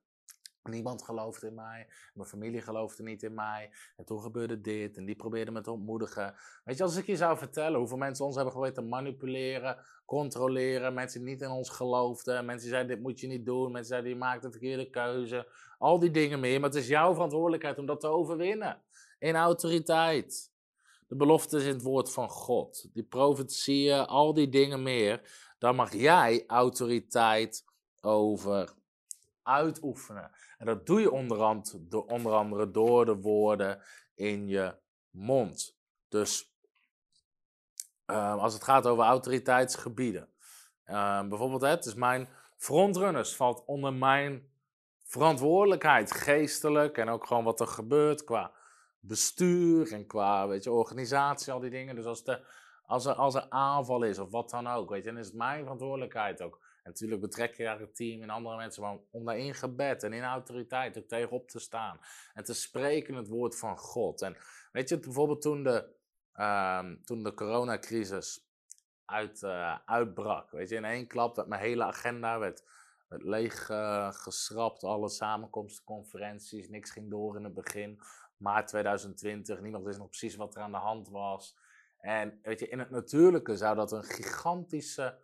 Niemand 0.67 1.03
geloofde 1.03 1.47
in 1.47 1.53
mij. 1.53 1.87
Mijn 2.13 2.27
familie 2.27 2.61
geloofde 2.61 3.03
niet 3.03 3.23
in 3.23 3.33
mij. 3.33 3.71
En 3.95 4.05
toen 4.05 4.21
gebeurde 4.21 4.61
dit. 4.61 4.97
En 4.97 5.05
die 5.05 5.15
probeerde 5.15 5.51
me 5.51 5.61
te 5.61 5.71
ontmoedigen. 5.71 6.35
Weet 6.63 6.77
je, 6.77 6.83
als 6.83 6.95
ik 6.95 7.05
je 7.05 7.15
zou 7.15 7.37
vertellen 7.37 7.79
hoeveel 7.79 7.97
mensen 7.97 8.25
ons 8.25 8.35
hebben 8.35 8.53
geprobeerd 8.53 8.79
te 8.79 8.89
manipuleren, 8.89 9.77
controleren. 10.05 10.93
Mensen 10.93 11.19
die 11.19 11.29
niet 11.29 11.41
in 11.41 11.49
ons 11.49 11.69
geloofden. 11.69 12.45
Mensen 12.45 12.69
zeiden: 12.69 12.95
dit 12.95 13.03
moet 13.03 13.19
je 13.19 13.27
niet 13.27 13.45
doen. 13.45 13.71
Mensen 13.71 13.89
zeiden: 13.89 14.09
je 14.09 14.17
maakt 14.17 14.43
een 14.43 14.51
verkeerde 14.51 14.89
keuze. 14.89 15.47
Al 15.77 15.99
die 15.99 16.11
dingen 16.11 16.39
meer. 16.39 16.59
Maar 16.59 16.69
het 16.69 16.79
is 16.79 16.87
jouw 16.87 17.13
verantwoordelijkheid 17.13 17.77
om 17.77 17.85
dat 17.85 17.99
te 17.99 18.07
overwinnen. 18.07 18.81
In 19.19 19.35
autoriteit. 19.35 20.55
De 21.07 21.15
beloftes 21.15 21.63
in 21.63 21.73
het 21.73 21.81
woord 21.81 22.11
van 22.11 22.29
God. 22.29 22.89
Die 22.93 23.03
profetieën, 23.03 24.05
al 24.05 24.33
die 24.33 24.49
dingen 24.49 24.83
meer. 24.83 25.21
Daar 25.59 25.75
mag 25.75 25.93
jij 25.93 26.43
autoriteit 26.47 27.65
over 28.01 28.75
uitoefenen. 29.47 30.31
En 30.57 30.65
dat 30.65 30.85
doe 30.85 31.01
je 31.01 31.11
onder, 31.11 31.63
onder 31.91 32.33
andere 32.33 32.71
door 32.71 33.05
de 33.05 33.15
woorden 33.15 33.81
in 34.15 34.47
je 34.47 34.75
mond. 35.09 35.77
Dus 36.07 36.55
uh, 38.11 38.37
als 38.37 38.53
het 38.53 38.63
gaat 38.63 38.87
over 38.87 39.03
autoriteitsgebieden. 39.03 40.29
Uh, 40.85 41.27
bijvoorbeeld, 41.27 41.61
het 41.61 41.85
is 41.85 41.93
mijn 41.93 42.29
frontrunners 42.57 43.35
valt 43.35 43.65
onder 43.65 43.93
mijn 43.93 44.49
verantwoordelijkheid, 45.03 46.11
geestelijk 46.11 46.97
en 46.97 47.09
ook 47.09 47.27
gewoon 47.27 47.43
wat 47.43 47.59
er 47.59 47.67
gebeurt 47.67 48.23
qua 48.23 48.51
bestuur 48.99 49.93
en 49.93 50.07
qua 50.07 50.47
weet 50.47 50.63
je, 50.63 50.71
organisatie, 50.71 51.53
al 51.53 51.59
die 51.59 51.69
dingen. 51.69 51.95
Dus 51.95 52.05
als, 52.05 52.23
de, 52.23 52.45
als, 52.85 53.05
er, 53.05 53.13
als 53.13 53.35
er 53.35 53.49
aanval 53.49 54.03
is 54.03 54.19
of 54.19 54.31
wat 54.31 54.49
dan 54.49 54.67
ook, 54.67 54.89
weet 54.89 55.03
je, 55.03 55.09
dan 55.09 55.19
is 55.19 55.27
het 55.27 55.35
mijn 55.35 55.61
verantwoordelijkheid 55.61 56.41
ook 56.41 56.59
natuurlijk 56.87 57.21
betrek 57.21 57.55
je 57.55 57.63
daar 57.63 57.79
het 57.79 57.95
team 57.95 58.21
en 58.21 58.29
andere 58.29 58.57
mensen, 58.57 58.83
maar 58.83 58.97
om 59.11 59.25
daar 59.25 59.37
in 59.37 59.53
gebed 59.53 60.03
en 60.03 60.13
in 60.13 60.23
autoriteit 60.23 60.97
ook 60.97 61.07
tegenop 61.07 61.49
te 61.49 61.59
staan. 61.59 61.99
En 62.33 62.43
te 62.43 62.53
spreken 62.53 63.15
het 63.15 63.27
woord 63.27 63.57
van 63.57 63.77
God. 63.77 64.21
En 64.21 64.37
weet 64.71 64.89
je, 64.89 64.99
bijvoorbeeld 64.99 65.41
toen 65.41 65.63
de, 65.63 65.89
uh, 66.35 66.89
toen 67.03 67.23
de 67.23 67.33
coronacrisis 67.33 68.47
uit, 69.05 69.41
uh, 69.41 69.77
uitbrak, 69.85 70.51
weet 70.51 70.69
je, 70.69 70.75
in 70.75 70.85
één 70.85 71.07
klap 71.07 71.35
werd 71.35 71.47
mijn 71.47 71.61
hele 71.61 71.83
agenda 71.83 72.39
werd, 72.39 72.63
werd 73.07 73.23
leeg 73.23 73.69
uh, 73.69 74.11
geschrapt. 74.11 74.83
Alle 74.83 75.09
samenkomsten, 75.09 75.83
conferenties, 75.83 76.69
niks 76.69 76.91
ging 76.91 77.09
door 77.09 77.37
in 77.37 77.43
het 77.43 77.53
begin. 77.53 78.01
Maart 78.37 78.67
2020, 78.67 79.61
niemand 79.61 79.83
wist 79.83 79.97
nog 79.97 80.09
precies 80.09 80.35
wat 80.35 80.55
er 80.55 80.61
aan 80.61 80.71
de 80.71 80.77
hand 80.77 81.09
was. 81.09 81.57
En 81.99 82.39
weet 82.41 82.59
je, 82.59 82.67
in 82.67 82.79
het 82.79 82.89
natuurlijke 82.89 83.57
zou 83.57 83.75
dat 83.75 83.91
een 83.91 84.03
gigantische 84.03 85.17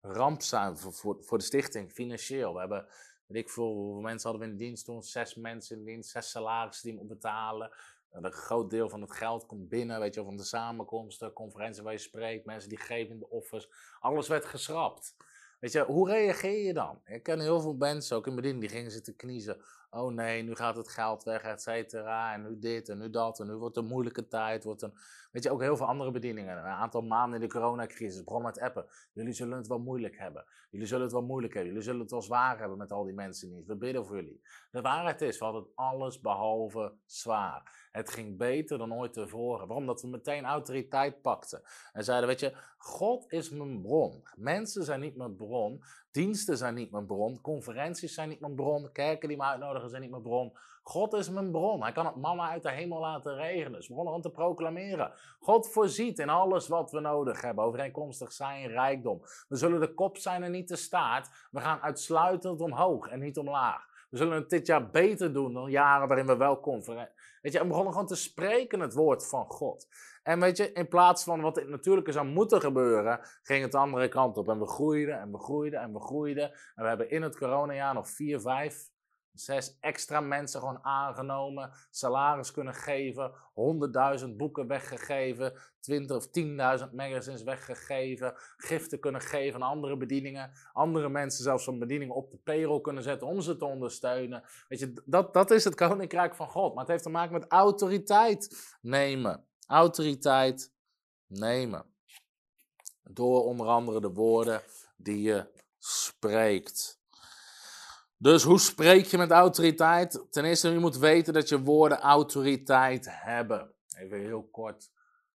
ramp 0.00 0.42
voor, 0.42 1.16
voor, 1.20 1.38
de 1.38 1.44
stichting, 1.44 1.92
financieel. 1.92 2.52
We 2.52 2.58
hebben, 2.58 2.86
weet 3.26 3.42
ik 3.42 3.50
veel, 3.50 3.74
hoeveel 3.74 4.00
mensen 4.00 4.30
hadden 4.30 4.48
we 4.48 4.52
in 4.52 4.58
dienst 4.58 4.84
toen? 4.84 5.02
Zes 5.02 5.34
mensen 5.34 5.78
in 5.78 5.84
dienst, 5.84 6.10
zes 6.10 6.30
salarissen 6.30 6.90
die 6.90 6.98
we 6.98 7.04
betalen. 7.04 7.70
Een 8.10 8.32
groot 8.32 8.70
deel 8.70 8.88
van 8.88 9.00
het 9.00 9.12
geld 9.12 9.46
komt 9.46 9.68
binnen, 9.68 10.00
weet 10.00 10.14
je, 10.14 10.24
van 10.24 10.36
de 10.36 10.44
samenkomsten, 10.44 11.32
conferenties 11.32 11.82
waar 11.82 11.92
je 11.92 11.98
spreekt, 11.98 12.46
mensen 12.46 12.68
die 12.68 12.78
geven 12.78 13.12
in 13.12 13.18
de 13.18 13.28
offers. 13.28 13.68
Alles 14.00 14.28
werd 14.28 14.44
geschrapt. 14.44 15.16
Weet 15.60 15.72
je, 15.72 15.84
hoe 15.84 16.08
reageer 16.08 16.64
je 16.66 16.72
dan? 16.72 17.00
Ik 17.04 17.22
ken 17.22 17.40
heel 17.40 17.60
veel 17.60 17.74
mensen, 17.74 18.16
ook 18.16 18.26
in 18.26 18.34
bediening, 18.34 18.60
die 18.62 18.70
gingen 18.70 18.90
zitten 18.90 19.16
kniezen. 19.16 19.62
Oh 19.90 20.12
nee, 20.12 20.42
nu 20.42 20.54
gaat 20.54 20.76
het 20.76 20.88
geld 20.88 21.22
weg, 21.22 21.42
et 21.42 21.62
cetera. 21.62 22.32
En 22.32 22.42
nu 22.42 22.58
dit 22.58 22.88
en 22.88 22.98
nu 22.98 23.10
dat. 23.10 23.40
En 23.40 23.46
nu 23.46 23.54
wordt 23.54 23.76
een 23.76 23.86
moeilijke 23.86 24.28
tijd. 24.28 24.64
Wordt 24.64 24.82
een, 24.82 24.92
weet 25.30 25.42
je, 25.42 25.50
ook 25.50 25.60
heel 25.60 25.76
veel 25.76 25.86
andere 25.86 26.10
bedieningen. 26.10 26.56
Een 26.58 26.64
aantal 26.64 27.02
maanden 27.02 27.40
in 27.40 27.46
de 27.48 27.52
coronacrisis. 27.52 28.24
Begon 28.24 28.42
met 28.42 28.60
appen. 28.60 28.86
Jullie 29.12 29.32
zullen 29.32 29.56
het 29.56 29.66
wel 29.66 29.78
moeilijk 29.78 30.18
hebben. 30.18 30.44
Jullie 30.70 30.86
zullen 30.86 31.02
het 31.02 31.12
wel 31.12 31.22
moeilijk 31.22 31.52
hebben. 31.52 31.72
Jullie 31.72 31.86
zullen 31.86 32.00
het 32.00 32.10
wel 32.10 32.22
zwaar 32.22 32.58
hebben 32.58 32.78
met 32.78 32.92
al 32.92 33.04
die 33.04 33.14
mensen 33.14 33.50
niet. 33.50 33.66
We 33.66 33.76
bidden 33.76 34.06
voor 34.06 34.16
jullie. 34.16 34.42
De 34.70 34.80
waarheid 34.80 35.22
is, 35.22 35.38
we 35.38 35.44
hadden 35.44 35.66
alles 35.74 36.20
behalve 36.20 36.94
zwaar. 37.04 37.88
Het 37.92 38.10
ging 38.10 38.36
beter 38.36 38.78
dan 38.78 38.94
ooit 38.94 39.12
tevoren. 39.12 39.66
Waarom? 39.66 39.86
Dat 39.86 40.02
we 40.02 40.08
meteen 40.08 40.44
autoriteit 40.44 41.20
pakten. 41.22 41.62
En 41.92 42.04
zeiden, 42.04 42.28
weet 42.28 42.40
je, 42.40 42.56
God 42.76 43.32
is 43.32 43.50
mijn 43.50 43.82
bron. 43.82 44.22
Mensen 44.34 44.84
zijn 44.84 45.00
niet 45.00 45.16
mijn 45.16 45.36
bron. 45.36 45.82
Diensten 46.18 46.56
zijn 46.56 46.74
niet 46.74 46.90
mijn 46.90 47.06
bron. 47.06 47.40
Conferenties 47.40 48.14
zijn 48.14 48.28
niet 48.28 48.40
mijn 48.40 48.54
bron. 48.54 48.92
Kerken 48.92 49.28
die 49.28 49.36
me 49.36 49.42
uitnodigen 49.42 49.88
zijn 49.88 50.02
niet 50.02 50.10
mijn 50.10 50.22
bron. 50.22 50.52
God 50.82 51.12
is 51.12 51.30
mijn 51.30 51.50
bron. 51.50 51.82
Hij 51.82 51.92
kan 51.92 52.06
het 52.06 52.16
mannen 52.16 52.46
uit 52.46 52.62
de 52.62 52.70
hemel 52.70 53.00
laten 53.00 53.34
regenen. 53.34 53.72
Dus 53.72 53.88
we 53.88 53.94
begonnen 53.94 54.14
om 54.14 54.20
te 54.20 54.30
proclameren. 54.30 55.12
God 55.40 55.70
voorziet 55.72 56.18
in 56.18 56.28
alles 56.28 56.68
wat 56.68 56.90
we 56.90 57.00
nodig 57.00 57.40
hebben. 57.40 57.64
Overeenkomstig 57.64 58.32
zijn 58.32 58.66
rijkdom. 58.66 59.20
We 59.48 59.56
zullen 59.56 59.80
de 59.80 59.94
kop 59.94 60.16
zijn 60.16 60.42
en 60.42 60.50
niet 60.50 60.68
de 60.68 60.76
staart. 60.76 61.28
We 61.50 61.60
gaan 61.60 61.80
uitsluitend 61.80 62.60
omhoog 62.60 63.08
en 63.08 63.20
niet 63.20 63.38
omlaag. 63.38 63.88
We 64.10 64.16
zullen 64.16 64.34
het 64.34 64.50
dit 64.50 64.66
jaar 64.66 64.90
beter 64.90 65.32
doen 65.32 65.52
dan 65.52 65.70
jaren 65.70 66.08
waarin 66.08 66.26
we 66.26 66.36
wel. 66.36 66.60
Weet 67.42 67.52
je, 67.52 67.58
we 67.58 67.66
begonnen 67.66 67.92
gewoon 67.92 68.08
te 68.08 68.16
spreken 68.16 68.80
het 68.80 68.94
woord 68.94 69.28
van 69.28 69.44
God. 69.46 69.86
En 70.22 70.40
weet 70.40 70.56
je, 70.56 70.72
in 70.72 70.88
plaats 70.88 71.24
van 71.24 71.40
wat 71.40 71.56
het 71.56 71.68
natuurlijke 71.68 72.12
zou 72.12 72.26
moeten 72.26 72.60
gebeuren, 72.60 73.20
ging 73.42 73.62
het 73.62 73.72
de 73.72 73.78
andere 73.78 74.08
kant 74.08 74.36
op. 74.36 74.48
En 74.48 74.58
we 74.58 74.66
groeiden 74.66 75.20
en 75.20 75.32
we 75.32 75.38
groeiden 75.38 75.80
en 75.80 75.92
we 75.92 76.00
groeiden. 76.00 76.50
En 76.50 76.82
we 76.82 76.88
hebben 76.88 77.10
in 77.10 77.22
het 77.22 77.38
coronajaar 77.38 77.94
nog 77.94 78.08
vier, 78.10 78.40
vijf, 78.40 78.90
zes 79.40 79.76
extra 79.80 80.20
mensen 80.20 80.60
gewoon 80.60 80.84
aangenomen, 80.84 81.70
salaris 81.90 82.50
kunnen 82.50 82.74
geven, 82.74 83.32
honderdduizend 83.52 84.36
boeken 84.36 84.66
weggegeven, 84.66 85.52
twintig 85.80 86.16
of 86.16 86.30
tienduizend 86.30 86.92
magazines 86.92 87.42
weggegeven, 87.42 88.34
giften 88.56 89.00
kunnen 89.00 89.20
geven 89.20 89.62
aan 89.62 89.70
andere 89.70 89.96
bedieningen, 89.96 90.50
andere 90.72 91.08
mensen 91.08 91.42
zelfs 91.44 91.66
een 91.66 91.78
bediening 91.78 92.10
op 92.10 92.30
de 92.30 92.38
payroll 92.44 92.80
kunnen 92.80 93.02
zetten 93.02 93.26
om 93.26 93.40
ze 93.40 93.56
te 93.56 93.64
ondersteunen. 93.64 94.42
Weet 94.68 94.78
je, 94.78 95.02
dat, 95.04 95.34
dat 95.34 95.50
is 95.50 95.64
het 95.64 95.74
koninkrijk 95.74 96.34
van 96.34 96.48
God, 96.48 96.70
maar 96.74 96.82
het 96.82 96.92
heeft 96.92 97.02
te 97.02 97.10
maken 97.10 97.32
met 97.32 97.46
autoriteit 97.48 98.76
nemen 98.80 99.46
autoriteit 99.68 100.72
nemen. 101.26 101.84
Door 103.02 103.44
onder 103.44 103.66
andere 103.66 104.00
de 104.00 104.12
woorden 104.12 104.62
die 104.96 105.22
je 105.22 105.46
spreekt. 105.78 106.97
Dus 108.20 108.42
hoe 108.42 108.58
spreek 108.58 109.04
je 109.04 109.18
met 109.18 109.30
autoriteit? 109.30 110.26
Ten 110.30 110.44
eerste, 110.44 110.68
je 110.68 110.78
moet 110.78 110.98
weten 110.98 111.32
dat 111.32 111.48
je 111.48 111.62
woorden 111.62 111.98
autoriteit 112.00 113.06
hebben. 113.10 113.74
Even 113.96 114.20
heel 114.20 114.48
kort. 114.50 114.90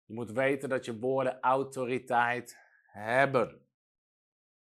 Je 0.05 0.13
moet 0.13 0.31
weten 0.31 0.69
dat 0.69 0.85
je 0.85 0.99
woorden 0.99 1.39
autoriteit 1.39 2.57
hebben. 2.83 3.61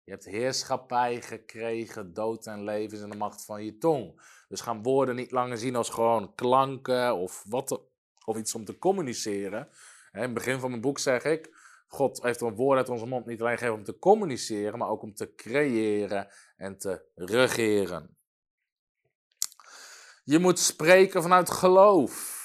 Je 0.04 0.12
hebt 0.12 0.26
heerschappij 0.26 1.22
gekregen, 1.22 2.14
dood 2.14 2.46
en 2.46 2.64
leven 2.64 2.98
is 2.98 3.04
in 3.04 3.10
de 3.10 3.18
macht 3.18 3.46
van 3.46 3.64
je 3.64 3.78
tong. 3.78 4.22
Dus 4.48 4.62
gaan 4.62 4.84
woorden 4.84 5.16
niet 5.16 5.32
langer 5.32 5.58
zien 5.58 5.76
als 5.76 5.90
gewoon 5.90 6.36
klanken 6.36 7.16
of 7.16 7.44
wat 7.48 7.82
of 8.26 8.38
iets 8.38 8.56
om 8.56 8.66
te 8.66 8.78
communiceren. 8.78 9.70
In 10.12 10.22
het 10.22 10.34
begin 10.34 10.60
van 10.60 10.70
mijn 10.70 10.82
boek 10.82 11.00
zeg 11.00 11.24
ik, 11.24 11.50
God 11.88 12.22
heeft 12.22 12.42
een 12.42 12.56
woord 12.56 12.78
uit 12.78 12.90
onze 12.90 13.06
mond 13.06 13.26
niet 13.26 13.42
alleen 13.42 13.58
gegeven 13.58 13.78
om 13.78 13.84
te 13.84 14.00
communiceren, 14.00 14.80
maar 14.80 14.90
ook 14.90 15.02
om 15.02 15.14
te 15.14 15.36
creëren 15.36 16.28
en 16.62 16.78
te 16.78 17.06
regeren. 17.16 18.16
Je 20.24 20.40
moet 20.40 20.60
spreken 20.60 21.22
vanuit 21.22 21.52
geloof. 21.52 22.40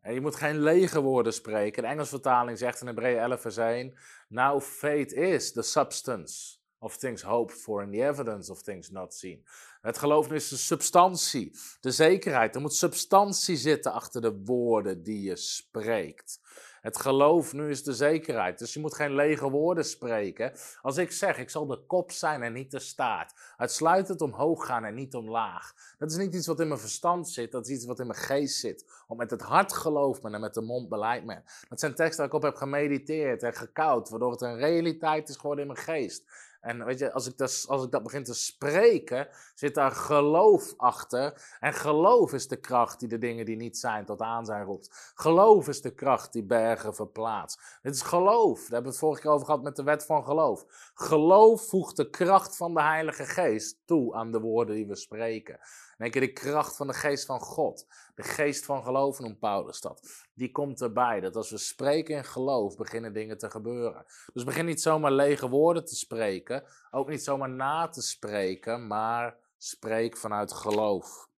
En 0.00 0.14
je 0.14 0.20
moet 0.20 0.36
geen 0.36 0.62
lege 0.62 1.00
woorden 1.00 1.32
spreken. 1.32 1.82
De 1.82 1.88
Engelse 1.88 2.10
vertaling 2.10 2.58
zegt 2.58 2.80
in 2.80 2.86
Hebreeën 2.86 3.18
11 3.18 3.40
vers 3.40 3.56
1, 3.56 3.98
Now 4.28 4.60
faith 4.60 5.12
is 5.12 5.52
the 5.52 5.62
substance 5.62 6.58
of 6.78 6.96
things 6.96 7.22
hoped 7.22 7.56
for 7.56 7.82
and 7.82 7.92
the 7.92 8.06
evidence 8.06 8.52
of 8.52 8.62
things 8.62 8.90
not 8.90 9.14
seen. 9.14 9.44
Het 9.80 9.98
geloof 9.98 10.32
is 10.32 10.48
de 10.48 10.56
substantie, 10.56 11.58
de 11.80 11.90
zekerheid. 11.90 12.54
Er 12.54 12.60
moet 12.60 12.74
substantie 12.74 13.56
zitten 13.56 13.92
achter 13.92 14.20
de 14.20 14.40
woorden 14.44 15.02
die 15.02 15.22
je 15.22 15.36
spreekt. 15.36 16.40
Het 16.80 16.96
geloof 17.00 17.52
nu 17.52 17.70
is 17.70 17.82
de 17.82 17.92
zekerheid. 17.92 18.58
Dus 18.58 18.74
je 18.74 18.80
moet 18.80 18.94
geen 18.94 19.14
lege 19.14 19.50
woorden 19.50 19.84
spreken. 19.84 20.52
Als 20.82 20.96
ik 20.96 21.12
zeg, 21.12 21.38
ik 21.38 21.50
zal 21.50 21.66
de 21.66 21.86
kop 21.86 22.10
zijn 22.10 22.42
en 22.42 22.52
niet 22.52 22.70
de 22.70 22.78
staart. 22.78 23.32
Uitsluitend 23.56 24.20
omhoog 24.20 24.66
gaan 24.66 24.84
en 24.84 24.94
niet 24.94 25.14
omlaag. 25.14 25.72
Dat 25.98 26.10
is 26.10 26.16
niet 26.16 26.34
iets 26.34 26.46
wat 26.46 26.60
in 26.60 26.68
mijn 26.68 26.80
verstand 26.80 27.28
zit, 27.28 27.52
dat 27.52 27.66
is 27.66 27.74
iets 27.74 27.84
wat 27.86 28.00
in 28.00 28.06
mijn 28.06 28.18
geest 28.18 28.58
zit. 28.58 29.04
Want 29.06 29.20
met 29.20 29.30
het 29.30 29.42
hart 29.42 29.72
gelooft 29.72 30.22
men 30.22 30.34
en 30.34 30.40
met 30.40 30.54
de 30.54 30.60
mond 30.60 30.88
beleidt 30.88 31.24
men. 31.24 31.44
Dat 31.68 31.80
zijn 31.80 31.94
teksten 31.94 32.16
waar 32.18 32.26
ik 32.26 32.34
op 32.34 32.42
heb 32.42 32.54
gemediteerd 32.54 33.42
en 33.42 33.54
gekoud, 33.54 34.08
waardoor 34.08 34.30
het 34.30 34.40
een 34.40 34.56
realiteit 34.56 35.28
is 35.28 35.36
geworden 35.36 35.66
in 35.66 35.72
mijn 35.72 35.84
geest. 35.84 36.24
En 36.60 36.84
weet 36.84 36.98
je, 36.98 37.12
als 37.12 37.26
ik, 37.26 37.36
dat, 37.36 37.64
als 37.68 37.84
ik 37.84 37.90
dat 37.90 38.02
begin 38.02 38.24
te 38.24 38.34
spreken, 38.34 39.28
zit 39.54 39.74
daar 39.74 39.90
geloof 39.90 40.74
achter. 40.76 41.56
En 41.60 41.72
geloof 41.72 42.32
is 42.32 42.48
de 42.48 42.60
kracht 42.60 43.00
die 43.00 43.08
de 43.08 43.18
dingen 43.18 43.44
die 43.44 43.56
niet 43.56 43.78
zijn 43.78 44.04
tot 44.04 44.20
aan 44.20 44.44
zijn 44.44 44.64
roept. 44.64 45.12
Geloof 45.14 45.68
is 45.68 45.80
de 45.80 45.94
kracht 45.94 46.32
die 46.32 46.44
bergen 46.44 46.94
verplaatst. 46.94 47.78
Dit 47.82 47.94
is 47.94 48.02
geloof. 48.02 48.58
Daar 48.58 48.70
hebben 48.70 48.82
we 48.82 48.88
het 48.88 48.98
vorige 48.98 49.20
keer 49.20 49.30
over 49.30 49.46
gehad 49.46 49.62
met 49.62 49.76
de 49.76 49.82
wet 49.82 50.04
van 50.04 50.24
geloof. 50.24 50.64
Geloof 50.94 51.68
voegt 51.68 51.96
de 51.96 52.10
kracht 52.10 52.56
van 52.56 52.74
de 52.74 52.82
Heilige 52.82 53.24
Geest 53.24 53.76
toe 53.86 54.14
aan 54.14 54.32
de 54.32 54.40
woorden 54.40 54.74
die 54.74 54.86
we 54.86 54.96
spreken. 54.96 55.60
Denk 56.00 56.14
je 56.14 56.20
de 56.20 56.32
kracht 56.32 56.76
van 56.76 56.86
de 56.86 56.92
geest 56.92 57.26
van 57.26 57.40
God. 57.40 57.86
De 58.14 58.22
geest 58.22 58.64
van 58.64 58.82
geloof 58.82 59.18
noemt 59.18 59.38
Paulus 59.38 59.80
dat. 59.80 60.26
Die 60.34 60.50
komt 60.50 60.80
erbij. 60.80 61.20
Dat 61.20 61.36
als 61.36 61.50
we 61.50 61.58
spreken 61.58 62.16
in 62.16 62.24
geloof, 62.24 62.76
beginnen 62.76 63.12
dingen 63.12 63.38
te 63.38 63.50
gebeuren. 63.50 64.04
Dus 64.32 64.44
begin 64.44 64.64
niet 64.64 64.82
zomaar 64.82 65.12
lege 65.12 65.48
woorden 65.48 65.84
te 65.84 65.96
spreken. 65.96 66.49
Ook 66.90 67.08
niet 67.08 67.22
zomaar 67.22 67.50
na 67.50 67.88
te 67.88 68.02
spreken, 68.02 68.86
maar 68.86 69.36
spreek 69.56 70.16
vanuit 70.16 70.52
geloof. 70.52 71.28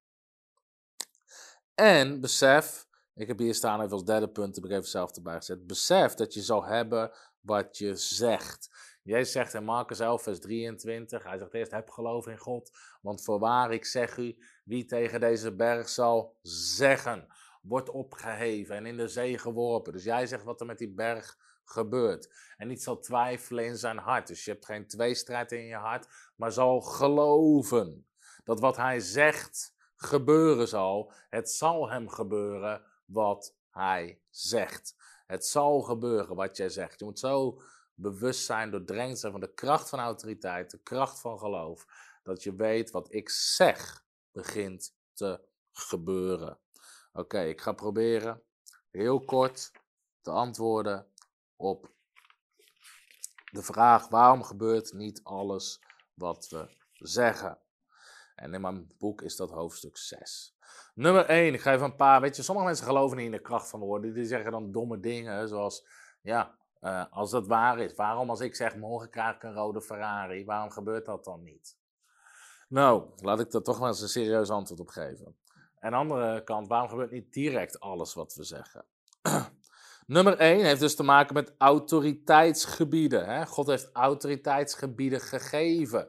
En 1.75 2.21
besef, 2.21 2.87
ik 3.15 3.29
heb 3.29 3.39
hier 3.39 3.55
staan 3.55 3.81
even 3.81 3.93
als 3.93 4.05
derde 4.05 4.29
punt, 4.29 4.55
heb 4.55 4.65
ik 4.65 4.71
even 4.71 4.85
zelf 4.85 5.17
erbij 5.17 5.37
gezet. 5.37 5.67
Besef 5.67 6.15
dat 6.15 6.35
je 6.35 6.43
zal 6.43 6.65
hebben 6.65 7.13
wat 7.41 7.79
je 7.79 7.97
zegt. 7.97 8.71
Jezus 9.03 9.33
zegt 9.33 9.55
in 9.55 9.65
Marcus 9.65 9.99
11, 10.01 10.23
vers 10.23 10.41
23, 10.41 11.23
hij 11.23 11.39
zegt 11.39 11.55
eerst, 11.55 11.71
heb 11.71 11.91
geloof 11.91 12.27
in 12.27 12.39
God, 12.39 12.71
want 13.01 13.25
voorwaar 13.25 13.73
ik 13.73 13.85
zeg 13.85 14.17
u, 14.17 14.37
wie 14.65 14.85
tegen 14.85 15.21
deze 15.21 15.55
berg 15.55 15.89
zal 15.89 16.37
zeggen, 16.43 17.27
wordt 17.63 17.89
opgeheven 17.89 18.77
en 18.77 18.87
in 18.87 18.97
de 18.97 19.09
zee 19.09 19.39
geworpen. 19.39 19.93
Dus 19.93 20.05
jij 20.05 20.27
zegt 20.27 20.45
wat 20.45 20.61
er 20.61 20.67
met 20.67 20.79
die 20.79 20.95
berg 20.95 21.39
gebeurt. 21.73 22.33
En 22.57 22.69
niet 22.69 22.83
zal 22.83 22.99
twijfelen 22.99 23.65
in 23.65 23.77
zijn 23.77 23.99
hart. 23.99 24.27
Dus 24.27 24.45
je 24.45 24.51
hebt 24.51 24.65
geen 24.65 24.87
tweestrijd 24.87 25.53
in 25.53 25.65
je 25.65 25.75
hart, 25.75 26.09
maar 26.37 26.53
zal 26.53 26.81
geloven 26.81 28.07
dat 28.45 28.61
wat 28.61 28.77
hij 28.77 29.01
zegt 29.01 29.75
gebeuren 29.97 30.69
zal. 30.69 31.13
Het 31.31 31.51
zal 31.51 31.91
hem 31.91 32.09
gebeuren 32.09 32.83
wat 33.05 33.57
hij 33.71 34.21
zegt. 34.31 34.97
Het 35.27 35.47
zal 35.47 35.81
gebeuren 35.81 36.37
wat 36.37 36.57
jij 36.57 36.69
zegt. 36.69 36.99
Je 36.99 37.05
moet 37.05 37.19
zo 37.19 37.61
bewust 37.95 38.45
zijn, 38.45 38.71
doordrenkt 38.71 39.19
zijn 39.19 39.33
van 39.33 39.41
de 39.41 39.55
kracht 39.55 39.89
van 39.89 39.99
autoriteit, 39.99 40.71
de 40.71 40.79
kracht 40.79 41.21
van 41.21 41.39
geloof, 41.39 41.87
dat 42.23 42.43
je 42.43 42.55
weet 42.55 42.91
wat 42.91 43.15
ik 43.15 43.29
zeg 43.29 44.05
begint 44.33 44.95
te 45.13 45.41
gebeuren. 45.73 46.59
Oké, 47.13 47.41
ik 47.41 47.61
ga 47.61 47.73
proberen 47.73 48.43
heel 48.91 49.25
kort 49.25 49.73
te 50.21 50.31
antwoorden 50.31 51.07
op 51.63 51.91
de 53.51 53.63
vraag 53.63 54.09
waarom 54.09 54.43
gebeurt 54.43 54.93
niet 54.93 55.21
alles 55.23 55.81
wat 56.15 56.49
we 56.49 56.77
zeggen. 56.93 57.59
En 58.35 58.55
in 58.55 58.61
mijn 58.61 58.93
boek 58.99 59.23
is 59.23 59.37
dat 59.37 59.51
hoofdstuk 59.51 59.97
6. 59.97 60.57
Nummer 60.95 61.25
1, 61.25 61.55
ik 61.55 61.61
ga 61.61 61.73
even 61.73 61.85
een 61.85 61.97
paar, 61.97 62.21
weet 62.21 62.37
je, 62.37 62.43
sommige 62.43 62.67
mensen 62.67 62.87
geloven 62.87 63.17
niet 63.17 63.27
in 63.27 63.33
de 63.33 63.41
kracht 63.41 63.69
van 63.69 63.81
woorden. 63.81 64.15
Die 64.15 64.25
zeggen 64.25 64.53
dan 64.53 64.73
domme 64.73 65.01
dingen, 65.01 65.49
zoals, 65.49 65.87
ja, 66.21 66.59
uh, 66.81 67.05
als 67.11 67.31
dat 67.31 67.47
waar 67.47 67.79
is, 67.79 67.95
waarom 67.95 68.31
als 68.31 68.41
ik 68.41 68.55
zeg 68.55 68.77
morgen 68.77 69.11
krijg 69.11 69.35
ik 69.35 69.43
een 69.43 69.55
rode 69.55 69.83
Ferrari, 69.83 70.45
waarom 70.45 70.71
gebeurt 70.71 71.05
dat 71.07 71.25
dan 71.25 71.43
niet? 71.43 71.79
Nou, 72.69 73.11
laat 73.17 73.41
ik 73.41 73.51
daar 73.51 73.63
toch 73.63 73.79
maar 73.79 73.89
eens 73.89 74.01
een 74.01 74.09
serieus 74.09 74.51
antwoord 74.51 74.81
op 74.81 74.89
geven. 74.89 75.37
En 75.79 75.95
aan 75.95 76.09
de 76.09 76.15
andere 76.15 76.45
kant, 76.45 76.69
waarom 76.69 76.89
gebeurt 76.89 77.11
niet 77.11 77.33
direct 77.33 77.81
alles 77.81 78.15
wat 78.15 78.35
we 78.35 78.45
zeggen? 78.45 78.85
Nummer 80.13 80.39
1 80.39 80.65
heeft 80.65 80.81
dus 80.81 80.97
te 80.97 81.03
maken 81.03 81.35
met 81.35 81.55
autoriteitsgebieden. 81.59 83.27
Hè? 83.27 83.47
God 83.47 83.67
heeft 83.67 83.91
autoriteitsgebieden 83.93 85.21
gegeven. 85.21 86.09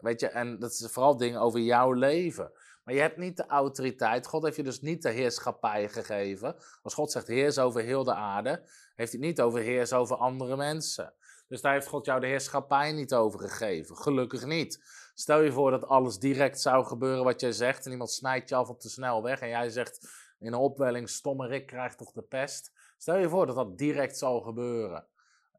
Weet 0.00 0.20
je, 0.20 0.28
en 0.28 0.58
dat 0.58 0.70
is 0.70 0.88
vooral 0.90 1.16
dingen 1.16 1.40
over 1.40 1.60
jouw 1.60 1.92
leven. 1.92 2.52
Maar 2.84 2.94
je 2.94 3.00
hebt 3.00 3.16
niet 3.16 3.36
de 3.36 3.46
autoriteit. 3.46 4.26
God 4.26 4.42
heeft 4.42 4.56
je 4.56 4.62
dus 4.62 4.80
niet 4.80 5.02
de 5.02 5.10
heerschappij 5.10 5.88
gegeven. 5.88 6.56
Als 6.82 6.94
God 6.94 7.10
zegt 7.10 7.26
heers 7.26 7.58
over 7.58 7.82
heel 7.82 8.04
de 8.04 8.14
aarde, 8.14 8.50
heeft 8.94 9.12
hij 9.12 9.20
het 9.20 9.20
niet 9.20 9.40
over 9.40 9.60
heers 9.60 9.92
over 9.92 10.16
andere 10.16 10.56
mensen. 10.56 11.12
Dus 11.48 11.60
daar 11.60 11.72
heeft 11.72 11.88
God 11.88 12.04
jou 12.04 12.20
de 12.20 12.26
heerschappij 12.26 12.92
niet 12.92 13.14
over 13.14 13.40
gegeven. 13.40 13.96
Gelukkig 13.96 14.44
niet. 14.44 14.84
Stel 15.14 15.40
je 15.40 15.52
voor 15.52 15.70
dat 15.70 15.86
alles 15.86 16.18
direct 16.18 16.60
zou 16.60 16.84
gebeuren 16.84 17.24
wat 17.24 17.40
jij 17.40 17.52
zegt. 17.52 17.86
En 17.86 17.92
iemand 17.92 18.10
snijdt 18.10 18.48
je 18.48 18.54
af 18.54 18.68
op 18.68 18.80
de 18.80 18.88
snelweg. 18.88 19.40
En 19.40 19.48
jij 19.48 19.70
zegt 19.70 20.08
in 20.38 20.46
een 20.46 20.54
opwelling: 20.54 21.08
stomme 21.08 21.46
Rick 21.46 21.66
krijgt 21.66 21.98
toch 21.98 22.12
de 22.12 22.22
pest. 22.22 22.72
Stel 23.02 23.16
je 23.16 23.28
voor 23.28 23.46
dat 23.46 23.56
dat 23.56 23.78
direct 23.78 24.18
zal 24.18 24.40
gebeuren. 24.40 25.06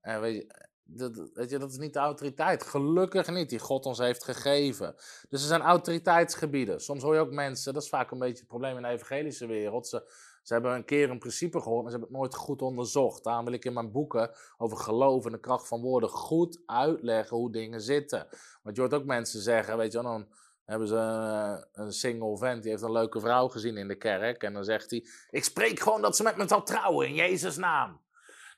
En 0.02 0.22
weet 0.22 0.36
je, 0.36 0.56
dat, 0.84 1.30
weet 1.34 1.50
je, 1.50 1.58
dat 1.58 1.72
is 1.72 1.78
niet 1.78 1.94
de 1.94 2.00
autoriteit. 2.00 2.64
Gelukkig 2.64 3.30
niet, 3.30 3.50
die 3.50 3.60
God 3.60 3.86
ons 3.86 3.98
heeft 3.98 4.24
gegeven. 4.24 4.96
Dus 5.30 5.42
er 5.42 5.48
zijn 5.48 5.62
autoriteitsgebieden. 5.62 6.82
Soms 6.82 7.04
hoor 7.04 7.14
je 7.14 7.20
ook 7.20 7.32
mensen, 7.32 7.74
dat 7.74 7.84
is 7.84 7.90
vaak 7.90 8.12
een 8.12 8.20
beetje 8.20 8.38
het 8.38 8.48
probleem 8.48 8.76
in 8.76 8.82
de 8.82 8.88
evangelische 8.88 9.46
wereld. 9.46 9.88
Ze, 9.88 10.12
ze 10.44 10.54
hebben 10.54 10.74
een 10.74 10.86
keer 10.86 11.10
een 11.10 11.20
principe 11.20 11.62
gehoord, 11.62 11.82
maar 11.82 11.92
ze 11.92 11.98
hebben 11.98 12.16
het 12.16 12.24
nooit 12.24 12.36
goed 12.36 12.62
onderzocht. 12.62 13.24
Daarom 13.24 13.46
wil 13.46 13.54
ik 13.54 13.66
in 13.66 13.74
mijn 13.74 13.92
boeken 13.92 14.32
over 14.58 14.78
geloof 14.78 15.26
en 15.26 15.32
de 15.32 15.40
kracht 15.40 15.68
van 15.68 15.82
woorden 15.82 16.10
goed 16.10 16.62
uitleggen 16.66 17.38
hoe 17.38 17.52
dingen 17.52 17.82
zitten. 17.82 18.28
Want 18.62 18.76
je 18.76 18.82
hoort 18.82 18.94
ook 18.94 19.06
mensen 19.06 19.42
zeggen, 19.42 19.78
weet 19.78 19.92
je, 19.92 20.02
dan 20.02 20.28
hebben 20.66 20.88
ze 20.88 20.96
een, 20.96 21.68
een 21.72 21.94
single 21.94 22.38
vent, 22.38 22.62
die 22.62 22.72
heeft 22.72 22.84
een 22.84 22.92
leuke 22.92 23.20
vrouw 23.20 23.48
gezien 23.48 23.78
in 23.78 23.88
de 23.88 23.98
kerk. 23.98 24.44
En 24.44 24.54
dan 24.54 24.64
zegt 24.64 24.90
hij, 24.90 25.06
ik 25.30 25.44
spreek 25.44 25.80
gewoon 25.80 26.02
dat 26.02 26.16
ze 26.16 26.24
met 26.24 26.38
me 26.38 26.48
zal 26.48 26.64
trouwen 26.64 27.08
in 27.08 27.14
Jezus' 27.14 27.58
naam. 27.58 28.02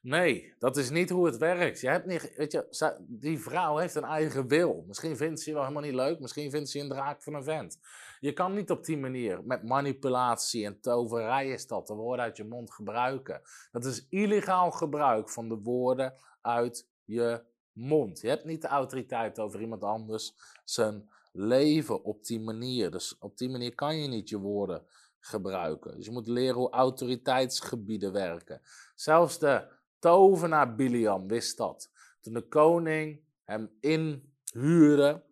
Nee, 0.05 0.53
dat 0.59 0.77
is 0.77 0.89
niet 0.89 1.09
hoe 1.09 1.25
het 1.25 1.37
werkt. 1.37 1.81
Je 1.81 1.89
hebt 1.89 2.05
niet, 2.05 2.33
weet 2.35 2.51
je, 2.51 2.95
die 3.07 3.39
vrouw 3.39 3.77
heeft 3.77 3.95
een 3.95 4.03
eigen 4.03 4.47
wil. 4.47 4.83
Misschien 4.87 5.17
vindt 5.17 5.39
ze 5.39 5.49
je 5.49 5.55
wel 5.55 5.65
helemaal 5.65 5.83
niet 5.83 5.95
leuk. 5.95 6.19
Misschien 6.19 6.51
vindt 6.51 6.69
ze 6.69 6.77
je 6.77 6.83
een 6.83 6.89
draak 6.89 7.23
van 7.23 7.33
een 7.33 7.43
vent. 7.43 7.79
Je 8.19 8.33
kan 8.33 8.53
niet 8.53 8.71
op 8.71 8.85
die 8.85 8.97
manier 8.97 9.43
met 9.43 9.63
manipulatie 9.63 10.65
en 10.65 10.79
toverij 10.79 11.49
is 11.49 11.67
dat 11.67 11.87
de 11.87 11.93
woorden 11.93 12.25
uit 12.25 12.37
je 12.37 12.43
mond 12.43 12.73
gebruiken. 12.73 13.41
Dat 13.71 13.85
is 13.85 14.07
illegaal 14.09 14.71
gebruik 14.71 15.29
van 15.29 15.49
de 15.49 15.59
woorden 15.63 16.13
uit 16.41 16.87
je 17.05 17.43
mond. 17.71 18.21
Je 18.21 18.27
hebt 18.27 18.45
niet 18.45 18.61
de 18.61 18.67
autoriteit 18.67 19.39
over 19.39 19.61
iemand 19.61 19.83
anders 19.83 20.35
zijn 20.63 21.09
leven 21.35 22.03
op 22.03 22.23
die 22.23 22.39
manier. 22.39 22.91
Dus 22.91 23.17
op 23.17 23.37
die 23.37 23.49
manier 23.49 23.75
kan 23.75 23.97
je 23.97 24.07
niet 24.07 24.29
je 24.29 24.37
woorden 24.37 24.85
gebruiken. 25.19 25.95
Dus 25.95 26.05
je 26.05 26.11
moet 26.11 26.27
leren 26.27 26.55
hoe 26.55 26.69
autoriteitsgebieden 26.69 28.11
werken. 28.11 28.61
Zelfs 28.95 29.39
de 29.39 29.67
tovenaar 29.99 30.75
Biliam 30.75 31.27
wist 31.27 31.57
dat. 31.57 31.91
Toen 32.21 32.33
de 32.33 32.47
koning 32.47 33.23
hem 33.43 33.77
inhuurde, 33.79 35.23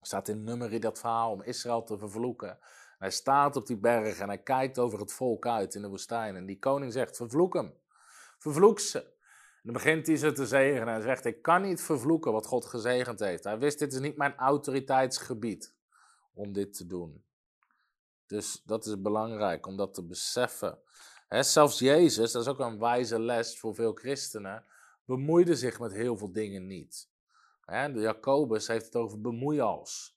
staat 0.00 0.28
in 0.28 0.44
nummer 0.44 0.80
dat 0.80 0.98
verhaal 0.98 1.30
om 1.30 1.42
Israël 1.42 1.82
te 1.82 1.98
vervloeken. 1.98 2.58
hij 2.98 3.10
staat 3.10 3.56
op 3.56 3.66
die 3.66 3.78
berg 3.78 4.18
en 4.18 4.28
hij 4.28 4.42
kijkt 4.42 4.78
over 4.78 4.98
het 4.98 5.12
volk 5.12 5.46
uit 5.46 5.74
in 5.74 5.82
de 5.82 5.88
woestijn. 5.88 6.36
En 6.36 6.46
die 6.46 6.58
koning 6.58 6.92
zegt, 6.92 7.16
vervloek 7.16 7.54
hem. 7.54 7.74
Vervloek 8.38 8.80
ze. 8.80 9.13
Dan 9.64 9.72
begint 9.72 10.06
hij 10.06 10.16
ze 10.16 10.32
te 10.32 10.46
zegenen. 10.46 10.88
Hij 10.88 11.02
zegt, 11.02 11.24
ik 11.24 11.42
kan 11.42 11.62
niet 11.62 11.82
vervloeken 11.82 12.32
wat 12.32 12.46
God 12.46 12.64
gezegend 12.64 13.20
heeft. 13.20 13.44
Hij 13.44 13.58
wist, 13.58 13.78
dit 13.78 13.92
is 13.92 13.98
niet 13.98 14.16
mijn 14.16 14.36
autoriteitsgebied 14.36 15.74
om 16.34 16.52
dit 16.52 16.76
te 16.76 16.86
doen. 16.86 17.24
Dus 18.26 18.62
dat 18.64 18.86
is 18.86 19.00
belangrijk 19.00 19.66
om 19.66 19.76
dat 19.76 19.94
te 19.94 20.02
beseffen 20.04 20.78
zelfs 21.42 21.78
Jezus, 21.78 22.32
dat 22.32 22.42
is 22.42 22.48
ook 22.48 22.58
een 22.58 22.78
wijze 22.78 23.20
les 23.20 23.58
voor 23.58 23.74
veel 23.74 23.92
christenen, 23.92 24.64
bemoeide 25.04 25.56
zich 25.56 25.80
met 25.80 25.92
heel 25.92 26.16
veel 26.16 26.32
dingen 26.32 26.66
niet. 26.66 27.08
He, 27.64 27.92
de 27.92 28.00
Jacobus 28.00 28.66
heeft 28.66 28.84
het 28.84 28.96
over 28.96 29.20
bemoeials. 29.20 30.13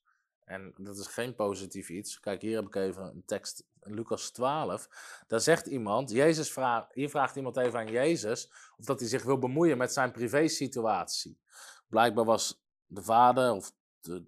En 0.47 0.73
dat 0.77 0.97
is 0.97 1.07
geen 1.07 1.35
positief 1.35 1.89
iets. 1.89 2.19
Kijk, 2.19 2.41
hier 2.41 2.55
heb 2.55 2.65
ik 2.65 2.75
even 2.75 3.03
een 3.03 3.25
tekst 3.25 3.63
Lucas 3.79 4.31
12. 4.31 4.89
Daar 5.27 5.39
zegt 5.39 5.65
iemand, 5.65 6.11
Jezus 6.11 6.51
vraagt, 6.51 6.93
hier 6.93 7.09
vraagt 7.09 7.35
iemand 7.35 7.57
even 7.57 7.79
aan 7.79 7.91
Jezus 7.91 8.51
of 8.77 8.85
dat 8.85 8.99
hij 8.99 9.09
zich 9.09 9.23
wil 9.23 9.37
bemoeien 9.39 9.77
met 9.77 9.93
zijn 9.93 10.11
privésituatie. 10.11 11.39
Blijkbaar 11.87 12.25
was 12.25 12.63
de 12.85 13.01
vader 13.01 13.51
of 13.51 13.73
de, 14.01 14.25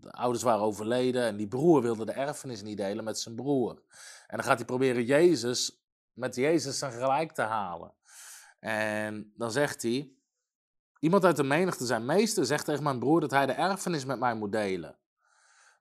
de 0.00 0.12
ouders 0.12 0.42
waren 0.42 0.64
overleden 0.64 1.22
en 1.22 1.36
die 1.36 1.48
broer 1.48 1.82
wilde 1.82 2.04
de 2.04 2.12
erfenis 2.12 2.62
niet 2.62 2.76
delen 2.76 3.04
met 3.04 3.18
zijn 3.18 3.34
broer. 3.34 3.82
En 4.26 4.36
dan 4.36 4.44
gaat 4.46 4.56
hij 4.56 4.66
proberen 4.66 5.04
Jezus 5.04 5.84
met 6.12 6.34
Jezus 6.34 6.78
zijn 6.78 6.92
gelijk 6.92 7.32
te 7.32 7.42
halen. 7.42 7.92
En 8.60 9.32
dan 9.36 9.52
zegt 9.52 9.82
hij, 9.82 10.12
iemand 10.98 11.24
uit 11.24 11.36
de 11.36 11.42
menigte, 11.42 11.86
zijn 11.86 12.04
meester, 12.04 12.46
zegt 12.46 12.64
tegen 12.64 12.82
mijn 12.82 12.98
broer 12.98 13.20
dat 13.20 13.30
hij 13.30 13.46
de 13.46 13.52
erfenis 13.52 14.04
met 14.04 14.18
mij 14.18 14.34
moet 14.34 14.52
delen. 14.52 14.98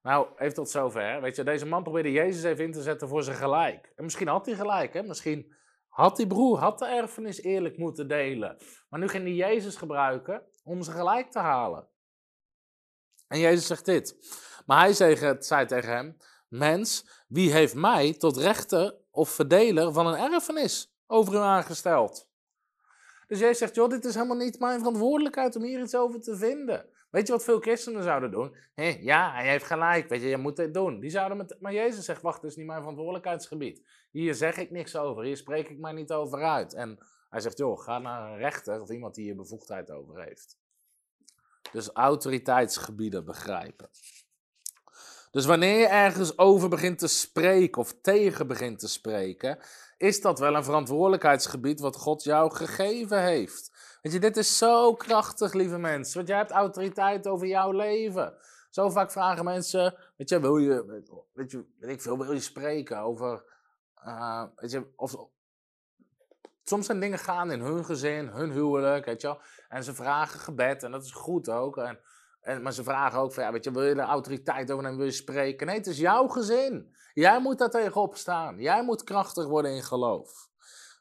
Nou, 0.04 0.28
heeft 0.36 0.56
tot 0.56 0.70
zover. 0.70 1.22
Weet 1.22 1.36
je, 1.36 1.43
deze 1.43 1.66
man 1.66 1.84
probeerde 1.84 2.12
Jezus 2.12 2.43
even 2.43 2.64
in 2.64 2.72
te 2.72 2.82
zetten 2.82 3.08
voor 3.08 3.24
zijn 3.24 3.38
gelijk. 3.38 3.91
En 3.95 4.04
misschien 4.04 4.28
had 4.28 4.45
hij 4.45 4.56
gelijk, 4.56 4.93
hè? 4.93 5.04
Misschien 5.04 5.54
had 5.88 6.18
die 6.18 6.28
broer 6.28 6.58
had 6.58 6.80
de 6.80 6.86
erfenis 6.86 7.41
eerlijk 7.41 7.78
moeten 7.78 8.08
delen. 8.08 8.58
Maar 8.89 8.99
nu 8.99 9.08
ging 9.08 9.24
hij 9.24 9.34
Jezus 9.34 9.76
gebruiken 9.76 10.43
om 10.64 10.82
ze 10.82 10.91
gelijk 10.91 11.32
te 11.32 11.39
halen. 11.39 11.88
En 13.28 13.39
Jezus 13.39 13.68
zegt 13.68 13.86
dit. 13.86 14.16
Maar 14.66 14.80
hij 14.80 14.93
zei 15.39 15.66
tegen 15.66 15.95
hem: 15.95 16.18
Mens, 16.47 17.06
wie 17.28 17.51
heeft 17.51 17.76
mij 17.76 18.14
tot 18.14 18.38
rechter 18.38 18.95
of 19.12 19.30
verdeler 19.30 19.93
van 19.93 20.08
een 20.08 20.34
erfenis 20.34 20.93
over 21.08 21.34
u 21.34 21.38
aangesteld? 21.38 22.32
Dus 23.28 23.39
jij 23.39 23.54
zegt, 23.54 23.76
joh, 23.76 23.89
dit 23.89 24.06
is 24.06 24.14
helemaal 24.14 24.38
niet 24.38 24.60
mijn 24.60 24.80
verantwoordelijkheid 24.80 25.56
om 25.56 25.64
hier 25.64 25.82
iets 25.82 25.95
over 25.95 26.22
te 26.22 26.38
vinden. 26.38 26.86
Weet 27.14 27.28
je 27.28 27.34
wat 27.34 27.43
veel 27.43 27.59
christenen 27.59 28.03
zouden 28.03 28.32
doen? 28.32 28.55
Hé, 28.74 28.97
ja, 29.01 29.34
hij 29.34 29.49
heeft 29.49 29.66
gelijk, 29.66 30.09
weet 30.09 30.22
je, 30.22 30.28
je 30.28 30.38
moet 30.38 30.55
dit 30.55 30.74
doen. 30.74 30.99
Die 30.99 31.09
zouden 31.09 31.38
met... 31.38 31.55
Maar 31.59 31.74
Jezus 31.74 32.05
zegt, 32.05 32.22
wacht, 32.22 32.41
dit 32.41 32.51
is 32.51 32.57
niet 32.57 32.66
mijn 32.66 32.80
verantwoordelijkheidsgebied. 32.80 33.82
Hier 34.11 34.34
zeg 34.34 34.57
ik 34.57 34.72
niks 34.72 34.95
over, 34.95 35.24
hier 35.24 35.38
spreek 35.38 35.70
ik 35.70 35.80
mij 35.80 35.91
niet 35.91 36.11
over 36.11 36.43
uit. 36.43 36.74
En 36.74 36.97
hij 37.30 37.39
zegt, 37.39 37.57
joh, 37.57 37.80
ga 37.80 37.99
naar 37.99 38.32
een 38.32 38.38
rechter 38.38 38.82
of 38.82 38.89
iemand 38.89 39.16
die 39.16 39.24
hier 39.24 39.36
bevoegdheid 39.36 39.91
over 39.91 40.24
heeft. 40.24 40.57
Dus 41.72 41.89
autoriteitsgebieden 41.89 43.26
begrijpen. 43.26 43.89
Dus 45.32 45.45
wanneer 45.45 45.80
je 45.80 45.88
ergens 45.88 46.38
over 46.38 46.70
begint 46.70 46.99
te 46.99 47.07
spreken 47.07 47.82
of 47.82 47.95
tegen 48.01 48.47
begint 48.47 48.80
te 48.80 48.88
spreken, 48.88 49.59
is 49.97 50.22
dat 50.22 50.39
wel 50.39 50.55
een 50.55 50.64
verantwoordelijkheidsgebied 50.64 51.80
wat 51.80 51.95
God 51.95 52.24
jou 52.24 52.55
gegeven 52.55 53.24
heeft. 53.24 53.72
Weet 54.04 54.14
je, 54.14 54.20
dit 54.20 54.38
is 54.38 54.58
zo 54.58 54.93
krachtig, 54.93 55.54
lieve 55.54 55.78
mensen. 55.78 56.16
Want 56.16 56.28
jij 56.28 56.38
hebt 56.38 56.51
autoriteit 56.51 57.28
over 57.28 57.47
jouw 57.47 57.72
leven. 57.72 58.34
Zo 58.70 58.89
vaak 58.89 59.12
vragen 59.12 59.43
mensen, 59.43 59.95
weet 60.18 60.30
je, 60.30 60.39
wil 60.39 60.58
je, 60.58 60.86
weet 61.34 61.51
je, 61.51 61.66
weet 61.80 61.89
ik 61.89 62.01
veel, 62.01 62.18
wil 62.18 62.34
je 62.34 62.39
spreken 62.39 62.99
over 62.99 63.43
uh, 64.06 64.43
weet 64.56 64.72
je, 64.72 64.88
of, 64.95 65.16
soms 66.64 66.86
zijn 66.86 66.99
dingen 66.99 67.20
gaan 67.20 67.51
in 67.51 67.60
hun 67.60 67.86
gezin, 67.86 68.28
hun 68.28 68.51
huwelijk, 68.51 69.06
weet 69.06 69.22
je. 69.22 69.38
En 69.70 69.84
ze 69.84 69.93
vragen 69.93 70.39
gebed 70.39 70.84
en 70.84 70.91
dat 70.91 71.04
is 71.04 71.12
goed 71.12 71.49
ook. 71.49 71.78
En, 71.78 71.99
en, 72.41 72.62
maar 72.62 72.74
ze 72.74 72.84
vragen 72.84 73.20
ook 73.20 73.34
van, 73.34 73.43
ja, 73.43 73.51
weet 73.51 73.64
je, 73.64 73.72
wil 73.72 73.84
je 73.84 73.95
de 73.95 74.01
autoriteit 74.01 74.72
over 74.72 74.84
nemen, 74.84 74.97
wil 74.97 75.08
je 75.08 75.14
spreken? 75.14 75.68
Nee, 75.68 75.78
het 75.78 75.88
is 75.88 75.97
jouw 75.97 76.28
gezin. 76.28 76.95
Jij 77.14 77.41
moet 77.41 77.58
daar 77.58 77.70
tegenop 77.70 78.16
staan. 78.16 78.58
Jij 78.58 78.84
moet 78.84 79.04
krachtig 79.04 79.45
worden 79.45 79.76
in 79.76 79.84
geloof. 79.84 80.49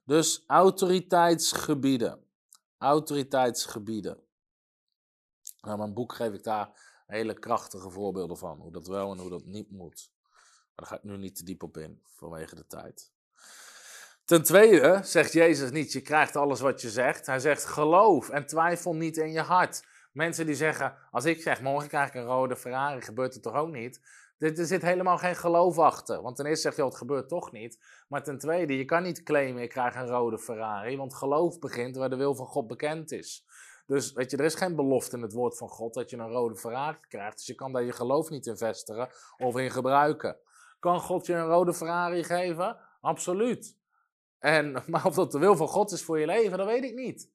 Dus 0.04 0.44
autoriteitsgebieden. 0.46 2.31
Autoriteitsgebieden. 2.82 4.20
Nou, 5.60 5.78
mijn 5.78 5.94
boek 5.94 6.14
geef 6.14 6.32
ik 6.32 6.42
daar 6.42 6.70
hele 7.06 7.38
krachtige 7.38 7.90
voorbeelden 7.90 8.36
van. 8.36 8.60
Hoe 8.60 8.72
dat 8.72 8.86
wel 8.86 9.12
en 9.12 9.18
hoe 9.18 9.30
dat 9.30 9.44
niet 9.44 9.70
moet. 9.70 10.10
Maar 10.22 10.70
daar 10.74 10.86
ga 10.86 10.96
ik 10.96 11.02
nu 11.02 11.16
niet 11.16 11.36
te 11.36 11.44
diep 11.44 11.62
op 11.62 11.76
in, 11.76 12.02
vanwege 12.04 12.54
de 12.54 12.66
tijd. 12.66 13.12
Ten 14.24 14.42
tweede 14.42 15.00
zegt 15.02 15.32
Jezus 15.32 15.70
niet, 15.70 15.92
je 15.92 16.00
krijgt 16.00 16.36
alles 16.36 16.60
wat 16.60 16.80
je 16.80 16.90
zegt. 16.90 17.26
Hij 17.26 17.38
zegt, 17.38 17.64
geloof 17.64 18.28
en 18.28 18.46
twijfel 18.46 18.94
niet 18.94 19.16
in 19.16 19.32
je 19.32 19.40
hart. 19.40 19.84
Mensen 20.12 20.46
die 20.46 20.54
zeggen, 20.54 20.96
als 21.10 21.24
ik 21.24 21.42
zeg, 21.42 21.60
morgen 21.60 21.88
krijg 21.88 22.08
ik 22.08 22.14
een 22.14 22.24
rode 22.24 22.56
Ferrari, 22.56 23.00
gebeurt 23.00 23.34
het 23.34 23.42
toch 23.42 23.54
ook 23.54 23.72
niet? 23.72 24.00
Er 24.42 24.66
zit 24.66 24.82
helemaal 24.82 25.18
geen 25.18 25.36
geloof 25.36 25.78
achter. 25.78 26.22
Want 26.22 26.36
ten 26.36 26.46
eerste 26.46 26.68
zeg 26.68 26.76
je, 26.76 26.84
het 26.84 26.96
gebeurt 26.96 27.28
toch 27.28 27.52
niet. 27.52 27.84
Maar 28.08 28.22
ten 28.22 28.38
tweede, 28.38 28.76
je 28.76 28.84
kan 28.84 29.02
niet 29.02 29.22
claimen, 29.22 29.62
ik 29.62 29.68
krijg 29.68 29.94
een 29.94 30.06
rode 30.06 30.38
Ferrari. 30.38 30.96
Want 30.96 31.14
geloof 31.14 31.58
begint 31.58 31.96
waar 31.96 32.10
de 32.10 32.16
wil 32.16 32.34
van 32.34 32.46
God 32.46 32.66
bekend 32.66 33.12
is. 33.12 33.46
Dus 33.86 34.12
weet 34.12 34.30
je, 34.30 34.36
er 34.36 34.44
is 34.44 34.54
geen 34.54 34.76
belofte 34.76 35.16
in 35.16 35.22
het 35.22 35.32
woord 35.32 35.56
van 35.56 35.68
God 35.68 35.94
dat 35.94 36.10
je 36.10 36.16
een 36.16 36.30
rode 36.30 36.56
Ferrari 36.56 36.98
krijgt. 37.08 37.36
Dus 37.36 37.46
je 37.46 37.54
kan 37.54 37.72
daar 37.72 37.82
je 37.82 37.92
geloof 37.92 38.30
niet 38.30 38.46
in 38.46 38.56
vestigen 38.56 39.08
of 39.38 39.56
in 39.56 39.70
gebruiken. 39.70 40.36
Kan 40.78 41.00
God 41.00 41.26
je 41.26 41.34
een 41.34 41.46
rode 41.46 41.74
Ferrari 41.74 42.24
geven? 42.24 42.76
Absoluut. 43.00 43.76
En, 44.38 44.72
maar 44.90 45.06
of 45.06 45.14
dat 45.14 45.32
de 45.32 45.38
wil 45.38 45.56
van 45.56 45.68
God 45.68 45.92
is 45.92 46.04
voor 46.04 46.18
je 46.18 46.26
leven, 46.26 46.58
dat 46.58 46.66
weet 46.66 46.84
ik 46.84 46.94
niet. 46.94 47.30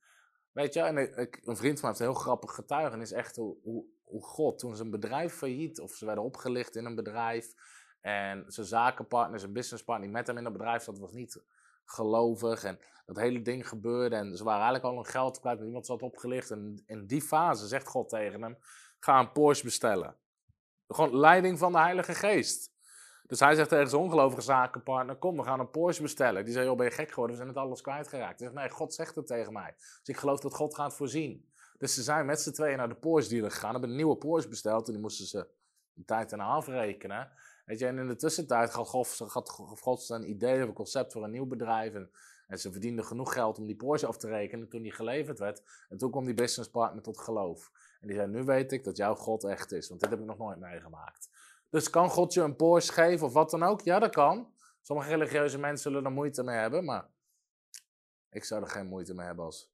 Weet 0.51 0.73
je, 0.73 0.81
en 0.81 0.97
ik, 0.97 1.41
een 1.43 1.57
vriend 1.57 1.79
van 1.79 1.89
mij 1.89 1.89
heeft 1.89 1.99
een 1.99 2.05
heel 2.05 2.23
grappig 2.23 2.53
getuigenis. 2.53 3.11
Echt 3.11 3.35
hoe, 3.35 3.85
God, 4.21 4.59
toen 4.59 4.75
zijn 4.75 4.89
bedrijf 4.89 5.33
failliet, 5.33 5.79
of 5.79 5.91
ze 5.91 6.05
werden 6.05 6.23
opgelicht 6.23 6.75
in 6.75 6.85
een 6.85 6.95
bedrijf. 6.95 7.53
En 8.01 8.43
zijn 8.47 8.65
zakenpartner, 8.67 9.39
zijn 9.39 9.53
businesspartner 9.53 10.07
die 10.07 10.17
met 10.17 10.27
hem 10.27 10.37
in 10.37 10.43
het 10.43 10.53
bedrijf 10.53 10.83
zat, 10.83 10.99
was 10.99 11.11
niet 11.11 11.43
gelovig. 11.85 12.63
En 12.63 12.79
dat 13.05 13.17
hele 13.17 13.41
ding 13.41 13.67
gebeurde. 13.67 14.15
En 14.15 14.37
ze 14.37 14.43
waren 14.43 14.61
eigenlijk 14.61 14.93
al 14.93 14.95
hun 14.95 15.11
geld 15.11 15.39
kwijt, 15.39 15.57
maar 15.57 15.67
iemand 15.67 15.85
zat 15.85 16.01
opgelicht. 16.01 16.51
En 16.51 16.83
in 16.85 17.05
die 17.05 17.21
fase 17.21 17.67
zegt 17.67 17.87
God 17.87 18.09
tegen 18.09 18.41
hem: 18.41 18.57
ga 18.99 19.19
een 19.19 19.31
Porsche 19.31 19.65
bestellen. 19.65 20.15
Gewoon 20.87 21.17
leiding 21.17 21.57
van 21.57 21.71
de 21.71 21.77
Heilige 21.77 22.13
Geest. 22.13 22.75
Dus 23.27 23.39
hij 23.39 23.55
zegt 23.55 23.69
tegen 23.69 23.89
zijn 23.89 24.01
ongelovige 24.01 24.41
zakenpartner: 24.41 25.15
Kom, 25.15 25.37
we 25.37 25.43
gaan 25.43 25.59
een 25.59 25.69
Porsche 25.69 26.01
bestellen. 26.01 26.43
Die 26.43 26.53
zei: 26.53 26.65
Joh, 26.65 26.77
ben 26.77 26.85
je 26.85 26.91
gek 26.91 27.09
geworden? 27.09 27.35
We 27.35 27.41
zijn 27.41 27.55
het 27.55 27.63
alles 27.63 27.81
kwijtgeraakt. 27.81 28.39
Hij 28.39 28.49
zegt: 28.49 28.61
Nee, 28.61 28.69
God 28.69 28.93
zegt 28.93 29.15
het 29.15 29.27
tegen 29.27 29.53
mij. 29.53 29.73
Dus 29.77 30.01
ik 30.03 30.17
geloof 30.17 30.39
dat 30.39 30.53
God 30.53 30.75
gaat 30.75 30.95
voorzien. 30.95 31.49
Dus 31.77 31.93
ze 31.93 32.03
zijn 32.03 32.25
met 32.25 32.41
z'n 32.41 32.51
tweeën 32.51 32.77
naar 32.77 32.89
de 32.89 32.95
Porsche 32.95 33.29
dealer 33.29 33.51
gegaan. 33.51 33.71
Hebben 33.71 33.89
een 33.89 33.95
nieuwe 33.95 34.17
Porsche 34.17 34.49
besteld. 34.49 34.87
En 34.87 34.93
die 34.93 35.01
moesten 35.01 35.25
ze 35.25 35.47
een 35.95 36.05
tijd 36.05 36.31
en 36.31 36.39
afrekenen. 36.39 37.31
Weet 37.65 37.79
je, 37.79 37.87
en 37.87 37.97
in 37.97 38.07
de 38.07 38.15
tussentijd 38.15 38.69
gaf 38.69 38.89
God, 39.79 40.03
ze 40.03 40.13
een 40.13 40.29
idee 40.29 40.61
of 40.61 40.67
een 40.67 40.73
concept 40.73 41.13
voor 41.13 41.23
een 41.23 41.31
nieuw 41.31 41.45
bedrijf. 41.45 41.93
En, 41.93 42.11
en 42.47 42.59
ze 42.59 42.71
verdienden 42.71 43.05
genoeg 43.05 43.33
geld 43.33 43.57
om 43.57 43.65
die 43.65 43.75
Porsche 43.75 44.07
af 44.07 44.17
te 44.17 44.27
rekenen 44.27 44.69
toen 44.69 44.81
die 44.81 44.91
geleverd 44.91 45.39
werd. 45.39 45.63
En 45.89 45.97
toen 45.97 46.11
kwam 46.11 46.25
die 46.25 46.33
businesspartner 46.33 47.03
tot 47.03 47.19
geloof. 47.19 47.71
En 48.01 48.07
die 48.07 48.15
zei: 48.15 48.27
Nu 48.27 48.43
weet 48.43 48.71
ik 48.71 48.83
dat 48.83 48.97
jouw 48.97 49.15
God 49.15 49.43
echt 49.43 49.71
is. 49.71 49.89
Want 49.89 50.01
dit 50.01 50.09
heb 50.09 50.19
ik 50.19 50.25
nog 50.25 50.37
nooit 50.37 50.59
meegemaakt. 50.59 51.29
Dus 51.69 51.89
kan 51.89 52.09
God 52.09 52.33
je 52.33 52.41
een 52.41 52.55
Porsche 52.55 52.93
geven 52.93 53.25
of 53.25 53.33
wat 53.33 53.49
dan 53.49 53.63
ook? 53.63 53.81
Ja, 53.81 53.99
dat 53.99 54.11
kan. 54.11 54.53
Sommige 54.81 55.09
religieuze 55.09 55.57
mensen 55.57 55.91
zullen 55.91 56.05
er 56.05 56.11
moeite 56.11 56.43
mee 56.43 56.57
hebben, 56.57 56.85
maar 56.85 57.07
ik 58.29 58.43
zou 58.43 58.61
er 58.61 58.69
geen 58.69 58.87
moeite 58.87 59.13
mee 59.13 59.25
hebben 59.25 59.45
als, 59.45 59.71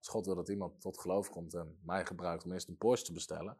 als 0.00 0.08
God 0.08 0.26
wil 0.26 0.34
dat 0.34 0.48
iemand 0.48 0.80
tot 0.80 0.98
geloof 0.98 1.30
komt 1.30 1.54
en 1.54 1.78
mij 1.82 2.06
gebruikt 2.06 2.44
om 2.44 2.52
eerst 2.52 2.68
een 2.68 2.76
Porsche 2.76 3.06
te 3.06 3.12
bestellen. 3.12 3.56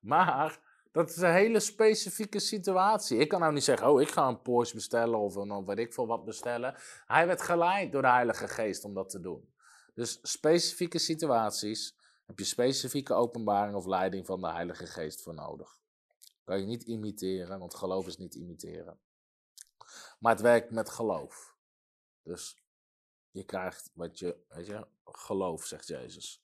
Maar 0.00 0.60
dat 0.92 1.10
is 1.10 1.16
een 1.16 1.32
hele 1.32 1.60
specifieke 1.60 2.38
situatie. 2.38 3.18
Ik 3.18 3.28
kan 3.28 3.40
nou 3.40 3.52
niet 3.52 3.64
zeggen, 3.64 3.90
oh, 3.90 4.00
ik 4.00 4.10
ga 4.10 4.28
een 4.28 4.42
Porsche 4.42 4.74
bestellen 4.74 5.18
of 5.18 5.34
een, 5.34 5.64
weet 5.64 5.78
ik 5.78 5.94
veel 5.94 6.06
wat 6.06 6.24
bestellen. 6.24 6.74
Hij 7.06 7.26
werd 7.26 7.42
geleid 7.42 7.92
door 7.92 8.02
de 8.02 8.08
Heilige 8.08 8.48
Geest 8.48 8.84
om 8.84 8.94
dat 8.94 9.10
te 9.10 9.20
doen. 9.20 9.52
Dus 9.94 10.18
specifieke 10.22 10.98
situaties 10.98 11.96
heb 12.26 12.38
je 12.38 12.44
specifieke 12.44 13.14
openbaring 13.14 13.76
of 13.76 13.86
leiding 13.86 14.26
van 14.26 14.40
de 14.40 14.50
Heilige 14.50 14.86
Geest 14.86 15.22
voor 15.22 15.34
nodig. 15.34 15.80
Kan 16.44 16.60
je 16.60 16.66
niet 16.66 16.82
imiteren, 16.82 17.58
want 17.58 17.74
geloof 17.74 18.06
is 18.06 18.16
niet 18.16 18.34
imiteren. 18.34 18.98
Maar 20.18 20.32
het 20.32 20.40
werkt 20.40 20.70
met 20.70 20.90
geloof. 20.90 21.54
Dus 22.22 22.61
je 23.32 23.44
krijgt 23.44 23.90
wat 23.94 24.18
je, 24.18 24.36
weet 24.48 24.66
je, 24.66 24.86
geloof, 25.04 25.64
zegt 25.64 25.86
Jezus. 25.86 26.42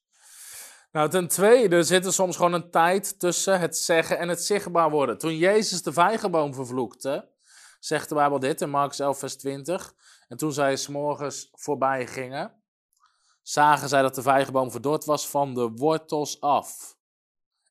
Nou, 0.91 1.09
ten 1.09 1.27
tweede 1.27 1.83
zit 1.83 2.05
er 2.05 2.13
soms 2.13 2.35
gewoon 2.35 2.53
een 2.53 2.71
tijd 2.71 3.19
tussen 3.19 3.59
het 3.59 3.77
zeggen 3.77 4.17
en 4.17 4.29
het 4.29 4.43
zichtbaar 4.43 4.89
worden. 4.89 5.17
Toen 5.17 5.37
Jezus 5.37 5.83
de 5.83 5.93
vijgenboom 5.93 6.53
vervloekte, 6.53 7.29
zegt 7.79 8.09
de 8.09 8.15
Bijbel 8.15 8.39
dit 8.39 8.61
in 8.61 8.69
Marcus 8.69 8.99
11, 8.99 9.19
vers 9.19 9.35
20. 9.35 9.95
En 10.27 10.37
toen 10.37 10.53
zij 10.53 10.75
s'morgens 10.75 11.49
voorbij 11.51 12.07
gingen, 12.07 12.63
zagen 13.41 13.89
zij 13.89 14.01
dat 14.01 14.15
de 14.15 14.21
vijgenboom 14.21 14.71
verdord 14.71 15.05
was 15.05 15.29
van 15.29 15.53
de 15.53 15.71
wortels 15.75 16.41
af. 16.41 16.97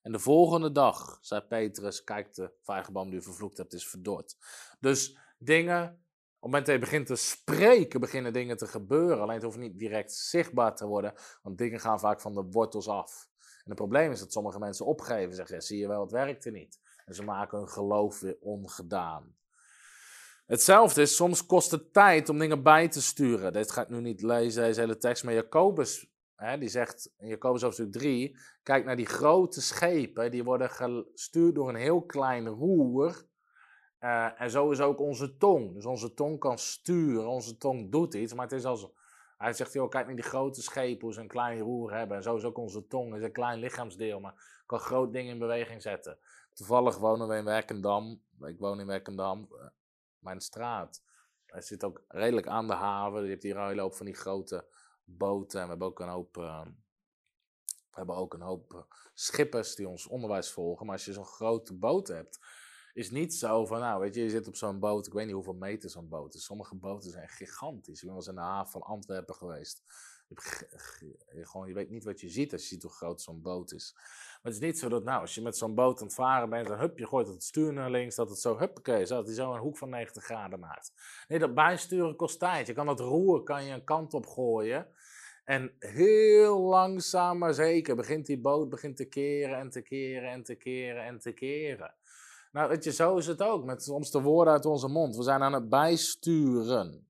En 0.02 0.12
de 0.12 0.18
volgende 0.18 0.72
dag 0.72 1.18
zei 1.20 1.40
Petrus: 1.40 2.04
Kijk, 2.04 2.34
de 2.34 2.52
vijgenboom 2.62 3.10
die 3.10 3.18
u 3.18 3.22
vervloekt 3.22 3.58
hebt, 3.58 3.72
is 3.72 3.88
verdord. 3.88 4.36
Dus 4.80 5.16
dingen, 5.38 6.04
op 6.40 6.44
het 6.44 6.50
moment 6.50 6.66
dat 6.66 6.74
je 6.74 6.80
begint 6.80 7.06
te 7.06 7.16
spreken, 7.16 8.00
beginnen 8.00 8.32
dingen 8.32 8.56
te 8.56 8.66
gebeuren. 8.66 9.20
Alleen 9.20 9.34
het 9.34 9.42
hoeft 9.42 9.58
niet 9.58 9.78
direct 9.78 10.12
zichtbaar 10.12 10.76
te 10.76 10.86
worden, 10.86 11.14
want 11.42 11.58
dingen 11.58 11.80
gaan 11.80 12.00
vaak 12.00 12.20
van 12.20 12.34
de 12.34 12.42
wortels 12.50 12.88
af. 12.88 13.28
En 13.38 13.64
het 13.64 13.74
probleem 13.74 14.10
is 14.10 14.20
dat 14.20 14.32
sommige 14.32 14.58
mensen 14.58 14.86
opgeven. 14.86 15.34
Zeggen: 15.34 15.54
ja, 15.54 15.60
Zie 15.60 15.78
je 15.78 15.88
wel, 15.88 16.00
het 16.00 16.10
werkte 16.10 16.50
niet. 16.50 16.80
En 17.04 17.14
ze 17.14 17.24
maken 17.24 17.58
hun 17.58 17.68
geloof 17.68 18.20
weer 18.20 18.36
ongedaan. 18.40 19.36
Hetzelfde 20.46 21.02
is, 21.02 21.16
soms 21.16 21.46
kost 21.46 21.70
het 21.70 21.92
tijd 21.92 22.28
om 22.28 22.38
dingen 22.38 22.62
bij 22.62 22.88
te 22.88 23.02
sturen. 23.02 23.52
Dit 23.52 23.70
ga 23.70 23.82
ik 23.82 23.88
nu 23.88 24.00
niet 24.00 24.22
lezen, 24.22 24.62
deze 24.62 24.80
hele 24.80 24.96
tekst, 24.96 25.24
maar 25.24 25.34
Jacobus 25.34 26.08
Hè, 26.38 26.58
die 26.58 26.68
zegt 26.68 27.14
in 27.18 27.28
Jacobus 27.28 27.62
hoofdstuk 27.62 27.92
3, 27.92 28.36
kijk 28.62 28.84
naar 28.84 28.96
die 28.96 29.06
grote 29.06 29.60
schepen, 29.60 30.30
die 30.30 30.44
worden 30.44 30.70
gestuurd 30.70 31.54
door 31.54 31.68
een 31.68 31.74
heel 31.74 32.02
klein 32.02 32.46
roer. 32.46 33.26
Uh, 34.00 34.40
en 34.40 34.50
zo 34.50 34.70
is 34.70 34.80
ook 34.80 35.00
onze 35.00 35.36
tong. 35.36 35.74
Dus 35.74 35.86
onze 35.86 36.14
tong 36.14 36.38
kan 36.38 36.58
sturen, 36.58 37.28
onze 37.28 37.56
tong 37.56 37.90
doet 37.92 38.14
iets, 38.14 38.34
maar 38.34 38.44
het 38.44 38.58
is 38.58 38.64
als... 38.64 38.88
Hij 39.36 39.52
zegt, 39.52 39.72
joh, 39.72 39.88
kijk 39.88 40.06
naar 40.06 40.14
die 40.14 40.24
grote 40.24 40.62
schepen, 40.62 41.00
hoe 41.00 41.12
ze 41.12 41.20
een 41.20 41.28
klein 41.28 41.60
roer 41.60 41.92
hebben. 41.92 42.16
En 42.16 42.22
zo 42.22 42.36
is 42.36 42.44
ook 42.44 42.58
onze 42.58 42.86
tong, 42.86 43.14
is 43.14 43.22
een 43.22 43.32
klein 43.32 43.58
lichaamsdeel, 43.58 44.20
maar 44.20 44.62
kan 44.66 44.78
groot 44.78 45.12
dingen 45.12 45.32
in 45.32 45.38
beweging 45.38 45.82
zetten. 45.82 46.18
Toevallig 46.54 46.98
wonen 46.98 47.28
we 47.28 47.36
in 47.36 47.44
Werkendam. 47.44 48.22
Ik 48.40 48.58
woon 48.58 48.80
in 48.80 48.86
Werkendam, 48.86 49.48
uh, 49.52 49.66
mijn 50.18 50.40
straat. 50.40 51.02
Hij 51.46 51.60
zit 51.60 51.84
ook 51.84 52.04
redelijk 52.08 52.46
aan 52.46 52.66
de 52.66 52.72
haven. 52.72 53.22
Je 53.22 53.30
hebt 53.30 53.42
hier 53.42 53.56
een 53.56 53.66
hele 53.66 53.80
hoop 53.80 53.94
van 53.94 54.06
die 54.06 54.14
grote 54.14 54.66
boten. 55.04 55.60
En 55.60 55.64
we 55.64 55.70
hebben 55.70 55.88
ook 55.88 56.00
een 56.00 56.08
hoop, 56.08 56.36
uh, 56.36 56.62
we 57.64 57.94
hebben 57.94 58.16
ook 58.16 58.34
een 58.34 58.40
hoop 58.40 58.74
eh, 58.74 58.80
schippers 59.14 59.74
die 59.74 59.88
ons 59.88 60.06
onderwijs 60.06 60.50
volgen. 60.50 60.86
Maar 60.86 60.94
als 60.94 61.04
je 61.04 61.12
zo'n 61.12 61.24
grote 61.24 61.74
boot 61.74 62.08
hebt, 62.08 62.38
is 62.98 63.10
niet 63.10 63.34
zo 63.34 63.66
van, 63.66 63.80
nou 63.80 64.00
weet 64.00 64.14
je, 64.14 64.22
je 64.22 64.30
zit 64.30 64.48
op 64.48 64.56
zo'n 64.56 64.78
boot. 64.78 65.06
Ik 65.06 65.12
weet 65.12 65.24
niet 65.24 65.34
hoeveel 65.34 65.54
meter 65.54 65.90
zo'n 65.90 66.08
boot 66.08 66.34
is. 66.34 66.44
Sommige 66.44 66.74
boten 66.74 67.10
zijn 67.10 67.28
gigantisch. 67.28 67.94
Ik 67.94 68.00
ben 68.00 68.08
wel 68.08 68.16
eens 68.16 68.28
in 68.28 68.34
de 68.34 68.40
haven 68.40 68.70
van 68.70 68.82
Antwerpen 68.82 69.34
geweest. 69.34 69.82
Je, 70.28 71.44
gewoon, 71.44 71.68
je 71.68 71.74
weet 71.74 71.90
niet 71.90 72.04
wat 72.04 72.20
je 72.20 72.28
ziet 72.28 72.52
als 72.52 72.62
je 72.62 72.68
ziet 72.68 72.82
hoe 72.82 72.92
groot 72.92 73.22
zo'n 73.22 73.42
boot 73.42 73.72
is. 73.72 73.92
Maar 73.94 74.52
het 74.52 74.62
is 74.62 74.68
niet 74.68 74.78
zo 74.78 74.88
dat, 74.88 75.04
nou, 75.04 75.20
als 75.20 75.34
je 75.34 75.42
met 75.42 75.56
zo'n 75.56 75.74
boot 75.74 76.00
aan 76.00 76.06
het 76.06 76.14
varen 76.14 76.50
bent, 76.50 76.68
dan 76.68 76.78
hup, 76.78 76.98
je 76.98 77.06
gooit 77.06 77.28
het 77.28 77.42
stuur 77.42 77.72
naar 77.72 77.90
links, 77.90 78.14
dat 78.14 78.28
het 78.28 78.38
zo, 78.38 78.58
huppakee, 78.58 79.06
dat 79.06 79.26
hij 79.26 79.34
zo 79.34 79.52
een 79.52 79.60
hoek 79.60 79.76
van 79.76 79.88
90 79.88 80.24
graden 80.24 80.58
maakt. 80.58 80.92
Nee, 81.28 81.38
dat 81.38 81.54
bijsturen 81.54 82.16
kost 82.16 82.38
tijd. 82.38 82.66
Je 82.66 82.72
kan 82.72 82.86
dat 82.86 83.00
roer 83.00 83.42
kan 83.42 83.64
je 83.64 83.72
een 83.72 83.84
kant 83.84 84.14
op 84.14 84.26
gooien. 84.26 84.88
En 85.44 85.74
heel 85.78 86.60
langzaam 86.60 87.38
maar 87.38 87.54
zeker 87.54 87.96
begint 87.96 88.26
die 88.26 88.40
boot 88.40 88.68
begint 88.68 88.96
te 88.96 89.04
keren 89.04 89.58
en 89.58 89.70
te 89.70 89.82
keren 89.82 90.30
en 90.30 90.42
te 90.42 90.54
keren 90.54 91.04
en 91.04 91.18
te 91.18 91.32
keren. 91.32 91.94
Nou, 92.52 92.68
weet 92.68 92.84
je, 92.84 92.92
zo 92.92 93.16
is 93.16 93.26
het 93.26 93.42
ook 93.42 93.64
met 93.64 93.82
soms 93.82 94.10
de 94.10 94.20
woorden 94.20 94.52
uit 94.52 94.64
onze 94.64 94.88
mond. 94.88 95.16
We 95.16 95.22
zijn 95.22 95.42
aan 95.42 95.52
het 95.52 95.68
bijsturen. 95.68 97.08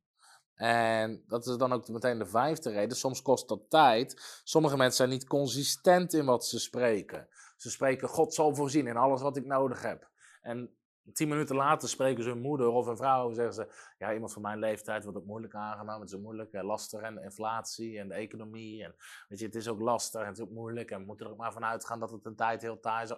En 0.54 1.22
dat 1.26 1.46
is 1.46 1.56
dan 1.56 1.72
ook 1.72 1.88
meteen 1.88 2.18
de 2.18 2.26
vijfde 2.26 2.70
reden. 2.70 2.96
Soms 2.96 3.22
kost 3.22 3.48
dat 3.48 3.70
tijd. 3.70 4.40
Sommige 4.44 4.76
mensen 4.76 4.96
zijn 4.96 5.08
niet 5.08 5.26
consistent 5.26 6.12
in 6.12 6.24
wat 6.24 6.46
ze 6.46 6.58
spreken. 6.58 7.28
Ze 7.56 7.70
spreken, 7.70 8.08
God 8.08 8.34
zal 8.34 8.54
voorzien 8.54 8.86
in 8.86 8.96
alles 8.96 9.20
wat 9.20 9.36
ik 9.36 9.46
nodig 9.46 9.82
heb. 9.82 10.10
En 10.42 10.76
tien 11.12 11.28
minuten 11.28 11.56
later 11.56 11.88
spreken 11.88 12.22
ze 12.22 12.28
hun 12.28 12.40
moeder 12.40 12.68
of 12.68 12.86
een 12.86 12.96
vrouw. 12.96 13.32
Zeggen 13.32 13.54
ze, 13.54 13.74
ja, 13.98 14.12
iemand 14.12 14.32
van 14.32 14.42
mijn 14.42 14.58
leeftijd 14.58 15.02
wordt 15.02 15.18
ook 15.18 15.26
moeilijk 15.26 15.54
aangenomen. 15.54 16.00
Het 16.00 16.12
is 16.12 16.20
moeilijk, 16.20 16.62
lastig 16.62 17.00
en 17.00 17.22
inflatie 17.22 17.98
en 17.98 18.08
de 18.08 18.14
economie. 18.14 18.84
En 18.84 18.94
weet 19.28 19.38
je, 19.38 19.46
het 19.46 19.54
is 19.54 19.68
ook 19.68 19.80
lastig 19.80 20.20
en 20.20 20.26
het 20.26 20.36
is 20.36 20.44
ook 20.44 20.50
moeilijk. 20.50 20.90
En 20.90 21.00
we 21.00 21.06
moeten 21.06 21.26
er 21.26 21.32
ook 21.32 21.38
maar 21.38 21.52
vanuit 21.52 21.86
gaan 21.86 22.00
dat 22.00 22.10
het 22.10 22.24
een 22.24 22.36
tijd 22.36 22.62
heel 22.62 22.80
taai 22.80 23.02
is. 23.04 23.12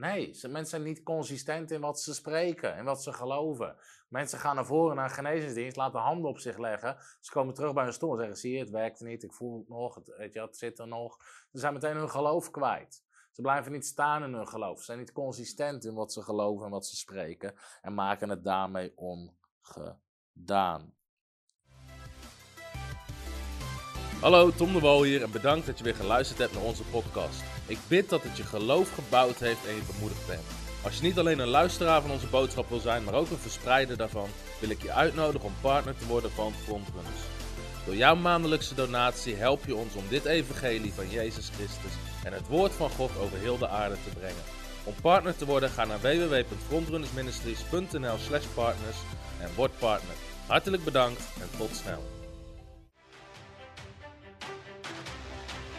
Nee, 0.00 0.32
ze- 0.34 0.48
mensen 0.48 0.70
zijn 0.70 0.82
niet 0.82 1.02
consistent 1.02 1.70
in 1.70 1.80
wat 1.80 2.00
ze 2.00 2.14
spreken 2.14 2.74
en 2.76 2.84
wat 2.84 3.02
ze 3.02 3.12
geloven. 3.12 3.76
Mensen 4.08 4.38
gaan 4.38 4.54
naar 4.54 4.66
voren 4.66 4.96
naar 4.96 5.04
een 5.04 5.10
genezingsdienst, 5.14 5.76
laten 5.76 6.00
handen 6.00 6.30
op 6.30 6.38
zich 6.38 6.58
leggen. 6.58 6.96
Ze 7.20 7.30
komen 7.32 7.54
terug 7.54 7.72
bij 7.72 7.84
hun 7.84 7.92
stoel 7.92 8.12
en 8.12 8.18
zeggen: 8.18 8.36
Zie 8.36 8.52
je, 8.52 8.58
het 8.58 8.70
werkt 8.70 9.00
niet, 9.00 9.22
ik 9.22 9.32
voel 9.32 9.58
het 9.58 9.68
nog, 9.68 9.94
het, 9.94 10.34
het 10.34 10.56
zit 10.56 10.78
er 10.78 10.88
nog. 10.88 11.16
Ze 11.52 11.58
zijn 11.58 11.72
meteen 11.72 11.96
hun 11.96 12.10
geloof 12.10 12.50
kwijt. 12.50 13.04
Ze 13.32 13.42
blijven 13.42 13.72
niet 13.72 13.86
staan 13.86 14.22
in 14.22 14.32
hun 14.32 14.48
geloof. 14.48 14.78
Ze 14.78 14.84
zijn 14.84 14.98
niet 14.98 15.12
consistent 15.12 15.84
in 15.84 15.94
wat 15.94 16.12
ze 16.12 16.22
geloven 16.22 16.64
en 16.64 16.70
wat 16.70 16.86
ze 16.86 16.96
spreken. 16.96 17.54
En 17.82 17.94
maken 17.94 18.28
het 18.28 18.44
daarmee 18.44 18.92
ongedaan. 18.96 20.94
Hallo, 24.20 24.50
Tom 24.50 24.72
de 24.72 24.80
Wol 24.80 25.02
hier 25.02 25.22
en 25.22 25.30
bedankt 25.30 25.66
dat 25.66 25.78
je 25.78 25.84
weer 25.84 25.94
geluisterd 25.94 26.38
hebt 26.38 26.52
naar 26.54 26.62
onze 26.64 26.84
podcast. 26.84 27.59
Ik 27.70 27.78
bid 27.88 28.08
dat 28.08 28.22
het 28.22 28.36
je 28.36 28.42
geloof 28.42 28.94
gebouwd 28.94 29.38
heeft 29.38 29.66
en 29.66 29.74
je 29.74 29.82
bemoedigd 29.92 30.26
bent. 30.26 30.42
Als 30.82 30.96
je 30.96 31.02
niet 31.02 31.18
alleen 31.18 31.38
een 31.38 31.48
luisteraar 31.48 32.00
van 32.00 32.10
onze 32.10 32.26
boodschap 32.26 32.68
wil 32.68 32.78
zijn, 32.78 33.04
maar 33.04 33.14
ook 33.14 33.30
een 33.30 33.38
verspreider 33.38 33.96
daarvan, 33.96 34.28
wil 34.60 34.70
ik 34.70 34.82
je 34.82 34.92
uitnodigen 34.92 35.46
om 35.46 35.54
partner 35.60 35.96
te 35.96 36.06
worden 36.06 36.30
van 36.30 36.52
Frontrunners. 36.64 37.20
Door 37.86 37.96
jouw 37.96 38.14
maandelijkse 38.14 38.74
donatie 38.74 39.34
help 39.34 39.66
je 39.66 39.74
ons 39.74 39.94
om 39.94 40.04
dit 40.08 40.24
evangelie 40.24 40.92
van 40.92 41.10
Jezus 41.10 41.50
Christus 41.54 41.92
en 42.24 42.32
het 42.32 42.48
woord 42.48 42.72
van 42.72 42.90
God 42.90 43.10
over 43.20 43.38
heel 43.38 43.58
de 43.58 43.68
aarde 43.68 43.96
te 44.04 44.10
brengen. 44.18 44.42
Om 44.84 44.94
partner 45.02 45.36
te 45.36 45.46
worden, 45.46 45.70
ga 45.70 45.84
naar 45.84 46.00
www.frontrunnersministries.nl 46.00 48.18
slash 48.18 48.46
partners 48.54 48.96
en 49.40 49.50
word 49.54 49.78
partner. 49.78 50.14
Hartelijk 50.46 50.84
bedankt 50.84 51.22
en 51.40 51.48
tot 51.58 51.76
snel. 51.76 52.09